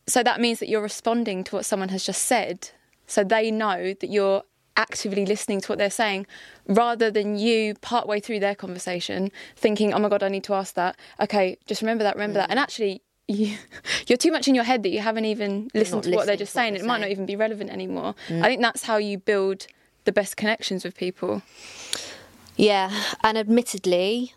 so 0.06 0.22
that 0.22 0.40
means 0.40 0.58
that 0.60 0.68
you're 0.68 0.82
responding 0.82 1.44
to 1.44 1.56
what 1.56 1.64
someone 1.64 1.90
has 1.90 2.04
just 2.04 2.24
said. 2.24 2.70
So 3.06 3.22
they 3.24 3.50
know 3.50 3.94
that 4.00 4.08
you're 4.10 4.42
actively 4.76 5.26
listening 5.26 5.60
to 5.60 5.68
what 5.68 5.78
they're 5.78 5.90
saying 5.90 6.26
rather 6.66 7.10
than 7.10 7.36
you 7.36 7.74
partway 7.82 8.18
through 8.18 8.40
their 8.40 8.54
conversation 8.54 9.30
thinking, 9.56 9.92
"Oh 9.92 9.98
my 9.98 10.08
god, 10.08 10.22
I 10.22 10.28
need 10.28 10.44
to 10.44 10.54
ask 10.54 10.74
that." 10.74 10.96
Okay, 11.20 11.58
just 11.66 11.82
remember 11.82 12.04
that, 12.04 12.14
remember 12.14 12.38
that. 12.38 12.50
And 12.50 12.58
actually 12.58 13.02
you, 13.30 13.56
you're 14.06 14.16
too 14.16 14.32
much 14.32 14.48
in 14.48 14.54
your 14.54 14.64
head 14.64 14.82
that 14.82 14.90
you 14.90 15.00
haven't 15.00 15.24
even 15.24 15.70
listened 15.74 16.04
to 16.04 16.14
what 16.14 16.26
they're 16.26 16.36
just 16.36 16.52
saying. 16.52 16.74
It 16.76 16.84
might 16.84 17.00
not 17.00 17.10
even 17.10 17.26
be 17.26 17.36
relevant 17.36 17.70
anymore. 17.70 18.14
Mm. 18.28 18.42
I 18.42 18.48
think 18.48 18.62
that's 18.62 18.84
how 18.84 18.96
you 18.96 19.18
build 19.18 19.66
the 20.04 20.12
best 20.12 20.36
connections 20.36 20.84
with 20.84 20.96
people. 20.96 21.42
Yeah, 22.56 22.90
and 23.22 23.38
admittedly, 23.38 24.34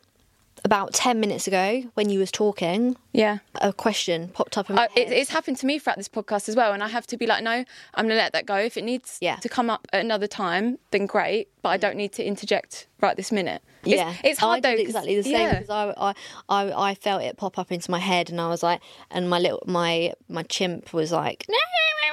about 0.64 0.94
ten 0.94 1.20
minutes 1.20 1.46
ago, 1.48 1.84
when 1.96 2.10
you 2.10 2.20
was 2.20 2.32
talking, 2.32 2.96
Yeah. 3.12 3.40
a 3.60 3.74
question 3.74 4.30
popped 4.30 4.58
up 4.58 4.70
in 4.70 4.78
my 4.78 4.84
I, 4.84 4.86
it, 4.96 5.12
it's 5.12 5.32
happened 5.32 5.58
to 5.58 5.66
me 5.66 5.78
throughout 5.80 5.98
this 5.98 6.08
podcast 6.08 6.48
as 6.48 6.56
well, 6.56 6.72
and 6.72 6.82
I 6.82 6.88
have 6.88 7.06
to 7.08 7.18
be 7.18 7.28
like, 7.28 7.44
no, 7.44 7.52
I'm 7.52 8.06
going 8.06 8.10
to 8.10 8.16
let 8.16 8.32
that 8.34 8.46
go. 8.46 8.56
If 8.56 8.78
it 8.78 8.84
needs 8.84 9.18
Yeah. 9.20 9.38
to 9.38 9.50
come 9.50 9.70
up 9.70 9.88
at 9.92 10.00
another 10.00 10.28
time, 10.28 10.80
then 10.92 11.06
great, 11.06 11.50
but 11.62 11.70
I 11.70 11.78
mm. 11.78 11.82
don't 11.82 11.98
need 11.98 12.14
to 12.14 12.24
interject 12.24 12.88
right 13.02 13.18
this 13.18 13.32
minute. 13.32 13.62
It's, 13.86 13.96
yeah, 13.96 14.14
it's 14.24 14.42
I 14.42 14.46
hard 14.46 14.64
did 14.64 14.78
though. 14.78 14.82
exactly 14.82 15.16
the 15.16 15.24
same 15.24 15.34
yeah. 15.34 15.60
because 15.60 15.70
I, 15.70 15.94
I, 15.98 16.14
I, 16.50 16.90
I 16.92 16.96
felt 16.96 17.22
it 17.22 17.38
pop 17.38 17.58
up 17.60 17.72
into 17.72 17.92
my 17.92 18.00
head, 18.00 18.30
and 18.30 18.40
I 18.40 18.48
was 18.48 18.64
like, 18.64 18.82
and 19.12 19.30
my 19.30 19.40
little, 19.40 19.64
my, 19.68 20.14
my 20.30 20.44
chimp 20.44 20.94
was 20.94 21.12
like, 21.12 21.46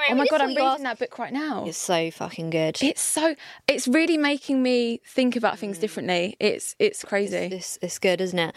Oh 0.09 0.15
my 0.15 0.25
god, 0.25 0.41
I'm 0.41 0.49
reading 0.55 0.83
that 0.83 0.97
book 0.99 1.19
right 1.19 1.31
now. 1.31 1.63
It's 1.65 1.77
so 1.77 2.09
fucking 2.11 2.49
good. 2.49 2.81
It's 2.81 3.01
so. 3.01 3.35
It's 3.67 3.87
really 3.87 4.17
making 4.17 4.61
me 4.63 4.99
think 5.05 5.35
about 5.35 5.59
things 5.59 5.77
Mm. 5.77 5.81
differently. 5.81 6.35
It's 6.39 6.75
it's 6.79 7.05
crazy. 7.05 7.37
It's, 7.37 7.77
it's 7.83 7.99
good, 7.99 8.19
isn't 8.19 8.39
it? 8.39 8.55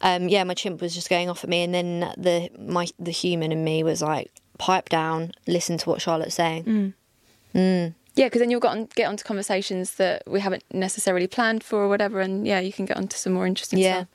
Um, 0.00 0.28
yeah, 0.28 0.42
my 0.44 0.52
chimp 0.54 0.80
was 0.82 0.92
just 0.94 1.08
going 1.08 1.30
off 1.30 1.44
at 1.44 1.48
me, 1.48 1.62
and 1.62 1.72
then 1.72 2.00
the 2.18 2.50
my 2.58 2.88
the 2.98 3.12
human 3.12 3.52
in 3.52 3.62
me 3.62 3.82
was 3.84 4.02
like, 4.02 4.30
pipe 4.58 4.88
down, 4.88 5.30
listen 5.46 5.78
to 5.78 5.88
what 5.88 6.02
Charlotte's 6.02 6.34
saying. 6.34 6.64
Mm. 6.64 6.94
Mm. 7.54 7.94
Yeah, 8.16 8.26
because 8.26 8.40
then 8.40 8.50
you'll 8.50 8.60
get 8.60 8.70
on 8.72 8.88
get 8.94 9.06
onto 9.08 9.22
conversations 9.24 9.94
that 9.94 10.22
we 10.26 10.40
haven't 10.40 10.64
necessarily 10.72 11.26
planned 11.26 11.62
for 11.62 11.78
or 11.84 11.88
whatever, 11.88 12.20
and 12.20 12.46
yeah, 12.46 12.58
you 12.60 12.72
can 12.72 12.84
get 12.84 12.96
onto 12.96 13.16
some 13.16 13.32
more 13.32 13.46
interesting 13.46 13.78
Yeah. 13.78 13.92
stuff. 14.02 14.08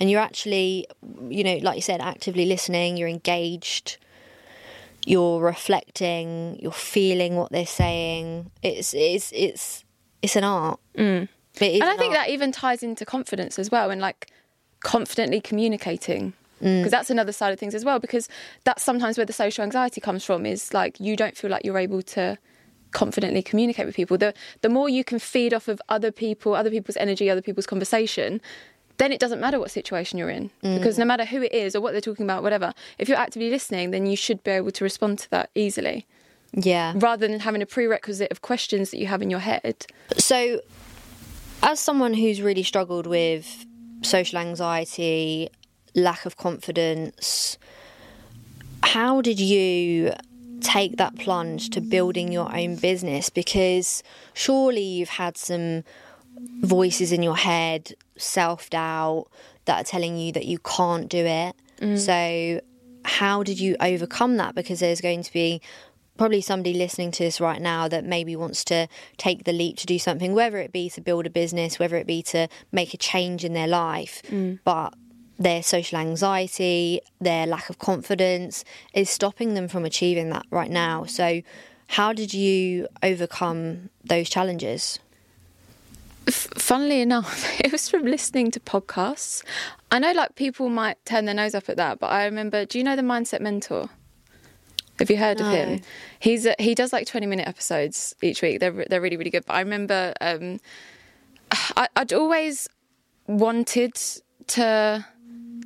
And 0.00 0.10
you're 0.10 0.20
actually, 0.20 0.86
you 1.28 1.44
know, 1.44 1.56
like 1.62 1.76
you 1.76 1.82
said, 1.82 2.00
actively 2.00 2.46
listening, 2.46 2.96
you're 2.96 3.08
engaged, 3.08 3.98
you're 5.06 5.40
reflecting, 5.40 6.58
you're 6.60 6.72
feeling 6.72 7.36
what 7.36 7.52
they're 7.52 7.66
saying. 7.66 8.50
It's 8.62 8.94
it's 8.94 9.30
it's 9.32 9.84
it's 10.22 10.36
an 10.36 10.44
art. 10.44 10.80
Mm. 10.96 11.28
It 11.60 11.80
and 11.80 11.84
I 11.84 11.96
think 11.96 12.14
art. 12.16 12.26
that 12.26 12.30
even 12.30 12.50
ties 12.50 12.82
into 12.82 13.04
confidence 13.04 13.58
as 13.58 13.70
well, 13.70 13.90
and 13.90 14.00
like 14.00 14.30
confidently 14.80 15.40
communicating. 15.40 16.32
Mm. 16.62 16.78
Because 16.80 16.90
that's 16.92 17.10
another 17.10 17.32
side 17.32 17.52
of 17.52 17.58
things 17.58 17.74
as 17.74 17.84
well. 17.84 17.98
Because 17.98 18.28
that's 18.64 18.82
sometimes 18.82 19.18
where 19.18 19.26
the 19.26 19.32
social 19.34 19.62
anxiety 19.62 20.00
comes 20.00 20.24
from. 20.24 20.46
Is 20.46 20.72
like 20.72 20.98
you 20.98 21.14
don't 21.14 21.36
feel 21.36 21.50
like 21.50 21.64
you're 21.64 21.78
able 21.78 22.00
to 22.02 22.38
confidently 22.94 23.42
communicate 23.42 23.84
with 23.84 23.94
people. 23.94 24.16
The 24.16 24.32
the 24.62 24.70
more 24.70 24.88
you 24.88 25.04
can 25.04 25.18
feed 25.18 25.52
off 25.52 25.68
of 25.68 25.82
other 25.90 26.10
people, 26.10 26.54
other 26.54 26.70
people's 26.70 26.96
energy, 26.96 27.28
other 27.28 27.42
people's 27.42 27.66
conversation, 27.66 28.40
then 28.96 29.12
it 29.12 29.20
doesn't 29.20 29.40
matter 29.40 29.58
what 29.60 29.70
situation 29.70 30.18
you're 30.18 30.30
in. 30.30 30.50
Mm. 30.62 30.78
Because 30.78 30.98
no 30.98 31.04
matter 31.04 31.26
who 31.26 31.42
it 31.42 31.52
is 31.52 31.76
or 31.76 31.82
what 31.82 31.92
they're 31.92 32.00
talking 32.00 32.24
about, 32.24 32.42
whatever, 32.42 32.72
if 32.98 33.08
you're 33.08 33.18
actively 33.18 33.50
listening, 33.50 33.90
then 33.90 34.06
you 34.06 34.16
should 34.16 34.42
be 34.42 34.52
able 34.52 34.70
to 34.70 34.84
respond 34.84 35.18
to 35.18 35.30
that 35.30 35.50
easily, 35.54 36.06
yeah. 36.54 36.94
rather 36.96 37.28
than 37.28 37.40
having 37.40 37.60
a 37.60 37.66
prerequisite 37.66 38.30
of 38.30 38.40
questions 38.40 38.90
that 38.90 38.98
you 38.98 39.06
have 39.06 39.20
in 39.20 39.28
your 39.28 39.40
head. 39.40 39.86
So, 40.16 40.60
as 41.62 41.80
someone 41.80 42.14
who's 42.14 42.40
really 42.40 42.62
struggled 42.62 43.06
with 43.06 43.66
social 44.02 44.38
anxiety, 44.38 45.50
lack 45.94 46.24
of 46.24 46.36
confidence, 46.36 47.58
how 48.82 49.20
did 49.20 49.40
you 49.40 50.12
take 50.64 50.96
that 50.96 51.16
plunge 51.16 51.70
to 51.70 51.80
building 51.80 52.32
your 52.32 52.54
own 52.54 52.76
business? 52.76 53.30
Because 53.30 54.02
surely 54.32 54.82
you've 54.82 55.10
had 55.10 55.36
some 55.36 55.84
voices 56.60 57.12
in 57.12 57.22
your 57.22 57.36
head, 57.36 57.94
self 58.16 58.70
doubt, 58.70 59.26
that 59.66 59.80
are 59.80 59.84
telling 59.84 60.18
you 60.18 60.32
that 60.32 60.46
you 60.46 60.58
can't 60.58 61.08
do 61.08 61.24
it. 61.24 61.54
Mm. 61.80 61.98
So, 61.98 62.60
how 63.04 63.42
did 63.42 63.60
you 63.60 63.76
overcome 63.80 64.36
that? 64.38 64.54
Because 64.54 64.80
there's 64.80 65.00
going 65.00 65.22
to 65.22 65.32
be 65.32 65.60
probably 66.16 66.40
somebody 66.40 66.74
listening 66.74 67.10
to 67.10 67.24
this 67.24 67.40
right 67.40 67.60
now 67.60 67.88
that 67.88 68.04
maybe 68.04 68.36
wants 68.36 68.64
to 68.64 68.86
take 69.16 69.44
the 69.44 69.52
leap 69.52 69.76
to 69.78 69.86
do 69.86 69.98
something, 69.98 70.32
whether 70.32 70.58
it 70.58 70.72
be 70.72 70.88
to 70.90 71.00
build 71.00 71.26
a 71.26 71.30
business, 71.30 71.78
whether 71.78 71.96
it 71.96 72.06
be 72.06 72.22
to 72.22 72.48
make 72.70 72.94
a 72.94 72.96
change 72.96 73.44
in 73.44 73.52
their 73.52 73.66
life, 73.66 74.22
mm. 74.30 74.58
but 74.64 74.94
their 75.38 75.62
social 75.62 75.98
anxiety, 75.98 77.00
their 77.20 77.46
lack 77.46 77.68
of 77.70 77.78
confidence 77.78 78.64
is 78.92 79.10
stopping 79.10 79.54
them 79.54 79.68
from 79.68 79.84
achieving 79.84 80.30
that 80.30 80.46
right 80.50 80.70
now. 80.70 81.04
So, 81.04 81.42
how 81.88 82.12
did 82.12 82.32
you 82.32 82.88
overcome 83.02 83.90
those 84.04 84.28
challenges? 84.28 84.98
F- 86.26 86.48
funnily 86.56 87.00
enough, 87.00 87.60
it 87.60 87.72
was 87.72 87.88
from 87.88 88.04
listening 88.04 88.50
to 88.52 88.60
podcasts. 88.60 89.42
I 89.90 89.98
know 89.98 90.12
like 90.12 90.34
people 90.36 90.68
might 90.68 91.04
turn 91.04 91.24
their 91.24 91.34
nose 91.34 91.54
up 91.54 91.68
at 91.68 91.76
that, 91.76 91.98
but 91.98 92.10
I 92.10 92.24
remember. 92.24 92.64
Do 92.64 92.78
you 92.78 92.84
know 92.84 92.96
the 92.96 93.02
Mindset 93.02 93.40
Mentor? 93.40 93.88
Have 95.00 95.10
you 95.10 95.16
heard 95.16 95.40
of 95.40 95.48
him? 95.48 95.80
He's 96.20 96.46
a, 96.46 96.54
he 96.60 96.74
does 96.74 96.92
like 96.92 97.06
twenty 97.06 97.26
minute 97.26 97.48
episodes 97.48 98.14
each 98.22 98.40
week. 98.42 98.60
They're 98.60 98.84
they're 98.88 99.00
really 99.00 99.16
really 99.16 99.30
good. 99.30 99.44
But 99.44 99.54
I 99.54 99.60
remember 99.60 100.14
um, 100.20 100.60
I, 101.76 101.88
I'd 101.96 102.12
always 102.12 102.68
wanted 103.26 103.94
to 104.46 105.04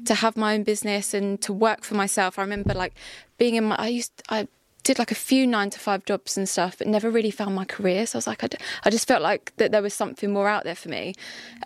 to 0.08 0.14
have 0.14 0.36
my 0.36 0.54
own 0.54 0.62
business 0.64 1.14
and 1.14 1.40
to 1.42 1.52
work 1.52 1.84
for 1.84 1.94
myself. 1.94 2.38
I 2.38 2.42
remember 2.42 2.74
like 2.74 2.94
being 3.36 3.54
in 3.54 3.64
my 3.64 3.76
I 3.76 3.88
used 3.88 4.22
I 4.28 4.48
did 4.82 4.98
like 4.98 5.10
a 5.10 5.14
few 5.14 5.46
nine 5.46 5.68
to 5.70 5.78
five 5.78 6.04
jobs 6.06 6.38
and 6.38 6.48
stuff, 6.48 6.78
but 6.78 6.86
never 6.86 7.10
really 7.10 7.30
found 7.30 7.54
my 7.54 7.66
career. 7.66 8.06
So 8.06 8.16
I 8.16 8.18
was 8.18 8.26
like, 8.26 8.42
I, 8.42 8.46
d- 8.46 8.56
I 8.84 8.90
just 8.90 9.06
felt 9.06 9.20
like 9.20 9.52
that 9.58 9.70
there 9.70 9.82
was 9.82 9.92
something 9.92 10.32
more 10.32 10.48
out 10.48 10.64
there 10.64 10.74
for 10.74 10.88
me. 10.88 11.14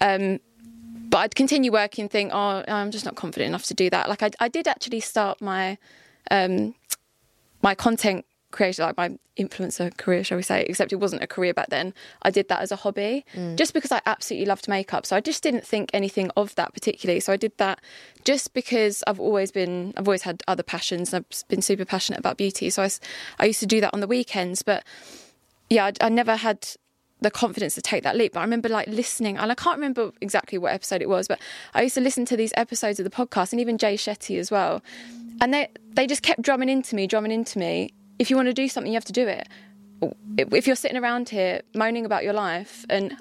Um, 0.01 0.41
but 1.09 1.19
I'd 1.19 1.35
continue 1.37 1.71
working, 1.71 2.09
think, 2.09 2.33
oh, 2.35 2.65
I'm 2.67 2.91
just 2.91 3.05
not 3.05 3.15
confident 3.15 3.49
enough 3.49 3.65
to 3.67 3.75
do 3.75 3.89
that. 3.91 4.09
Like 4.09 4.25
I, 4.25 4.31
I 4.41 4.49
did 4.49 4.67
actually 4.67 5.01
start 5.01 5.41
my 5.41 5.79
um, 6.31 6.75
my 7.63 7.77
content 7.77 8.25
creation, 8.53 8.85
like 8.85 8.97
my 8.97 9.17
influencer 9.37 9.97
career, 9.97 10.23
shall 10.23 10.37
we 10.37 10.43
say, 10.43 10.63
except 10.63 10.93
it 10.93 10.97
wasn't 10.97 11.23
a 11.23 11.27
career 11.27 11.53
back 11.53 11.69
then. 11.71 11.93
I 12.23 12.31
did 12.31 12.49
that 12.49 12.61
as 12.61 12.71
a 12.71 12.77
hobby 12.77 13.25
mm. 13.35 13.57
just 13.57 13.75
because 13.75 13.91
I 13.91 14.01
absolutely 14.07 14.47
loved 14.47 14.69
makeup. 14.69 15.07
So 15.07 15.17
I 15.17 15.21
just 15.21 15.43
didn't 15.43 15.67
think 15.67 15.91
anything 15.93 16.31
of 16.37 16.55
that 16.55 16.73
particularly. 16.75 17.21
So 17.21 17.33
I 17.33 17.37
did 17.37 17.53
that 17.59 17.81
just 18.25 18.55
because 18.55 19.03
I've 19.07 19.19
always 19.19 19.51
been, 19.51 19.95
I've 19.97 20.07
always 20.07 20.23
had 20.23 20.43
other 20.47 20.63
passions 20.63 21.13
and 21.13 21.25
I've 21.25 21.49
been 21.49 21.63
super 21.63 21.85
passionate 21.85 22.21
about 22.21 22.37
beauty. 22.37 22.71
So 22.71 22.83
I, 22.83 22.91
I 23.41 23.47
used 23.47 23.61
to 23.61 23.67
do 23.67 23.81
that 23.81 23.93
on 23.93 24.01
the 24.01 24.07
weekends. 24.07 24.63
But 24.63 24.85
yeah, 25.69 25.87
I, 25.87 25.93
I 26.07 26.09
never 26.09 26.37
had 26.37 26.69
the 27.23 27.31
confidence 27.31 27.75
to 27.77 27.83
take 27.83 28.03
that 28.03 28.17
leap. 28.17 28.35
But 28.35 28.41
I 28.41 28.43
remember 28.43 28.69
like 28.69 28.89
listening, 28.89 29.39
and 29.39 29.51
I 29.51 29.55
can't 29.55 29.77
remember 29.77 30.13
exactly 30.21 30.59
what 30.59 30.73
episode 30.73 31.01
it 31.01 31.09
was, 31.09 31.29
but 31.29 31.41
I 31.75 31.83
used 31.83 31.95
to 31.95 32.01
listen 32.01 32.25
to 32.27 32.37
these 32.37 32.53
episodes 32.57 33.01
of 33.01 33.05
the 33.05 33.11
podcast, 33.11 33.53
and 33.53 33.61
even 33.61 33.79
Jay 33.79 33.95
Shetty 33.95 34.39
as 34.39 34.51
well. 34.51 34.83
And 35.41 35.55
they 35.55 35.69
they 35.93 36.07
just 36.07 36.23
kept 36.23 36.43
drumming 36.43 36.69
into 36.69 36.95
me, 36.95 37.07
drumming 37.07 37.33
into 37.33 37.59
me. 37.59 37.95
If 38.23 38.31
you 38.31 38.37
want 38.37 38.47
to 38.47 38.55
do 38.55 38.69
something, 38.69 38.93
you 38.93 38.97
have 38.97 39.11
to 39.13 39.13
do 39.13 39.27
it. 39.27 39.49
If 40.57 40.67
you're 40.67 40.77
sitting 40.77 40.97
around 40.97 41.29
here 41.29 41.63
moaning 41.75 42.05
about 42.07 42.23
your 42.23 42.33
life 42.33 42.85
and 42.89 43.17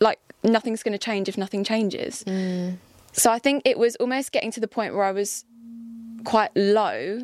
like 0.00 0.20
nothing's 0.42 0.82
going 0.82 0.92
to 0.92 1.04
change 1.10 1.28
if 1.28 1.36
nothing 1.38 1.62
changes. 1.64 2.24
So 3.12 3.30
I 3.30 3.38
think 3.38 3.62
it 3.64 3.78
was 3.78 3.94
almost 3.96 4.32
getting 4.32 4.50
to 4.56 4.60
the 4.60 4.68
point 4.68 4.94
where 4.94 5.04
I 5.04 5.12
was 5.12 5.44
quite 6.24 6.50
low 6.56 7.20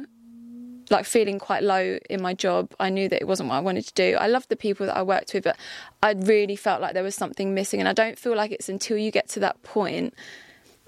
like 0.90 1.06
feeling 1.06 1.38
quite 1.38 1.62
low 1.62 1.98
in 2.10 2.20
my 2.22 2.34
job. 2.34 2.72
I 2.78 2.90
knew 2.90 3.08
that 3.08 3.20
it 3.20 3.26
wasn't 3.26 3.48
what 3.48 3.56
I 3.56 3.60
wanted 3.60 3.86
to 3.86 3.94
do. 3.94 4.16
I 4.20 4.26
loved 4.26 4.48
the 4.48 4.56
people 4.56 4.86
that 4.86 4.96
I 4.96 5.02
worked 5.02 5.32
with, 5.34 5.44
but 5.44 5.56
I 6.02 6.12
really 6.12 6.54
felt 6.54 6.80
like 6.80 6.92
there 6.92 7.02
was 7.02 7.14
something 7.14 7.54
missing. 7.54 7.80
And 7.80 7.88
I 7.88 7.94
don't 7.94 8.18
feel 8.18 8.36
like 8.36 8.52
it's 8.52 8.68
until 8.68 8.98
you 8.98 9.10
get 9.10 9.28
to 9.30 9.40
that 9.40 9.62
point 9.62 10.14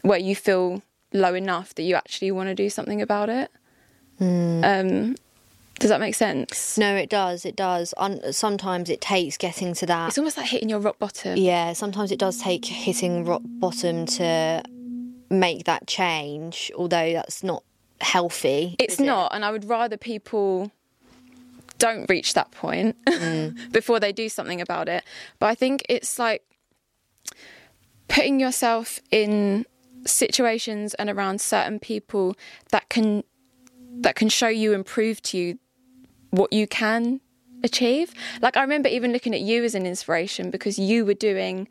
where 0.03 0.19
you 0.19 0.37
feel 0.37 0.83
low 1.13 1.35
enough 1.35 1.75
that 1.77 1.83
you 1.83 1.95
actually 1.95 2.31
want 2.31 2.49
to 2.51 2.55
do 2.55 2.69
something 2.69 3.01
about 3.01 3.29
it. 3.31 3.51
Um, 4.65 5.17
does 5.81 5.91
that 5.91 6.01
make 6.01 6.15
sense? 6.15 6.79
No, 6.79 6.95
it 6.95 7.11
does. 7.11 7.45
It 7.45 7.57
does. 7.57 7.95
Un- 7.97 8.33
sometimes 8.33 8.91
it 8.91 9.01
takes 9.01 9.37
getting 9.37 9.75
to 9.75 9.87
that. 9.87 10.09
It's 10.09 10.19
almost 10.19 10.37
like 10.37 10.47
hitting 10.47 10.69
your 10.69 10.79
rock 10.79 10.99
bottom. 10.99 11.37
Yeah, 11.37 11.73
sometimes 11.73 12.13
it 12.13 12.19
does 12.19 12.39
take 12.39 12.65
hitting 12.65 13.25
rock 13.25 13.43
bottom 13.45 14.07
to 14.07 14.63
make 15.31 15.65
that 15.65 15.87
change, 15.87 16.71
although 16.77 17.13
that's 17.13 17.43
not 17.43 17.65
healthy. 18.01 18.77
It's 18.79 18.95
is 18.95 19.01
it? 19.01 19.05
not, 19.05 19.35
and 19.35 19.45
I 19.45 19.51
would 19.51 19.65
rather 19.65 19.97
people 19.97 20.71
don't 21.79 22.09
reach 22.09 22.35
that 22.35 22.51
point 22.53 22.97
mm. 23.07 23.73
before 23.73 23.99
they 23.99 24.13
do 24.13 24.29
something 24.29 24.61
about 24.61 24.89
it. 24.89 25.03
But 25.39 25.47
I 25.47 25.55
think 25.55 25.85
it's 25.89 26.19
like 26.19 26.43
putting 28.09 28.39
yourself 28.39 29.01
in 29.11 29.67
situations 30.07 30.95
and 30.95 31.11
around 31.11 31.41
certain 31.41 31.79
people 31.79 32.37
that 32.71 32.89
can 32.89 33.25
that 34.01 34.17
can 34.17 34.29
show 34.29 34.49
you 34.49 34.75
and 34.75 34.85
prove 34.85 35.23
to 35.23 35.39
you 35.39 35.59
what 36.35 36.53
you 36.53 36.67
can 36.67 37.21
achieve. 37.63 38.13
Like 38.43 38.57
I 38.57 38.63
remember 38.63 38.89
even 38.89 39.13
looking 39.13 39.35
at 39.35 39.41
you 39.41 39.65
as 39.65 39.75
an 39.75 39.87
inspiration 39.87 40.51
because 40.51 40.79
you 40.79 41.05
were 41.05 41.15
doing 41.15 41.69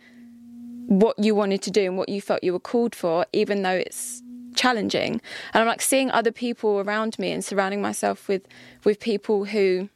what 0.87 1.17
you 1.17 1.35
wanted 1.35 1.61
to 1.63 1.71
do 1.71 1.85
and 1.85 1.97
what 1.97 2.09
you 2.09 2.21
felt 2.21 2.43
you 2.43 2.53
were 2.53 2.59
called 2.59 2.95
for, 2.95 3.25
even 3.33 3.61
though 3.61 3.75
it's 3.75 4.21
challenging. 4.55 5.21
And 5.53 5.61
I'm 5.61 5.67
like 5.67 5.81
seeing 5.81 6.11
other 6.11 6.31
people 6.31 6.79
around 6.79 7.17
me 7.19 7.31
and 7.31 7.43
surrounding 7.43 7.81
myself 7.81 8.27
with 8.27 8.47
with 8.83 8.99
people 8.99 9.45
who 9.45 9.89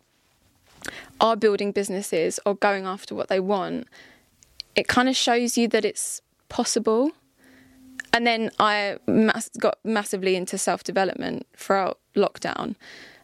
are 1.19 1.35
building 1.35 1.71
businesses 1.71 2.39
or 2.45 2.55
going 2.55 2.85
after 2.85 3.15
what 3.15 3.27
they 3.27 3.39
want. 3.39 3.87
It 4.75 4.87
kind 4.87 5.09
of 5.09 5.15
shows 5.15 5.57
you 5.57 5.67
that 5.69 5.83
it's 5.83 6.21
possible. 6.49 7.11
And 8.13 8.25
then 8.25 8.51
I 8.59 8.97
mass- 9.07 9.49
got 9.59 9.79
massively 9.83 10.35
into 10.35 10.57
self 10.57 10.83
development 10.83 11.47
throughout 11.55 11.99
lockdown. 12.17 12.75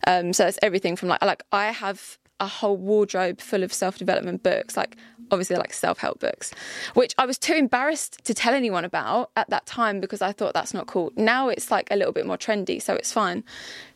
Um, 0.07 0.33
so 0.33 0.47
it's 0.47 0.59
everything 0.61 0.95
from 0.95 1.09
like 1.09 1.21
like 1.23 1.43
I 1.51 1.67
have 1.67 2.17
a 2.39 2.47
whole 2.47 2.77
wardrobe 2.77 3.39
full 3.39 3.63
of 3.63 3.73
self 3.73 3.97
development 3.97 4.43
books, 4.43 4.75
like 4.75 4.95
obviously 5.31 5.55
like 5.55 5.73
self 5.73 5.97
help 5.97 6.19
books, 6.19 6.51
which 6.93 7.13
I 7.17 7.25
was 7.25 7.37
too 7.37 7.53
embarrassed 7.53 8.23
to 8.25 8.33
tell 8.33 8.53
anyone 8.53 8.85
about 8.85 9.31
at 9.35 9.49
that 9.49 9.65
time 9.65 9.99
because 9.99 10.21
I 10.21 10.31
thought 10.31 10.53
that's 10.53 10.73
not 10.73 10.87
cool. 10.87 11.11
Now 11.15 11.49
it's 11.49 11.71
like 11.71 11.87
a 11.91 11.95
little 11.95 12.13
bit 12.13 12.25
more 12.25 12.37
trendy, 12.37 12.81
so 12.81 12.93
it's 12.93 13.11
fine. 13.11 13.43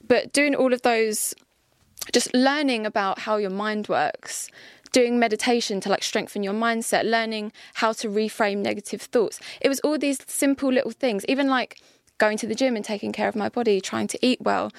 But 0.07 0.33
doing 0.33 0.55
all 0.55 0.73
of 0.73 0.81
those, 0.83 1.35
just 2.13 2.33
learning 2.33 2.85
about 2.85 3.19
how 3.19 3.37
your 3.37 3.49
mind 3.49 3.87
works, 3.89 4.49
doing 4.91 5.19
meditation 5.19 5.81
to 5.81 5.89
like 5.89 6.03
strengthen 6.03 6.43
your 6.43 6.53
mindset, 6.53 7.03
learning 7.03 7.51
how 7.75 7.91
to 7.93 8.07
reframe 8.07 8.57
negative 8.57 9.01
thoughts. 9.01 9.39
It 9.61 9.69
was 9.69 9.79
all 9.81 9.97
these 9.97 10.19
simple 10.27 10.71
little 10.71 10.91
things, 10.91 11.25
even 11.27 11.47
like 11.47 11.81
going 12.17 12.37
to 12.37 12.47
the 12.47 12.55
gym 12.55 12.75
and 12.75 12.83
taking 12.83 13.11
care 13.11 13.27
of 13.27 13.35
my 13.35 13.49
body, 13.49 13.81
trying 13.81 14.07
to 14.07 14.19
eat 14.21 14.41
well. 14.41 14.71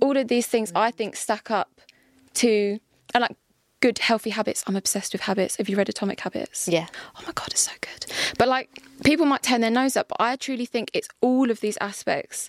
All 0.00 0.16
of 0.16 0.28
these 0.28 0.46
things 0.46 0.72
I 0.74 0.90
think 0.90 1.16
stack 1.16 1.50
up 1.50 1.80
to 2.34 2.78
and 3.14 3.22
like 3.22 3.36
good 3.80 3.98
healthy 3.98 4.30
habits. 4.30 4.62
I'm 4.66 4.76
obsessed 4.76 5.12
with 5.12 5.22
habits. 5.22 5.56
Have 5.56 5.68
you 5.68 5.76
read 5.76 5.88
Atomic 5.88 6.20
Habits? 6.20 6.68
Yeah. 6.68 6.86
Oh 7.16 7.22
my 7.26 7.32
god, 7.32 7.48
it's 7.50 7.62
so 7.62 7.72
good. 7.80 8.06
But 8.38 8.48
like 8.48 8.70
people 9.04 9.26
might 9.26 9.42
turn 9.42 9.60
their 9.60 9.70
nose 9.70 9.96
up, 9.96 10.08
but 10.08 10.18
I 10.20 10.36
truly 10.36 10.66
think 10.66 10.90
it's 10.94 11.08
all 11.20 11.50
of 11.50 11.60
these 11.60 11.76
aspects 11.80 12.48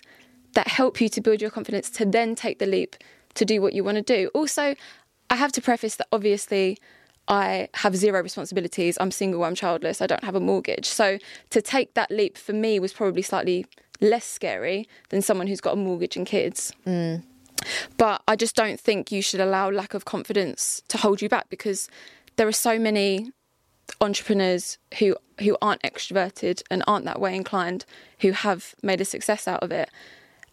that 0.54 0.68
help 0.68 1.00
you 1.00 1.08
to 1.08 1.20
build 1.20 1.40
your 1.40 1.50
confidence 1.50 1.90
to 1.90 2.04
then 2.06 2.34
take 2.34 2.60
the 2.60 2.66
leap 2.66 2.96
to 3.34 3.44
do 3.44 3.60
what 3.60 3.72
you 3.72 3.82
want 3.82 3.96
to 3.96 4.02
do. 4.02 4.30
Also, 4.32 4.76
I 5.28 5.36
have 5.36 5.52
to 5.52 5.60
preface 5.60 5.96
that 5.96 6.06
obviously 6.12 6.78
I 7.26 7.68
have 7.74 7.96
zero 7.96 8.22
responsibilities. 8.22 8.96
I'm 9.00 9.10
single, 9.10 9.42
I'm 9.44 9.54
childless, 9.54 10.00
I 10.00 10.06
don't 10.06 10.22
have 10.22 10.36
a 10.36 10.40
mortgage. 10.40 10.86
So 10.86 11.18
to 11.50 11.62
take 11.62 11.94
that 11.94 12.10
leap 12.10 12.38
for 12.38 12.52
me 12.52 12.78
was 12.78 12.92
probably 12.92 13.22
slightly 13.22 13.66
less 14.00 14.24
scary 14.24 14.88
than 15.10 15.22
someone 15.22 15.46
who's 15.46 15.60
got 15.60 15.74
a 15.74 15.76
mortgage 15.76 16.16
and 16.16 16.26
kids. 16.26 16.72
Mm. 16.86 17.22
But 17.96 18.22
I 18.28 18.36
just 18.36 18.56
don't 18.56 18.78
think 18.78 19.10
you 19.10 19.22
should 19.22 19.40
allow 19.40 19.70
lack 19.70 19.94
of 19.94 20.04
confidence 20.04 20.82
to 20.88 20.98
hold 20.98 21.22
you 21.22 21.28
back 21.28 21.48
because 21.48 21.88
there 22.36 22.48
are 22.48 22.52
so 22.52 22.78
many 22.78 23.32
entrepreneurs 24.00 24.78
who 24.98 25.16
who 25.40 25.56
aren't 25.60 25.82
extroverted 25.82 26.62
and 26.70 26.82
aren't 26.86 27.04
that 27.04 27.20
way 27.20 27.34
inclined 27.34 27.84
who 28.20 28.32
have 28.32 28.74
made 28.82 29.00
a 29.00 29.04
success 29.04 29.46
out 29.48 29.62
of 29.62 29.70
it. 29.70 29.90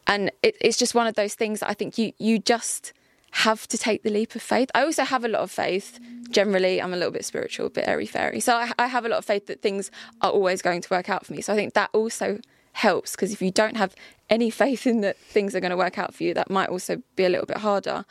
And 0.07 0.31
it, 0.41 0.55
it's 0.59 0.77
just 0.77 0.95
one 0.95 1.07
of 1.07 1.15
those 1.15 1.35
things 1.35 1.59
that 1.61 1.69
i 1.69 1.73
think 1.73 1.97
you 1.97 2.11
you 2.17 2.39
just 2.39 2.93
have 3.31 3.65
to 3.69 3.77
take 3.77 4.03
the 4.03 4.09
leap 4.09 4.35
of 4.35 4.41
faith. 4.41 4.69
I 4.75 4.83
also 4.83 5.05
have 5.05 5.23
a 5.23 5.29
lot 5.29 5.41
of 5.41 5.51
faith. 5.51 5.99
Generally 6.29 6.81
i'm 6.81 6.93
a 6.93 6.97
little 6.97 7.11
bit 7.11 7.25
spiritual 7.25 7.67
a 7.67 7.69
bit 7.69 7.87
airy 7.87 8.05
fairy. 8.05 8.39
So 8.39 8.55
I, 8.55 8.71
I 8.77 8.87
have 8.87 9.05
a 9.05 9.09
lot 9.09 9.19
of 9.19 9.25
faith 9.25 9.47
that 9.47 9.61
things 9.61 9.91
are 10.21 10.31
always 10.31 10.61
going 10.61 10.81
to 10.81 10.89
work 10.89 11.09
out 11.09 11.25
for 11.25 11.33
me. 11.33 11.41
So 11.41 11.53
i 11.53 11.55
think 11.55 11.73
that 11.73 11.89
also 11.93 12.39
helps 12.73 13.11
because 13.11 13.31
if 13.31 13.41
you 13.41 13.51
don't 13.51 13.77
have 13.77 13.95
any 14.29 14.49
faith 14.49 14.87
in 14.87 15.01
that 15.01 15.17
things 15.17 15.55
are 15.55 15.59
going 15.59 15.71
to 15.71 15.77
work 15.77 15.97
out 15.97 16.13
for 16.13 16.23
you 16.23 16.33
that 16.33 16.49
might 16.49 16.69
also 16.69 17.01
be 17.15 17.25
a 17.25 17.29
little 17.29 17.45
bit 17.45 17.57
harder 17.57 18.05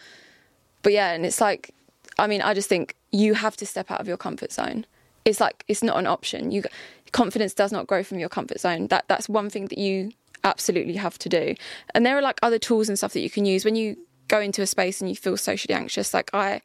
but 0.83 0.93
yeah 0.93 1.13
and 1.13 1.25
it's 1.25 1.41
like 1.41 1.75
i 2.19 2.27
mean 2.27 2.43
i 2.43 2.53
just 2.53 2.69
think 2.69 2.95
you 3.11 3.35
have 3.35 3.57
to 3.57 3.65
step 3.65 3.91
out 3.91 4.01
of 4.01 4.07
your 4.07 4.17
comfort 4.17 4.53
zone 4.53 4.85
it's 5.25 5.41
like 5.41 5.65
it's 5.69 5.83
not 5.83 5.99
an 5.99 6.07
option. 6.07 6.51
You 6.51 6.65
confidence 7.13 7.55
does 7.55 7.73
not 7.73 7.87
grow 7.87 8.03
from 8.03 8.19
your 8.19 8.29
comfort 8.29 8.61
zone. 8.61 8.87
That 8.89 9.05
that's 9.09 9.29
one 9.29 9.51
thing 9.51 9.67
that 9.67 9.79
you 9.79 10.13
absolutely 10.45 10.97
have 10.97 11.19
to 11.19 11.29
do. 11.29 11.55
And 11.95 12.07
there 12.07 12.17
are 12.17 12.23
like 12.23 12.39
other 12.43 12.59
tools 12.59 12.89
and 12.89 12.97
stuff 12.97 13.13
that 13.13 13.21
you 13.21 13.31
can 13.31 13.45
use 13.45 13.65
when 13.65 13.77
you 13.77 13.97
go 14.29 14.41
into 14.41 14.63
a 14.63 14.67
space 14.67 15.01
and 15.01 15.11
you 15.11 15.17
feel 15.17 15.37
socially 15.37 15.75
anxious. 15.75 16.15
Like 16.15 16.31
I 16.33 16.63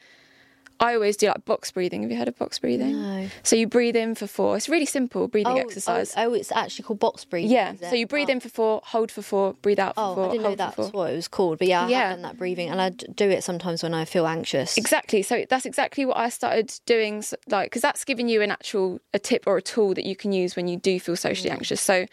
I 0.80 0.94
always 0.94 1.16
do 1.16 1.28
like 1.28 1.46
box 1.46 1.72
breathing. 1.72 2.02
Have 2.02 2.12
you 2.12 2.18
heard 2.18 2.28
of 2.28 2.38
box 2.38 2.60
breathing? 2.60 3.02
No. 3.02 3.30
So 3.44 3.56
you 3.56 3.68
breathe 3.68 3.96
in 3.96 4.14
for 4.16 4.28
four. 4.28 4.58
It's 4.58 4.68
really 4.68 4.86
simple 4.86 5.28
breathing 5.28 5.54
Oh, 5.54 5.58
oh 5.58 5.62
exercise. 5.62 6.14
Oh, 6.18 6.32
oh, 6.32 6.34
it's 6.34 6.52
actually 6.52 6.84
called 6.84 7.00
box 7.00 7.24
breathing. 7.24 7.52
yeah. 7.52 7.76
So 7.76 7.96
you 7.96 8.06
breathe 8.06 8.28
oh. 8.30 8.34
in 8.34 8.40
for 8.40 8.50
four, 8.50 8.82
hold 8.84 9.12
for 9.12 9.22
four, 9.22 9.54
breathe 9.62 9.80
out 9.80 9.96
for 9.96 10.02
Oh, 10.02 10.16
four, 10.16 10.26
I 10.26 10.32
didn't 10.32 10.44
know 10.44 10.56
that's 10.56 10.78
what 10.78 11.12
it 11.12 11.16
was 11.16 11.28
called. 11.28 11.60
But 11.60 11.68
yeah, 11.68 11.86
I 11.86 11.90
Yeah. 11.90 12.00
have 12.00 12.18
done 12.18 12.22
that 12.24 12.38
breathing, 12.38 12.70
and 12.70 12.82
I 12.82 12.90
do 12.90 13.30
it 13.30 13.44
sometimes 13.44 13.84
when 13.84 13.94
I 13.94 14.06
feel 14.06 14.28
anxious. 14.28 14.78
Exactly. 14.78 15.22
So 15.22 15.46
that's 15.50 15.66
exactly 15.66 16.06
what 16.06 16.18
I 16.18 16.30
started 16.30 16.74
doing. 16.86 17.24
Like, 17.48 17.68
because 17.68 17.82
that's 17.82 18.04
giving 18.04 18.28
you 18.28 18.42
an 18.42 18.52
actual 18.52 19.00
a 19.14 19.20
tip 19.20 19.48
or 19.48 19.58
a 19.58 19.62
tool 19.62 19.94
that 19.94 20.06
you 20.06 20.16
can 20.16 20.34
use 20.34 20.56
when 20.56 20.68
you 20.68 20.78
do 20.78 21.00
feel 21.00 21.16
socially 21.16 21.50
mm. 21.50 21.54
anxious. 21.54 21.80
So, 21.82 22.06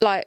like, 0.00 0.26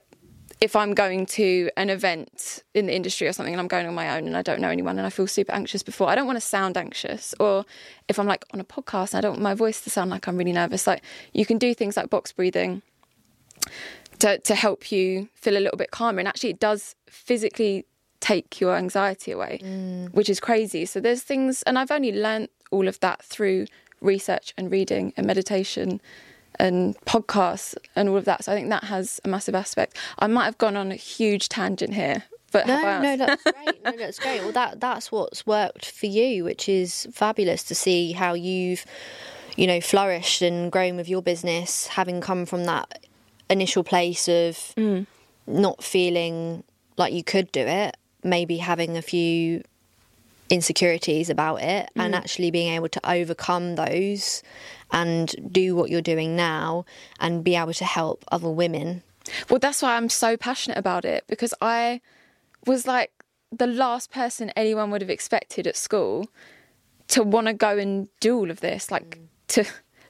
if 0.61 0.75
I'm 0.75 0.93
going 0.93 1.25
to 1.27 1.69
an 1.75 1.89
event 1.89 2.63
in 2.73 2.85
the 2.85 2.95
industry 2.95 3.27
or 3.27 3.33
something 3.33 3.53
and 3.53 3.59
I'm 3.59 3.67
going 3.67 3.87
on 3.87 3.93
my 3.93 4.17
own 4.17 4.25
and 4.25 4.37
I 4.37 4.41
don't 4.41 4.61
know 4.61 4.69
anyone 4.69 4.97
and 4.97 5.05
I 5.05 5.09
feel 5.09 5.27
super 5.27 5.51
anxious 5.51 5.83
before, 5.83 6.09
I 6.09 6.15
don't 6.15 6.25
want 6.25 6.37
to 6.37 6.45
sound 6.45 6.77
anxious. 6.77 7.35
Or 7.39 7.65
if 8.07 8.17
I'm 8.17 8.25
like 8.25 8.45
on 8.53 8.59
a 8.59 8.63
podcast 8.63 9.13
and 9.13 9.15
I 9.15 9.21
don't 9.21 9.33
want 9.33 9.43
my 9.43 9.53
voice 9.53 9.81
to 9.81 9.89
sound 9.89 10.09
like 10.11 10.27
I'm 10.27 10.37
really 10.37 10.53
nervous, 10.53 10.87
like 10.87 11.03
you 11.33 11.45
can 11.45 11.57
do 11.57 11.73
things 11.73 11.97
like 11.97 12.09
box 12.09 12.31
breathing 12.31 12.81
to, 14.19 14.39
to 14.39 14.55
help 14.55 14.91
you 14.91 15.29
feel 15.33 15.57
a 15.57 15.59
little 15.59 15.77
bit 15.77 15.91
calmer. 15.91 16.19
And 16.19 16.27
actually, 16.27 16.51
it 16.51 16.59
does 16.59 16.95
physically 17.09 17.85
take 18.21 18.61
your 18.61 18.75
anxiety 18.75 19.31
away, 19.31 19.59
mm. 19.61 20.13
which 20.13 20.29
is 20.29 20.39
crazy. 20.39 20.85
So 20.85 20.99
there's 20.99 21.21
things, 21.21 21.63
and 21.63 21.77
I've 21.77 21.91
only 21.91 22.11
learnt 22.11 22.49
all 22.71 22.87
of 22.87 22.99
that 23.01 23.21
through 23.23 23.67
research 24.01 24.53
and 24.57 24.71
reading 24.71 25.13
and 25.17 25.27
meditation 25.27 26.01
and 26.59 26.95
podcasts 27.05 27.75
and 27.95 28.09
all 28.09 28.17
of 28.17 28.25
that. 28.25 28.43
So 28.43 28.51
I 28.51 28.55
think 28.55 28.69
that 28.69 28.85
has 28.85 29.19
a 29.23 29.27
massive 29.27 29.55
aspect. 29.55 29.97
I 30.19 30.27
might 30.27 30.45
have 30.45 30.57
gone 30.57 30.75
on 30.77 30.91
a 30.91 30.95
huge 30.95 31.49
tangent 31.49 31.93
here, 31.93 32.23
but 32.51 32.65
No, 32.67 32.75
have 32.75 32.83
I 32.83 33.01
no, 33.01 33.17
that's 33.17 33.43
great. 33.43 33.83
No, 33.83 33.97
that's 33.97 34.19
great. 34.19 34.41
Well, 34.41 34.51
that 34.53 34.79
that's 34.87 35.11
what's 35.11 35.45
worked 35.45 35.89
for 35.91 36.05
you, 36.05 36.43
which 36.43 36.67
is 36.69 37.07
fabulous 37.11 37.63
to 37.63 37.75
see 37.75 38.11
how 38.13 38.33
you've, 38.33 38.85
you 39.55 39.67
know, 39.67 39.81
flourished 39.81 40.41
and 40.41 40.71
grown 40.71 40.95
with 40.95 41.09
your 41.09 41.21
business, 41.21 41.87
having 41.87 42.21
come 42.21 42.45
from 42.45 42.65
that 42.65 43.05
initial 43.49 43.83
place 43.83 44.27
of 44.27 44.73
Mm. 44.77 45.05
not 45.47 45.83
feeling 45.83 46.63
like 46.97 47.13
you 47.13 47.23
could 47.23 47.51
do 47.51 47.61
it, 47.61 47.95
maybe 48.23 48.57
having 48.57 48.97
a 48.97 49.01
few 49.01 49.61
insecurities 50.49 51.29
about 51.29 51.61
it, 51.61 51.89
and 51.95 52.13
Mm. 52.13 52.17
actually 52.17 52.51
being 52.51 52.73
able 52.73 52.89
to 52.89 52.99
overcome 53.09 53.75
those 53.75 54.43
and 54.95 55.35
do 55.51 55.75
what 55.75 55.89
you're 55.91 56.01
doing 56.01 56.37
now 56.37 56.85
and 57.19 57.43
be 57.43 57.55
able 57.55 57.73
to 57.73 57.85
help 57.85 58.23
other 58.31 58.49
women. 58.49 59.03
Well, 59.49 59.59
that's 59.59 59.81
why 59.81 59.97
I'm 59.97 60.09
so 60.09 60.37
passionate 60.37 60.77
about 60.77 61.03
it 61.03 61.25
because 61.27 61.53
I 61.61 61.99
was 62.65 62.87
like 62.87 63.11
the 63.51 63.67
last 63.67 64.09
person 64.09 64.51
anyone 64.55 64.91
would 64.91 65.01
have 65.01 65.09
expected 65.09 65.67
at 65.67 65.75
school 65.75 66.27
to 67.09 67.23
want 67.23 67.47
to 67.47 67.53
go 67.53 67.77
and 67.77 68.07
do 68.21 68.37
all 68.37 68.49
of 68.49 68.61
this, 68.61 68.89
like 68.89 69.19
mm. 69.19 69.27
to 69.49 69.65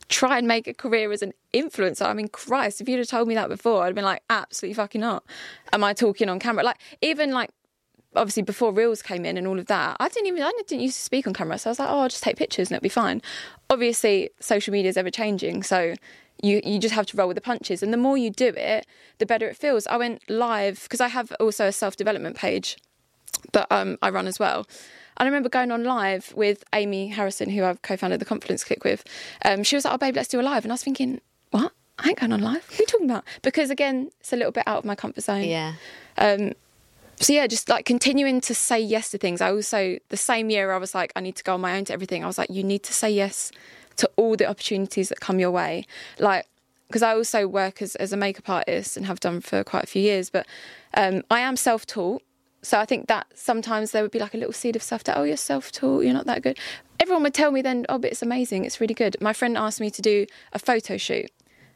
try 0.08 0.38
and 0.38 0.48
make 0.48 0.68
a 0.68 0.74
career 0.74 1.12
as 1.12 1.24
an 1.24 1.34
influencer. 1.52 2.06
I 2.06 2.14
mean, 2.14 2.28
Christ, 2.28 2.80
if 2.80 2.88
you'd 2.88 3.00
have 3.00 3.08
told 3.08 3.28
me 3.28 3.34
that 3.34 3.50
before, 3.50 3.82
I'd 3.82 3.88
have 3.88 3.96
been 3.96 4.06
like, 4.06 4.22
absolutely 4.30 4.76
fucking 4.76 5.02
not. 5.02 5.24
Am 5.74 5.84
I 5.84 5.94
talking 5.94 6.30
on 6.30 6.38
camera? 6.38 6.64
Like, 6.64 6.78
even 7.02 7.32
like, 7.32 7.50
obviously 8.16 8.44
before 8.44 8.72
reels 8.72 9.02
came 9.02 9.26
in 9.26 9.38
and 9.38 9.46
all 9.48 9.60
of 9.60 9.66
that 9.66 9.98
i 10.00 10.08
didn't 10.08 10.28
even 10.28 10.42
i 10.42 10.52
didn't 10.68 10.82
used 10.82 10.96
to 10.96 11.04
speak 11.04 11.28
on 11.28 11.34
camera 11.34 11.58
so 11.58 11.70
i 11.70 11.72
was 11.72 11.80
like 11.80 11.90
oh 11.90 12.00
i'll 12.00 12.10
just 12.10 12.24
take 12.24 12.38
pictures 12.38 12.70
and 12.70 12.76
it'll 12.76 12.84
be 12.84 12.90
fine 12.90 13.22
obviously 13.70 14.30
social 14.40 14.72
media 14.72 14.90
is 14.90 14.98
ever 14.98 15.10
changing 15.10 15.64
so 15.64 15.96
you 16.42 16.62
you 16.64 16.78
just 16.80 16.94
have 16.94 17.06
to 17.06 17.18
roll 17.18 17.28
with 17.28 17.36
the 17.36 17.42
punches 17.42 17.82
and 17.82 17.92
the 17.94 17.98
more 17.98 18.18
you 18.18 18.30
do 18.30 18.48
it 18.50 18.86
the 19.18 19.26
better 19.26 19.48
it 19.48 19.58
feels 19.58 19.88
i 19.88 19.98
went 19.98 20.22
live 20.30 20.84
because 20.84 21.02
i 21.02 21.08
have 21.08 21.32
also 21.40 21.68
a 21.68 21.72
self-development 21.72 22.36
page 22.36 22.78
that 23.54 23.68
um, 23.72 23.98
i 24.02 24.10
run 24.10 24.28
as 24.28 24.40
well 24.40 24.68
and 25.18 25.28
I 25.28 25.30
remember 25.30 25.48
going 25.48 25.72
on 25.72 25.86
live 25.86 26.34
with 26.36 26.66
Amy 26.74 27.08
Harrison, 27.08 27.50
who 27.50 27.64
I've 27.64 27.82
co-founded 27.82 28.20
the 28.20 28.26
Confidence 28.26 28.66
Clique 28.66 28.84
with. 28.84 29.06
Um, 29.46 29.64
she 29.64 29.78
was 29.78 29.86
like, 29.86 29.94
"Oh, 29.94 29.98
babe, 29.98 30.18
let's 30.18 30.28
do 30.28 30.42
a 30.42 30.44
live," 30.44 30.66
and 30.66 30.74
I 30.74 30.76
was 30.76 30.84
thinking, 30.84 31.22
"What? 31.52 31.72
I 31.98 32.10
ain't 32.10 32.20
going 32.20 32.34
on 32.34 32.42
live. 32.42 32.66
What 32.70 32.80
are 32.80 32.84
you 32.84 32.86
talking 32.86 33.10
about?" 33.10 33.24
Because 33.42 33.70
again, 33.70 34.12
it's 34.20 34.34
a 34.34 34.36
little 34.36 34.52
bit 34.52 34.66
out 34.68 34.80
of 34.80 34.84
my 34.84 34.94
comfort 34.94 35.24
zone 35.24 35.46
Yeah. 35.46 35.76
um, 36.18 36.52
so 37.20 37.34
yeah, 37.34 37.48
just 37.48 37.70
like 37.70 37.86
continuing 37.86 38.42
to 38.42 38.54
say 38.54 38.80
yes 38.80 39.12
to 39.12 39.18
things. 39.18 39.42
I 39.42 39.52
also 39.52 39.98
the 40.10 40.18
same 40.18 40.50
year 40.50 40.72
I 40.72 40.78
was 40.78 40.94
like, 40.94 41.12
I 41.16 41.22
need 41.22 41.36
to 41.38 41.44
go 41.44 41.54
on 41.54 41.62
my 41.62 41.78
own 41.78 41.86
to 41.86 41.94
everything. 41.94 42.24
I 42.24 42.28
was 42.28 42.38
like, 42.38 42.50
you 42.50 42.64
need 42.64 42.84
to 42.84 42.94
say 42.94 43.10
yes 43.10 43.52
to 43.98 44.10
all 44.18 44.36
the 44.36 44.46
opportunities 44.46 45.10
that 45.10 45.20
come 45.20 45.40
your 45.40 45.52
way. 45.52 45.86
Like 46.20 46.48
because 46.88 47.02
I 47.02 47.14
also 47.14 47.48
work 47.48 47.82
as 47.82 47.96
as 47.96 48.14
a 48.14 48.18
makeup 48.18 48.50
artist 48.50 48.98
and 48.98 49.06
have 49.06 49.20
done 49.20 49.42
for 49.42 49.64
quite 49.64 49.84
a 49.84 49.88
few 49.88 50.02
years, 50.02 50.30
but 50.30 50.46
um, 50.94 51.24
I 51.32 51.40
am 51.40 51.56
self 51.56 51.86
taught. 51.86 52.22
So 52.62 52.80
I 52.80 52.86
think 52.86 53.08
that 53.08 53.28
sometimes 53.36 53.92
there 53.92 54.02
would 54.02 54.12
be 54.12 54.20
like 54.20 54.34
a 54.34 54.38
little 54.38 54.54
seed 54.54 54.76
of 54.76 54.84
self 54.84 55.04
doubt. 55.04 55.18
Oh, 55.18 55.24
you're 55.24 55.38
self 55.38 55.72
taught. 55.72 56.04
You're 56.04 56.14
not 56.14 56.26
that 56.26 56.42
good. 56.42 56.58
Everyone 57.00 57.24
would 57.24 57.34
tell 57.34 57.52
me 57.52 57.62
then, 57.62 57.86
oh, 57.90 58.00
but 58.00 58.12
it's 58.12 58.22
amazing. 58.22 58.66
It's 58.66 58.82
really 58.82 58.94
good. 58.94 59.18
My 59.22 59.34
friend 59.34 59.58
asked 59.58 59.80
me 59.80 59.92
to 59.92 60.02
do 60.02 60.26
a 60.54 60.60
photo 60.60 60.98
shoot 60.98 61.30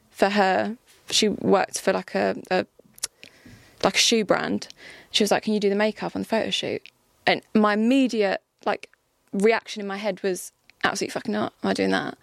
for 0.09 0.29
her. 0.29 0.77
She 1.11 1.27
worked 1.27 1.79
for 1.79 1.93
like 1.93 2.15
a, 2.15 2.35
a 2.49 2.65
like 3.83 3.95
a 3.95 3.99
shoe 3.99 4.23
brand. 4.25 4.67
She 5.11 5.23
was 5.23 5.31
like, 5.31 5.43
"Can 5.43 5.53
you 5.53 5.59
do 5.59 5.69
the 5.69 5.75
makeup 5.75 6.15
on 6.15 6.21
the 6.21 6.27
photo 6.27 6.49
shoot?" 6.49 6.81
And 7.25 7.41
my 7.53 7.73
immediate 7.73 8.41
like 8.65 8.89
reaction 9.33 9.81
in 9.81 9.87
my 9.87 9.97
head 9.97 10.21
was, 10.23 10.51
"Absolutely 10.83 11.13
fucking 11.13 11.31
not! 11.31 11.53
Am 11.63 11.69
I 11.69 11.73
doing 11.73 11.91
that?" 11.91 12.17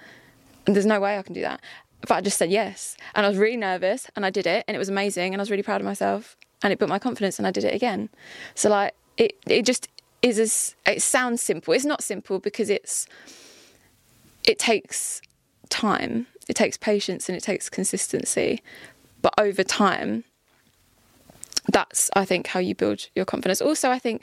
And 0.66 0.74
there's 0.74 0.86
no 0.86 1.00
way 1.00 1.18
I 1.18 1.22
can 1.22 1.34
do 1.34 1.42
that. 1.42 1.60
But 2.02 2.12
I 2.12 2.20
just 2.20 2.36
said 2.38 2.50
yes, 2.50 2.96
and 3.14 3.24
I 3.24 3.28
was 3.28 3.38
really 3.38 3.56
nervous, 3.56 4.08
and 4.14 4.26
I 4.26 4.30
did 4.30 4.46
it, 4.46 4.64
and 4.68 4.74
it 4.74 4.78
was 4.78 4.88
amazing, 4.88 5.32
and 5.32 5.40
I 5.40 5.42
was 5.42 5.50
really 5.50 5.62
proud 5.62 5.80
of 5.80 5.84
myself, 5.86 6.36
and 6.62 6.72
it 6.72 6.78
built 6.78 6.88
my 6.88 6.98
confidence, 6.98 7.38
and 7.38 7.46
I 7.46 7.50
did 7.50 7.64
it 7.64 7.74
again. 7.74 8.10
So 8.54 8.68
like 8.68 8.94
it, 9.16 9.36
it 9.46 9.64
just 9.64 9.88
is 10.22 10.38
as 10.38 10.74
it 10.86 11.02
sounds 11.02 11.40
simple. 11.42 11.72
It's 11.72 11.84
not 11.84 12.02
simple 12.02 12.38
because 12.38 12.70
it's 12.70 13.06
it 14.44 14.58
takes 14.58 15.20
time, 15.68 16.26
it 16.48 16.54
takes 16.54 16.76
patience, 16.76 17.28
and 17.28 17.36
it 17.36 17.42
takes 17.42 17.68
consistency. 17.68 18.62
But 19.22 19.34
over 19.38 19.64
time, 19.64 20.24
that's 21.68 22.10
I 22.14 22.24
think 22.24 22.46
how 22.48 22.60
you 22.60 22.74
build 22.74 23.08
your 23.14 23.24
confidence. 23.24 23.60
Also, 23.60 23.90
I 23.90 23.98
think 23.98 24.22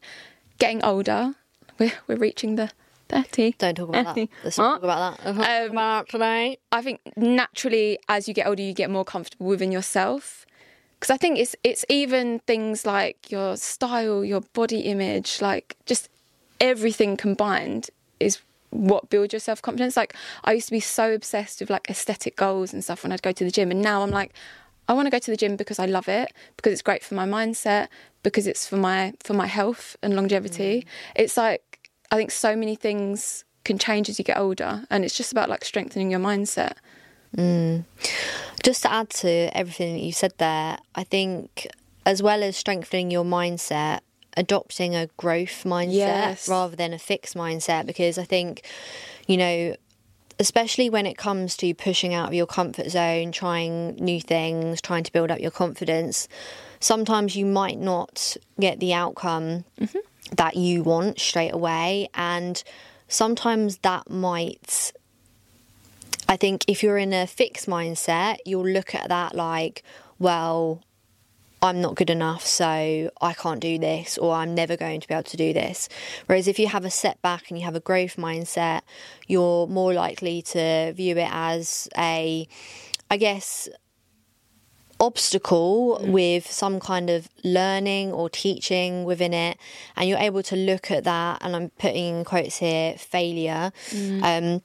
getting 0.60 0.84
older, 0.84 1.36
we're 1.80 1.94
we're 2.08 2.18
reaching 2.18 2.56
the 2.56 2.72
thirty. 3.10 3.54
Don't 3.58 3.76
talk 3.76 3.90
about 3.90 4.16
that. 4.16 4.30
Let's 4.44 4.58
not 4.58 4.66
What? 4.66 4.74
talk 4.76 4.84
about 4.84 5.18
that. 5.24 5.36
Let's 5.38 5.66
Um, 5.70 5.72
about 5.72 6.10
today. 6.10 6.58
I 6.72 6.82
think 6.82 7.02
naturally, 7.18 8.00
as 8.08 8.28
you 8.28 8.34
get 8.34 8.48
older, 8.48 8.62
you 8.64 8.74
get 8.74 8.90
more 8.90 9.06
comfortable 9.06 9.48
within 9.48 9.72
yourself. 9.72 10.46
Because 11.00 11.14
I 11.14 11.18
think 11.18 11.38
it's 11.38 11.56
it's 11.64 11.84
even 11.90 12.40
things 12.40 12.86
like 12.86 13.30
your 13.30 13.58
style, 13.58 14.24
your 14.24 14.42
body 14.54 14.80
image, 14.82 15.42
like 15.42 15.76
just 15.86 16.10
everything 16.62 17.18
combined 17.18 17.90
is 18.22 18.40
what 18.70 19.10
builds 19.10 19.34
your 19.34 19.42
self 19.42 19.62
confidence. 19.62 19.98
Like 19.98 20.16
I 20.46 20.54
used 20.54 20.68
to 20.68 20.72
be 20.72 20.80
so 20.80 21.14
obsessed 21.14 21.60
with 21.60 21.70
like 21.70 21.90
aesthetic 21.90 22.38
goals 22.38 22.72
and 22.74 22.82
stuff 22.82 23.04
when 23.04 23.12
I'd 23.12 23.22
go 23.22 23.34
to 23.34 23.44
the 23.44 23.52
gym, 23.52 23.70
and 23.70 23.82
now 23.82 24.02
I'm 24.02 24.12
like, 24.12 24.34
I 24.88 24.94
want 24.94 25.06
to 25.08 25.10
go 25.12 25.20
to 25.20 25.32
the 25.32 25.38
gym 25.38 25.56
because 25.56 25.80
I 25.80 25.86
love 25.86 26.10
it, 26.10 26.32
because 26.58 26.74
it's 26.74 26.82
great 26.82 27.04
for 27.04 27.16
my 27.16 27.26
mindset, 27.26 27.88
because 28.22 28.48
it's 28.48 28.68
for 28.68 28.78
my 28.78 29.14
for 29.24 29.34
my 29.34 29.48
health 29.48 29.96
and 30.02 30.16
longevity. 30.16 30.82
Mm. 30.82 30.86
It's 31.16 31.38
like 31.38 31.90
I 32.12 32.18
think 32.18 32.32
so 32.32 32.56
many 32.56 32.76
things 32.76 33.46
can 33.64 33.78
change 33.78 34.10
as 34.10 34.20
you 34.20 34.26
get 34.26 34.38
older, 34.38 34.86
and 34.90 35.06
it's 35.06 35.16
just 35.16 35.32
about 35.32 35.50
like 35.50 35.64
strengthening 35.64 36.12
your 36.12 36.20
mindset. 36.20 36.74
Mm. 37.38 37.86
Just 38.62 38.84
to 38.84 38.92
add 38.92 39.10
to 39.10 39.50
everything 39.58 39.94
that 39.96 40.02
you 40.04 40.12
said 40.12 40.34
there, 40.38 40.78
I 40.96 41.04
think 41.04 41.68
as 42.06 42.22
well 42.22 42.44
as 42.44 42.58
strengthening 42.58 43.10
your 43.12 43.24
mindset, 43.24 44.00
adopting 44.36 44.96
a 44.96 45.08
growth 45.18 45.64
mindset 45.64 45.94
Yes. 45.94 46.50
rather 46.50 46.76
than 46.76 46.94
a 46.94 47.00
fixed 47.00 47.36
mindset 47.36 47.86
because 47.86 48.18
I 48.18 48.24
think, 48.24 48.64
you 49.28 49.38
know, 49.38 49.76
especially 50.40 50.90
when 50.90 51.06
it 51.06 51.18
comes 51.18 51.56
to 51.58 51.74
pushing 51.74 52.14
out 52.14 52.28
of 52.28 52.34
your 52.34 52.48
comfort 52.48 52.90
zone, 52.90 53.32
trying 53.32 53.96
new 53.96 54.20
things, 54.22 54.82
trying 54.82 55.04
to 55.04 55.12
build 55.12 55.32
up 55.32 55.40
your 55.40 55.52
confidence, 55.52 56.28
sometimes 56.80 57.36
you 57.36 57.46
might 57.46 57.80
not 57.80 58.36
get 58.60 58.80
the 58.80 58.94
outcome 58.94 59.66
mm-hmm. 59.80 60.00
that 60.36 60.56
you 60.56 60.84
want 60.84 61.20
straight 61.20 61.54
away. 61.54 62.10
And 62.14 62.64
sometimes 63.08 63.78
that 63.80 64.10
might 64.10 64.94
I 66.28 66.38
think 66.38 66.64
if 66.68 66.82
you're 66.82 66.98
in 66.98 67.14
a 67.14 67.28
fixed 67.28 67.68
mindset, 67.68 68.38
you'll 68.46 68.68
look 68.68 68.96
at 68.96 69.10
that 69.10 69.36
like, 69.36 69.84
well, 70.20 70.82
I'm 71.64 71.80
not 71.80 71.96
good 71.96 72.10
enough, 72.10 72.46
so 72.46 73.10
I 73.22 73.34
can't 73.34 73.62
do 73.62 73.80
this, 73.80 74.18
or 74.18 74.36
I'm 74.36 74.54
never 74.54 74.76
going 74.76 75.00
to 75.00 75.08
be 75.08 75.14
able 75.14 75.24
to 75.24 75.38
do 75.38 75.54
this. 75.54 75.88
Whereas 76.26 76.50
if 76.50 76.60
you 76.60 76.68
have 76.68 76.84
a 76.84 76.90
setback 76.90 77.50
and 77.50 77.58
you 77.58 77.64
have 77.64 77.76
a 77.76 77.80
growth 77.80 78.18
mindset, 78.18 78.82
you're 79.28 79.66
more 79.68 79.94
likely 79.94 80.42
to 80.42 80.92
view 80.92 81.16
it 81.16 81.30
as 81.32 81.88
a, 81.98 82.50
I 83.10 83.16
guess, 83.16 83.70
obstacle 85.00 86.00
with 86.04 86.52
some 86.52 86.82
kind 86.82 87.10
of 87.10 87.30
learning 87.46 88.12
or 88.12 88.30
teaching 88.30 89.06
within 89.06 89.34
it. 89.34 89.58
And 89.96 90.10
you're 90.10 90.20
able 90.20 90.44
to 90.44 90.58
look 90.58 90.92
at 90.92 91.06
that 91.06 91.40
and 91.42 91.56
i'm 91.56 91.70
putting 91.72 92.20
in 92.20 92.26
quotes 92.26 92.58
here 92.58 92.96
failure. 92.98 93.72
Um, 94.22 94.62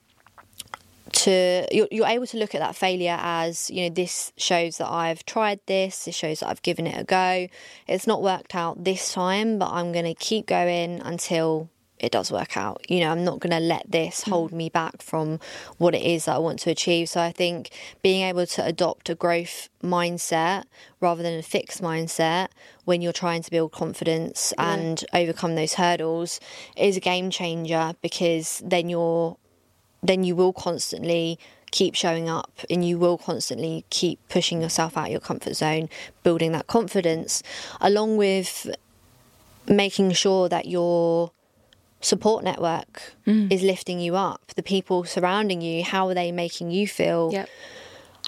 to 1.19 1.67
you're, 1.73 1.89
you're 1.91 2.07
able 2.07 2.27
to 2.27 2.37
look 2.37 2.55
at 2.55 2.61
that 2.61 2.77
failure 2.77 3.17
as 3.21 3.71
you 3.71 3.83
know 3.83 3.91
this 3.95 4.33
shows 4.37 4.79
that 4.79 4.89
i've 4.89 5.25
tried 5.27 5.59
this 5.67 6.05
this 6.05 6.15
shows 6.15 6.41
that 6.41 6.49
i've 6.49 6.63
given 6.63 6.87
it 6.87 7.01
a 7.01 7.05
go. 7.05 7.49
It's 7.87 8.07
not 8.07 8.23
worked 8.23 8.55
out 8.55 8.85
this 8.85 9.13
time 9.13 9.59
but 9.59 9.71
i'm 9.71 9.93
going 9.93 10.05
to 10.05 10.15
keep 10.15 10.47
going 10.47 11.01
until 11.01 11.71
it 11.99 12.13
does 12.13 12.31
work 12.31 12.57
out. 12.57 12.89
You 12.89 13.01
know 13.01 13.11
i'm 13.11 13.25
not 13.25 13.41
going 13.41 13.51
to 13.51 13.59
let 13.59 13.91
this 13.91 14.23
hmm. 14.23 14.31
hold 14.31 14.53
me 14.53 14.69
back 14.69 15.03
from 15.03 15.41
what 15.79 15.97
it 15.97 16.03
is 16.03 16.27
that 16.27 16.37
i 16.37 16.39
want 16.39 16.61
to 16.61 16.71
achieve. 16.71 17.09
So 17.09 17.21
i 17.21 17.33
think 17.33 17.71
being 18.01 18.23
able 18.23 18.47
to 18.47 18.65
adopt 18.65 19.11
a 19.11 19.17
growth 19.17 19.69
mindset 19.83 20.65
rather 21.01 21.25
than 21.25 21.37
a 21.37 21.43
fixed 21.43 21.83
mindset 21.83 22.49
when 22.85 23.03
you're 23.03 23.13
trying 23.13 23.43
to 23.43 23.51
build 23.51 23.73
confidence 23.73 24.55
and 24.57 25.05
overcome 25.13 25.57
those 25.57 25.75
hurdles 25.75 26.39
is 26.77 26.97
a 26.97 27.01
game 27.01 27.31
changer 27.31 27.95
because 28.03 28.63
then 28.65 28.89
you're 28.89 29.37
then 30.03 30.25
you 30.25 30.37
will 30.37 30.53
constantly 30.53 31.39
keep 31.71 31.95
showing 31.95 32.29
up 32.29 32.53
and 32.71 32.87
you 32.87 32.99
will 32.99 33.19
constantly 33.19 33.85
keep 33.91 34.19
pushing 34.29 34.63
yourself 34.63 34.97
out 34.97 35.07
of 35.07 35.11
your 35.11 35.21
comfort 35.21 35.55
zone, 35.55 35.89
building 36.23 36.53
that 36.53 36.67
confidence, 36.67 37.43
along 37.81 38.17
with 38.17 38.75
making 39.67 40.13
sure 40.13 40.49
that 40.49 40.67
your 40.67 41.31
support 42.01 42.45
network 42.45 43.15
mm. 43.27 43.53
is 43.53 43.63
lifting 43.63 44.01
you 44.01 44.17
up. 44.17 44.41
The 44.57 44.63
people 44.63 45.05
surrounding 45.05 45.61
you, 45.61 45.85
how 45.85 46.09
are 46.09 46.15
they 46.15 46.33
making 46.33 46.71
you 46.71 46.87
feel? 46.87 47.31
Yep. 47.33 47.49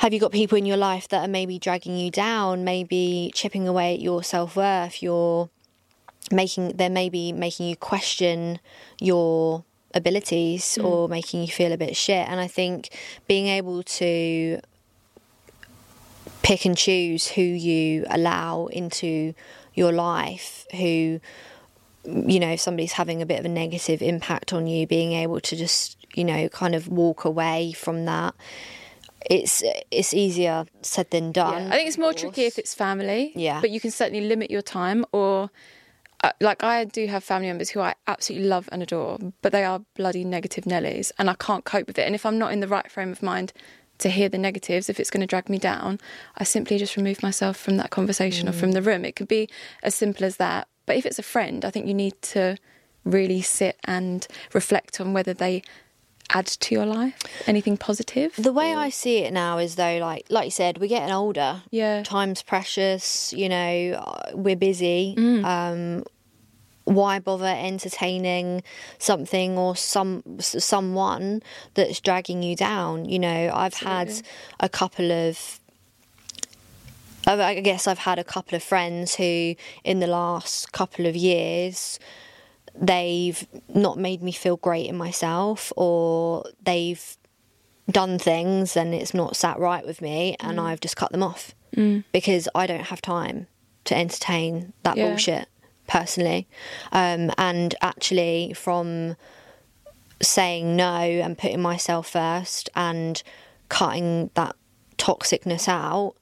Have 0.00 0.12
you 0.12 0.20
got 0.20 0.32
people 0.32 0.56
in 0.56 0.66
your 0.66 0.76
life 0.76 1.08
that 1.08 1.24
are 1.24 1.28
maybe 1.28 1.58
dragging 1.58 1.96
you 1.96 2.10
down, 2.10 2.64
maybe 2.64 3.30
chipping 3.34 3.68
away 3.68 3.94
at 3.94 4.00
your 4.00 4.22
self 4.22 4.56
worth, 4.56 5.02
your 5.02 5.50
making 6.30 6.76
they're 6.76 6.88
maybe 6.88 7.32
making 7.32 7.66
you 7.66 7.76
question 7.76 8.60
your 9.00 9.64
abilities 9.95 10.78
mm. 10.80 10.84
or 10.84 11.09
making 11.09 11.43
you 11.43 11.49
feel 11.49 11.72
a 11.72 11.76
bit 11.76 11.97
shit. 11.97 12.28
And 12.28 12.41
I 12.41 12.47
think 12.47 12.91
being 13.26 13.47
able 13.47 13.82
to 13.82 14.61
pick 16.43 16.64
and 16.64 16.76
choose 16.76 17.28
who 17.28 17.43
you 17.43 18.07
allow 18.11 18.66
into 18.66 19.34
your 19.74 19.93
life, 19.93 20.66
who 20.72 21.20
you 22.05 22.41
know, 22.41 22.53
if 22.53 22.61
somebody's 22.61 22.93
having 22.93 23.20
a 23.20 23.26
bit 23.26 23.38
of 23.38 23.45
a 23.45 23.49
negative 23.49 24.01
impact 24.01 24.53
on 24.53 24.66
you, 24.66 24.86
being 24.86 25.12
able 25.12 25.41
to 25.41 25.57
just, 25.57 25.97
you 26.14 26.24
know, 26.24 26.49
kind 26.49 26.74
of 26.74 26.88
walk 26.88 27.24
away 27.24 27.72
from 27.72 28.07
that. 28.07 28.34
It's 29.28 29.62
it's 29.91 30.14
easier 30.14 30.64
said 30.80 31.11
than 31.11 31.30
done. 31.30 31.64
Yeah. 31.64 31.68
I 31.68 31.76
think 31.76 31.88
it's 31.88 31.99
more 31.99 32.14
tricky 32.14 32.45
if 32.45 32.59
it's 32.59 32.74
family. 32.74 33.32
Yeah. 33.34 33.61
But 33.61 33.70
you 33.70 33.80
can 33.80 33.91
certainly 33.91 34.26
limit 34.26 34.51
your 34.51 34.62
time 34.62 35.05
or. 35.12 35.51
Uh, 36.22 36.32
like 36.40 36.62
I 36.62 36.84
do 36.84 37.06
have 37.06 37.24
family 37.24 37.48
members 37.48 37.70
who 37.70 37.80
I 37.80 37.94
absolutely 38.06 38.46
love 38.46 38.68
and 38.72 38.82
adore, 38.82 39.18
but 39.40 39.52
they 39.52 39.64
are 39.64 39.82
bloody 39.96 40.24
negative 40.24 40.64
Nellies, 40.64 41.12
and 41.18 41.30
I 41.30 41.34
can't 41.34 41.64
cope 41.64 41.86
with 41.86 41.98
it. 41.98 42.06
And 42.06 42.14
if 42.14 42.26
I'm 42.26 42.38
not 42.38 42.52
in 42.52 42.60
the 42.60 42.68
right 42.68 42.90
frame 42.90 43.10
of 43.10 43.22
mind 43.22 43.52
to 43.98 44.10
hear 44.10 44.28
the 44.28 44.38
negatives, 44.38 44.88
if 44.88 45.00
it's 45.00 45.10
going 45.10 45.22
to 45.22 45.26
drag 45.26 45.48
me 45.48 45.58
down, 45.58 45.98
I 46.36 46.44
simply 46.44 46.76
just 46.76 46.96
remove 46.96 47.22
myself 47.22 47.56
from 47.56 47.76
that 47.78 47.90
conversation 47.90 48.48
or 48.48 48.52
from 48.52 48.72
the 48.72 48.82
room. 48.82 49.04
It 49.04 49.16
could 49.16 49.28
be 49.28 49.48
as 49.82 49.94
simple 49.94 50.26
as 50.26 50.36
that. 50.36 50.68
But 50.84 50.96
if 50.96 51.06
it's 51.06 51.18
a 51.18 51.22
friend, 51.22 51.64
I 51.64 51.70
think 51.70 51.86
you 51.86 51.94
need 51.94 52.20
to 52.22 52.56
really 53.04 53.40
sit 53.40 53.78
and 53.84 54.26
reflect 54.52 55.00
on 55.00 55.12
whether 55.14 55.32
they 55.32 55.62
add 56.32 56.46
to 56.46 56.74
your 56.74 56.86
life 56.86 57.18
anything 57.46 57.76
positive. 57.76 58.34
The 58.36 58.52
way 58.52 58.74
I 58.74 58.90
see 58.90 59.18
it 59.18 59.32
now 59.32 59.58
is 59.58 59.74
though, 59.76 59.98
like 59.98 60.26
like 60.30 60.46
you 60.46 60.50
said, 60.50 60.78
we're 60.78 60.88
getting 60.88 61.12
older. 61.12 61.62
Yeah. 61.70 62.02
time's 62.02 62.42
precious. 62.42 63.32
You 63.32 63.48
know, 63.48 64.04
uh, 64.06 64.30
we're 64.34 64.56
busy. 64.56 65.14
Mm. 65.16 65.44
Um, 65.44 66.04
why 66.84 67.18
bother 67.18 67.46
entertaining 67.46 68.62
something 68.98 69.56
or 69.56 69.76
some 69.76 70.22
someone 70.40 71.42
that's 71.74 72.00
dragging 72.00 72.42
you 72.42 72.56
down? 72.56 73.04
You 73.04 73.18
know, 73.18 73.50
I've 73.54 73.74
had 73.74 74.12
a 74.58 74.68
couple 74.68 75.12
of. 75.12 75.60
I 77.26 77.60
guess 77.60 77.86
I've 77.86 77.98
had 77.98 78.18
a 78.18 78.24
couple 78.24 78.56
of 78.56 78.62
friends 78.62 79.14
who, 79.14 79.54
in 79.84 80.00
the 80.00 80.06
last 80.06 80.72
couple 80.72 81.06
of 81.06 81.14
years, 81.14 82.00
they've 82.80 83.46
not 83.74 83.98
made 83.98 84.22
me 84.22 84.32
feel 84.32 84.56
great 84.56 84.86
in 84.86 84.96
myself 84.96 85.70
or 85.76 86.44
they've 86.64 87.16
done 87.90 88.18
things 88.18 88.76
and 88.76 88.94
it's 88.94 89.12
not 89.12 89.36
sat 89.36 89.58
right 89.58 89.84
with 89.86 90.00
me 90.00 90.34
and 90.40 90.58
Mm. 90.58 90.62
I've 90.62 90.80
just 90.80 90.96
cut 90.96 91.12
them 91.12 91.22
off 91.22 91.54
because 92.12 92.48
I 92.54 92.66
don't 92.66 92.86
have 92.86 93.00
time 93.02 93.46
to 93.84 93.96
entertain 93.96 94.72
that 94.82 94.96
Yeah. 94.96 95.08
bullshit 95.08 95.48
personally. 95.86 96.48
Um, 96.92 97.30
and 97.36 97.74
actually, 97.82 98.52
from 98.54 99.16
saying 100.22 100.76
no 100.76 100.84
and 101.00 101.36
putting 101.38 101.60
myself 101.62 102.08
first 102.10 102.68
and 102.74 103.22
cutting 103.68 104.30
that 104.34 104.56
toxicness 104.98 105.68
out, 105.68 106.14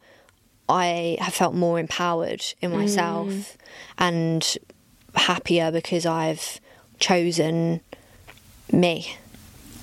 I 0.68 1.16
have 1.20 1.34
felt 1.34 1.54
more 1.54 1.78
empowered 1.80 2.44
in 2.61 2.72
myself 2.72 3.56
and 3.96 4.56
happier 5.19 5.71
because 5.71 6.07
I've 6.07 6.61
chosen 6.99 7.81
me. 8.73 9.14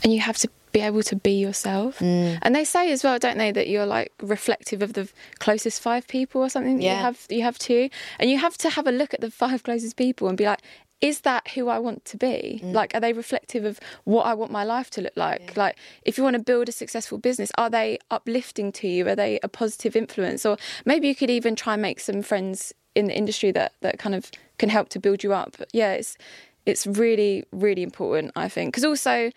and 0.03 0.13
you 0.13 0.19
have 0.19 0.37
to 0.37 0.49
be 0.71 0.81
able 0.81 1.01
to 1.03 1.15
be 1.15 1.31
yourself. 1.31 1.99
Mm. 1.99 2.37
And 2.41 2.53
they 2.53 2.65
say 2.65 2.91
as 2.91 3.03
well, 3.03 3.17
don't 3.17 3.37
they, 3.37 3.51
that 3.51 3.67
you're 3.69 3.85
like 3.85 4.11
reflective 4.21 4.81
of 4.81 4.93
the 4.93 5.09
closest 5.39 5.81
five 5.81 6.05
people 6.07 6.41
or 6.41 6.49
something 6.49 6.77
that 6.77 6.83
Yeah. 6.83 6.97
you 6.97 7.03
have 7.03 7.19
you 7.29 7.41
have 7.43 7.57
to, 7.59 7.89
and 8.19 8.29
you 8.29 8.37
have 8.37 8.57
to 8.59 8.69
have 8.69 8.85
a 8.85 8.91
look 8.91 9.13
at 9.13 9.21
the 9.21 9.31
five 9.31 9.63
closest 9.63 9.95
people 9.95 10.27
and 10.27 10.37
be 10.37 10.45
like. 10.45 10.61
Is 11.01 11.21
that 11.21 11.49
who 11.49 11.67
I 11.67 11.77
want 11.77 12.05
to 12.05 12.17
be? 12.17 12.61
Mm. 12.63 12.71
Like, 12.73 12.95
are 12.95 13.01
they 13.01 13.11
reflective 13.11 13.65
of 13.65 13.81
what 14.05 14.25
I 14.25 14.33
want 14.33 14.49
my 14.49 14.63
life 14.63 14.89
to 14.91 15.01
look 15.01 15.15
like? 15.17 15.55
Like, 15.57 15.75
if 16.03 16.17
you 16.17 16.23
want 16.23 16.35
to 16.37 16.41
build 16.41 16.69
a 16.69 16.71
successful 16.71 17.17
business, 17.17 17.51
are 17.57 17.69
they 17.69 17.99
uplifting 18.09 18.71
to 18.71 18.87
you? 18.87 19.05
Are 19.09 19.15
they 19.15 19.37
a 19.43 19.49
positive 19.49 19.95
influence? 19.97 20.45
Or 20.45 20.57
maybe 20.85 21.09
you 21.09 21.13
could 21.13 21.29
even 21.29 21.53
try 21.55 21.73
and 21.73 21.81
make 21.81 21.99
some 21.99 22.21
friends 22.21 22.73
in 22.95 23.07
the 23.07 23.15
industry 23.15 23.51
that 23.51 23.73
that 23.81 23.99
kind 23.99 24.15
of 24.15 24.31
can 24.57 24.69
help 24.69 24.89
to 24.89 24.99
build 24.99 25.23
you 25.23 25.33
up. 25.33 25.55
Yeah, 25.73 25.93
it's 25.93 26.17
it's 26.65 26.87
really 26.87 27.43
really 27.51 27.83
important, 27.83 28.31
I 28.35 28.49
think, 28.49 28.73
because 28.73 28.83
also 28.83 29.31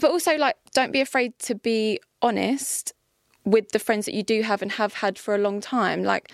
but 0.00 0.10
also 0.10 0.36
like 0.36 0.56
don't 0.74 0.92
be 0.92 1.00
afraid 1.00 1.38
to 1.38 1.54
be 1.54 2.00
honest 2.20 2.92
with 3.44 3.70
the 3.70 3.78
friends 3.78 4.06
that 4.06 4.14
you 4.14 4.22
do 4.22 4.42
have 4.42 4.62
and 4.62 4.72
have 4.72 4.94
had 4.94 5.18
for 5.18 5.34
a 5.34 5.38
long 5.38 5.60
time 5.60 6.02
like 6.02 6.32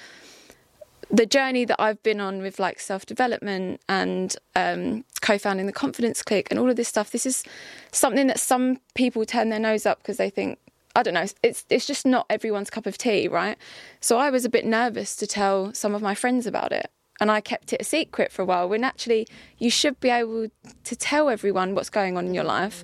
the 1.10 1.26
journey 1.26 1.64
that 1.64 1.80
I've 1.80 2.02
been 2.02 2.20
on 2.20 2.42
with 2.42 2.58
like 2.58 2.80
self 2.80 3.06
development 3.06 3.80
and 3.88 4.36
um, 4.54 5.04
co-founding 5.22 5.66
the 5.66 5.72
confidence 5.72 6.22
clique 6.22 6.48
and 6.50 6.58
all 6.58 6.68
of 6.68 6.76
this 6.76 6.88
stuff 6.88 7.10
this 7.10 7.24
is 7.24 7.44
something 7.92 8.26
that 8.26 8.38
some 8.38 8.80
people 8.94 9.24
turn 9.24 9.48
their 9.48 9.58
nose 9.58 9.86
up 9.86 9.98
because 9.98 10.18
they 10.18 10.30
think 10.30 10.58
I 10.98 11.04
don't 11.04 11.14
know 11.14 11.26
it's 11.44 11.64
it's 11.70 11.86
just 11.86 12.04
not 12.04 12.26
everyone's 12.28 12.70
cup 12.70 12.84
of 12.84 12.98
tea 12.98 13.28
right? 13.28 13.56
So 14.00 14.18
I 14.18 14.30
was 14.30 14.44
a 14.44 14.48
bit 14.48 14.64
nervous 14.64 15.14
to 15.16 15.28
tell 15.28 15.72
some 15.72 15.94
of 15.94 16.02
my 16.02 16.14
friends 16.14 16.44
about 16.44 16.72
it 16.72 16.90
and 17.20 17.30
I 17.30 17.40
kept 17.40 17.72
it 17.72 17.80
a 17.80 17.84
secret 17.84 18.32
for 18.32 18.42
a 18.42 18.44
while 18.44 18.68
when 18.68 18.82
actually 18.82 19.28
you 19.58 19.70
should 19.70 20.00
be 20.00 20.10
able 20.10 20.48
to 20.84 20.96
tell 20.96 21.28
everyone 21.28 21.76
what's 21.76 21.88
going 21.88 22.16
on 22.16 22.26
in 22.26 22.34
your 22.34 22.42
life 22.42 22.82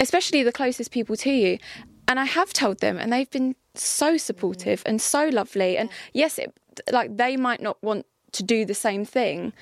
especially 0.00 0.44
the 0.44 0.52
closest 0.52 0.92
people 0.92 1.16
to 1.16 1.30
you. 1.30 1.58
And 2.06 2.20
I 2.20 2.26
have 2.26 2.52
told 2.52 2.78
them 2.78 2.96
and 2.96 3.12
they've 3.12 3.30
been 3.30 3.56
so 3.74 4.16
supportive 4.16 4.84
and 4.86 5.02
so 5.02 5.28
lovely 5.28 5.76
and 5.76 5.90
yes 6.12 6.38
it 6.38 6.56
like 6.92 7.16
they 7.16 7.36
might 7.36 7.60
not 7.60 7.82
want 7.82 8.06
to 8.32 8.44
do 8.44 8.64
the 8.64 8.74
same 8.74 9.04
thing 9.04 9.52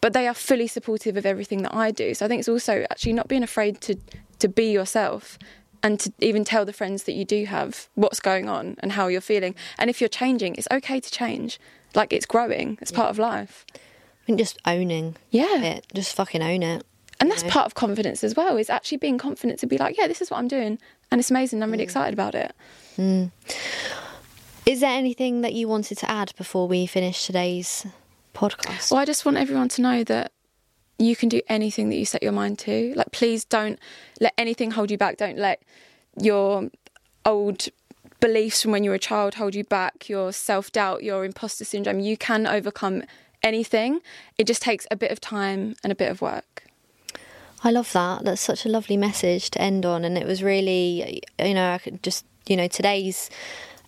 but 0.00 0.12
they 0.12 0.28
are 0.28 0.34
fully 0.34 0.66
supportive 0.66 1.16
of 1.16 1.24
everything 1.24 1.62
that 1.62 1.74
I 1.74 1.92
do. 1.92 2.12
So 2.12 2.26
I 2.26 2.28
think 2.28 2.40
it's 2.40 2.48
also 2.48 2.84
actually 2.90 3.14
not 3.14 3.28
being 3.28 3.42
afraid 3.42 3.80
to 3.82 3.96
to 4.38 4.48
be 4.48 4.70
yourself 4.70 5.38
and 5.82 5.98
to 6.00 6.12
even 6.20 6.44
tell 6.44 6.64
the 6.64 6.72
friends 6.72 7.02
that 7.04 7.12
you 7.12 7.24
do 7.24 7.44
have 7.46 7.88
what's 7.94 8.20
going 8.20 8.48
on 8.48 8.76
and 8.80 8.92
how 8.92 9.08
you're 9.08 9.20
feeling 9.20 9.54
and 9.78 9.90
if 9.90 10.00
you're 10.00 10.08
changing 10.08 10.54
it's 10.56 10.68
okay 10.70 11.00
to 11.00 11.10
change 11.10 11.58
like 11.94 12.12
it's 12.12 12.26
growing 12.26 12.78
it's 12.80 12.92
part 12.92 13.10
of 13.10 13.18
life 13.18 13.64
I 13.74 14.24
think 14.26 14.38
just 14.38 14.58
owning 14.64 15.16
Yeah. 15.30 15.60
it, 15.62 15.86
just 15.94 16.14
fucking 16.14 16.42
own 16.42 16.62
it. 16.62 16.84
And 17.18 17.28
that's 17.30 17.42
part 17.44 17.66
of 17.66 17.74
confidence 17.74 18.22
as 18.22 18.36
well, 18.36 18.56
is 18.56 18.70
actually 18.70 18.98
being 18.98 19.18
confident 19.18 19.58
to 19.60 19.66
be 19.66 19.78
like, 19.78 19.96
yeah, 19.98 20.06
this 20.06 20.20
is 20.22 20.30
what 20.30 20.38
I'm 20.38 20.46
doing. 20.46 20.78
And 21.10 21.20
it's 21.20 21.28
amazing. 21.30 21.60
I'm 21.60 21.68
Mm. 21.68 21.72
really 21.72 21.82
excited 21.84 22.14
about 22.14 22.34
it. 22.36 22.52
Is 24.64 24.80
there 24.80 24.90
anything 24.96 25.40
that 25.40 25.54
you 25.54 25.66
wanted 25.68 25.98
to 25.98 26.10
add 26.10 26.32
before 26.36 26.68
we 26.68 26.86
finish 26.86 27.26
today's 27.26 27.84
podcast? 28.34 28.90
Well, 28.92 29.00
I 29.00 29.04
just 29.04 29.24
want 29.24 29.36
everyone 29.38 29.68
to 29.70 29.82
know 29.82 30.04
that 30.04 30.30
you 31.06 31.16
can 31.16 31.28
do 31.28 31.40
anything 31.48 31.88
that 31.88 31.96
you 31.96 32.04
set 32.04 32.22
your 32.22 32.32
mind 32.32 32.58
to. 32.60 32.92
Like, 32.96 33.12
please 33.12 33.44
don't 33.44 33.78
let 34.20 34.34
anything 34.36 34.72
hold 34.72 34.90
you 34.90 34.98
back. 34.98 35.16
Don't 35.16 35.38
let 35.38 35.62
your 36.20 36.70
old 37.24 37.68
beliefs 38.20 38.62
from 38.62 38.70
when 38.70 38.84
you 38.84 38.90
were 38.90 38.96
a 38.96 39.00
child 39.00 39.34
hold 39.34 39.54
you 39.54 39.64
back, 39.64 40.08
your 40.08 40.32
self 40.32 40.70
doubt, 40.72 41.02
your 41.02 41.24
imposter 41.24 41.64
syndrome. 41.64 42.00
You 42.00 42.16
can 42.16 42.46
overcome 42.46 43.02
anything. 43.42 44.00
It 44.38 44.46
just 44.46 44.62
takes 44.62 44.86
a 44.90 44.96
bit 44.96 45.10
of 45.10 45.20
time 45.20 45.74
and 45.82 45.92
a 45.92 45.96
bit 45.96 46.10
of 46.10 46.22
work. 46.22 46.64
I 47.64 47.70
love 47.70 47.92
that. 47.92 48.24
That's 48.24 48.40
such 48.40 48.64
a 48.64 48.68
lovely 48.68 48.96
message 48.96 49.50
to 49.50 49.60
end 49.60 49.86
on. 49.86 50.04
And 50.04 50.18
it 50.18 50.26
was 50.26 50.42
really, 50.42 51.22
you 51.38 51.54
know, 51.54 51.72
I 51.72 51.78
could 51.78 52.02
just, 52.02 52.24
you 52.46 52.56
know, 52.56 52.66
today's 52.66 53.30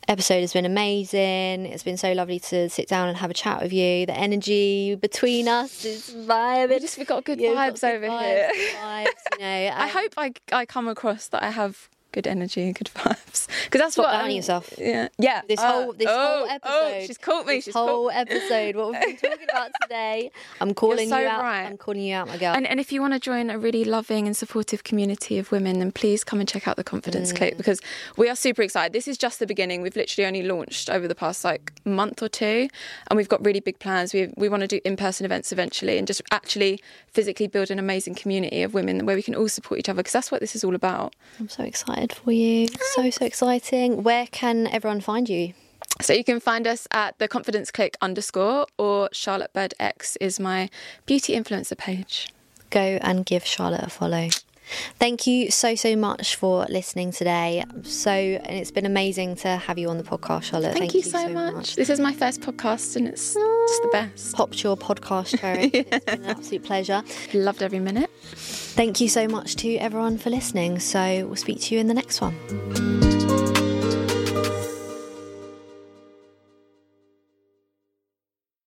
episode 0.08 0.40
has 0.40 0.52
been 0.52 0.64
amazing. 0.66 1.66
It's 1.66 1.82
been 1.82 1.96
so 1.96 2.12
lovely 2.12 2.38
to 2.40 2.68
sit 2.68 2.88
down 2.88 3.08
and 3.08 3.16
have 3.18 3.30
a 3.30 3.34
chat 3.34 3.62
with 3.62 3.72
you. 3.72 4.06
The 4.06 4.16
energy 4.16 4.94
between 4.94 5.48
us 5.48 5.84
is 5.84 6.10
vibing. 6.10 6.68
We 6.70 6.78
just- 6.80 6.98
we've 6.98 7.06
got 7.06 7.24
good 7.24 7.38
got 7.38 7.56
vibes 7.56 7.80
good 7.80 7.94
over 7.96 8.06
vibes, 8.08 8.22
here. 8.22 8.50
vibes, 8.82 9.06
you 9.32 9.38
know, 9.38 9.44
I 9.46 9.82
and- 9.82 9.90
hope 9.90 10.14
I, 10.16 10.32
I 10.52 10.66
come 10.66 10.88
across 10.88 11.28
that 11.28 11.42
I 11.42 11.50
have 11.50 11.88
good 12.14 12.26
energy 12.26 12.62
and 12.62 12.74
good 12.74 12.90
vibes 12.94 13.46
because 13.64 13.80
that's 13.80 13.92
Stop 13.94 14.06
what 14.06 14.14
I- 14.14 14.28
yourself. 14.28 14.72
Yeah, 14.78 15.08
yeah. 15.18 15.42
This 15.46 15.60
Uh, 15.60 15.70
whole 15.72 15.92
this 15.92 16.06
oh, 16.08 16.38
whole 16.38 16.48
episode. 16.48 16.70
Oh, 16.72 17.04
she's 17.06 17.18
caught 17.18 17.46
me. 17.46 17.56
This 17.56 17.64
she's 17.66 17.74
whole 17.74 18.08
caught. 18.08 18.16
episode. 18.16 18.76
What 18.76 18.92
we've 18.92 19.00
been 19.20 19.30
talking 19.32 19.46
about 19.52 19.70
today. 19.82 20.30
I'm 20.60 20.72
calling 20.72 21.08
so 21.10 21.18
you 21.18 21.26
out. 21.26 21.42
right. 21.42 21.64
I'm 21.66 21.76
calling 21.76 22.00
you 22.02 22.14
out, 22.14 22.28
my 22.28 22.38
girl. 22.38 22.54
And, 22.54 22.66
and 22.66 22.80
if 22.80 22.90
you 22.92 23.00
want 23.02 23.12
to 23.14 23.20
join 23.20 23.50
a 23.50 23.58
really 23.58 23.84
loving 23.84 24.26
and 24.26 24.36
supportive 24.36 24.84
community 24.84 25.38
of 25.38 25.50
women, 25.52 25.80
then 25.80 25.92
please 25.92 26.24
come 26.24 26.40
and 26.40 26.48
check 26.48 26.66
out 26.68 26.76
the 26.76 26.84
Confidence 26.84 27.32
Mm. 27.32 27.36
Clique 27.36 27.56
because 27.56 27.80
we 28.16 28.28
are 28.30 28.36
super 28.36 28.62
excited. 28.62 28.92
This 28.92 29.08
is 29.08 29.18
just 29.18 29.38
the 29.40 29.46
beginning. 29.46 29.82
We've 29.82 29.96
literally 29.96 30.26
only 30.26 30.42
launched 30.42 30.88
over 30.88 31.06
the 31.08 31.14
past 31.14 31.44
like 31.44 31.72
month 31.84 32.22
or 32.22 32.28
two, 32.28 32.68
and 33.10 33.16
we've 33.16 33.28
got 33.28 33.44
really 33.44 33.60
big 33.60 33.78
plans. 33.80 34.14
We 34.14 34.32
we 34.36 34.48
want 34.48 34.60
to 34.62 34.66
do 34.68 34.80
in 34.84 34.96
person 34.96 35.24
events 35.26 35.50
eventually, 35.52 35.98
and 35.98 36.06
just 36.06 36.22
actually 36.30 36.80
physically 37.08 37.46
build 37.46 37.70
an 37.70 37.78
amazing 37.78 38.14
community 38.14 38.62
of 38.62 38.74
women 38.74 39.06
where 39.06 39.16
we 39.16 39.22
can 39.22 39.34
all 39.34 39.48
support 39.48 39.78
each 39.80 39.88
other 39.88 39.98
because 40.02 40.12
that's 40.12 40.30
what 40.32 40.40
this 40.40 40.54
is 40.54 40.64
all 40.64 40.74
about. 40.74 41.14
I'm 41.40 41.48
so 41.48 41.62
excited 41.64 42.03
for 42.12 42.32
you. 42.32 42.68
So 42.94 43.10
so 43.10 43.24
exciting. 43.24 44.02
Where 44.02 44.26
can 44.26 44.66
everyone 44.66 45.00
find 45.00 45.28
you? 45.28 45.54
So 46.00 46.12
you 46.12 46.24
can 46.24 46.40
find 46.40 46.66
us 46.66 46.88
at 46.90 47.18
the 47.18 47.28
Confidence 47.28 47.70
Clique 47.70 47.96
underscore 48.02 48.66
or 48.78 49.08
Charlotte 49.12 49.52
Bird 49.52 49.74
X 49.78 50.16
is 50.16 50.40
my 50.40 50.68
beauty 51.06 51.34
influencer 51.34 51.78
page. 51.78 52.28
Go 52.70 52.98
and 53.00 53.24
give 53.24 53.46
Charlotte 53.46 53.84
a 53.84 53.90
follow. 53.90 54.28
Thank 54.98 55.26
you 55.26 55.50
so 55.50 55.74
so 55.74 55.96
much 55.96 56.36
for 56.36 56.66
listening 56.68 57.12
today. 57.12 57.64
So 57.82 58.10
and 58.10 58.58
it's 58.58 58.70
been 58.70 58.86
amazing 58.86 59.36
to 59.36 59.48
have 59.48 59.78
you 59.78 59.88
on 59.88 59.98
the 59.98 60.04
podcast, 60.04 60.44
Charlotte. 60.44 60.76
Thank, 60.76 60.94
you, 60.94 61.02
so, 61.02 61.28
much. 61.28 61.76
This 61.76 61.90
is 61.90 62.00
my 62.00 62.12
first 62.12 62.40
podcast 62.40 62.96
and 62.96 63.08
it's 63.08 63.34
just 63.34 63.82
the 63.82 63.88
ah, 63.88 63.92
best. 63.92 64.34
Popped 64.34 64.62
your 64.62 64.76
podcast 64.76 65.38
cherry. 65.40 65.70
It's 65.72 66.04
been 66.04 66.22
an 66.22 66.30
absolute 66.30 66.64
pleasure. 66.64 67.02
Loved 67.32 67.62
every 67.62 67.80
minute. 67.80 68.10
Thank 68.24 69.00
you 69.00 69.08
so 69.08 69.28
much 69.28 69.56
to 69.56 69.76
everyone 69.76 70.18
for 70.18 70.30
listening. 70.30 70.80
So 70.80 71.26
we'll 71.26 71.36
speak 71.36 71.60
to 71.62 71.74
you 71.74 71.80
in 71.80 71.86
the 71.86 71.94
next 71.94 72.20
one. 72.20 73.03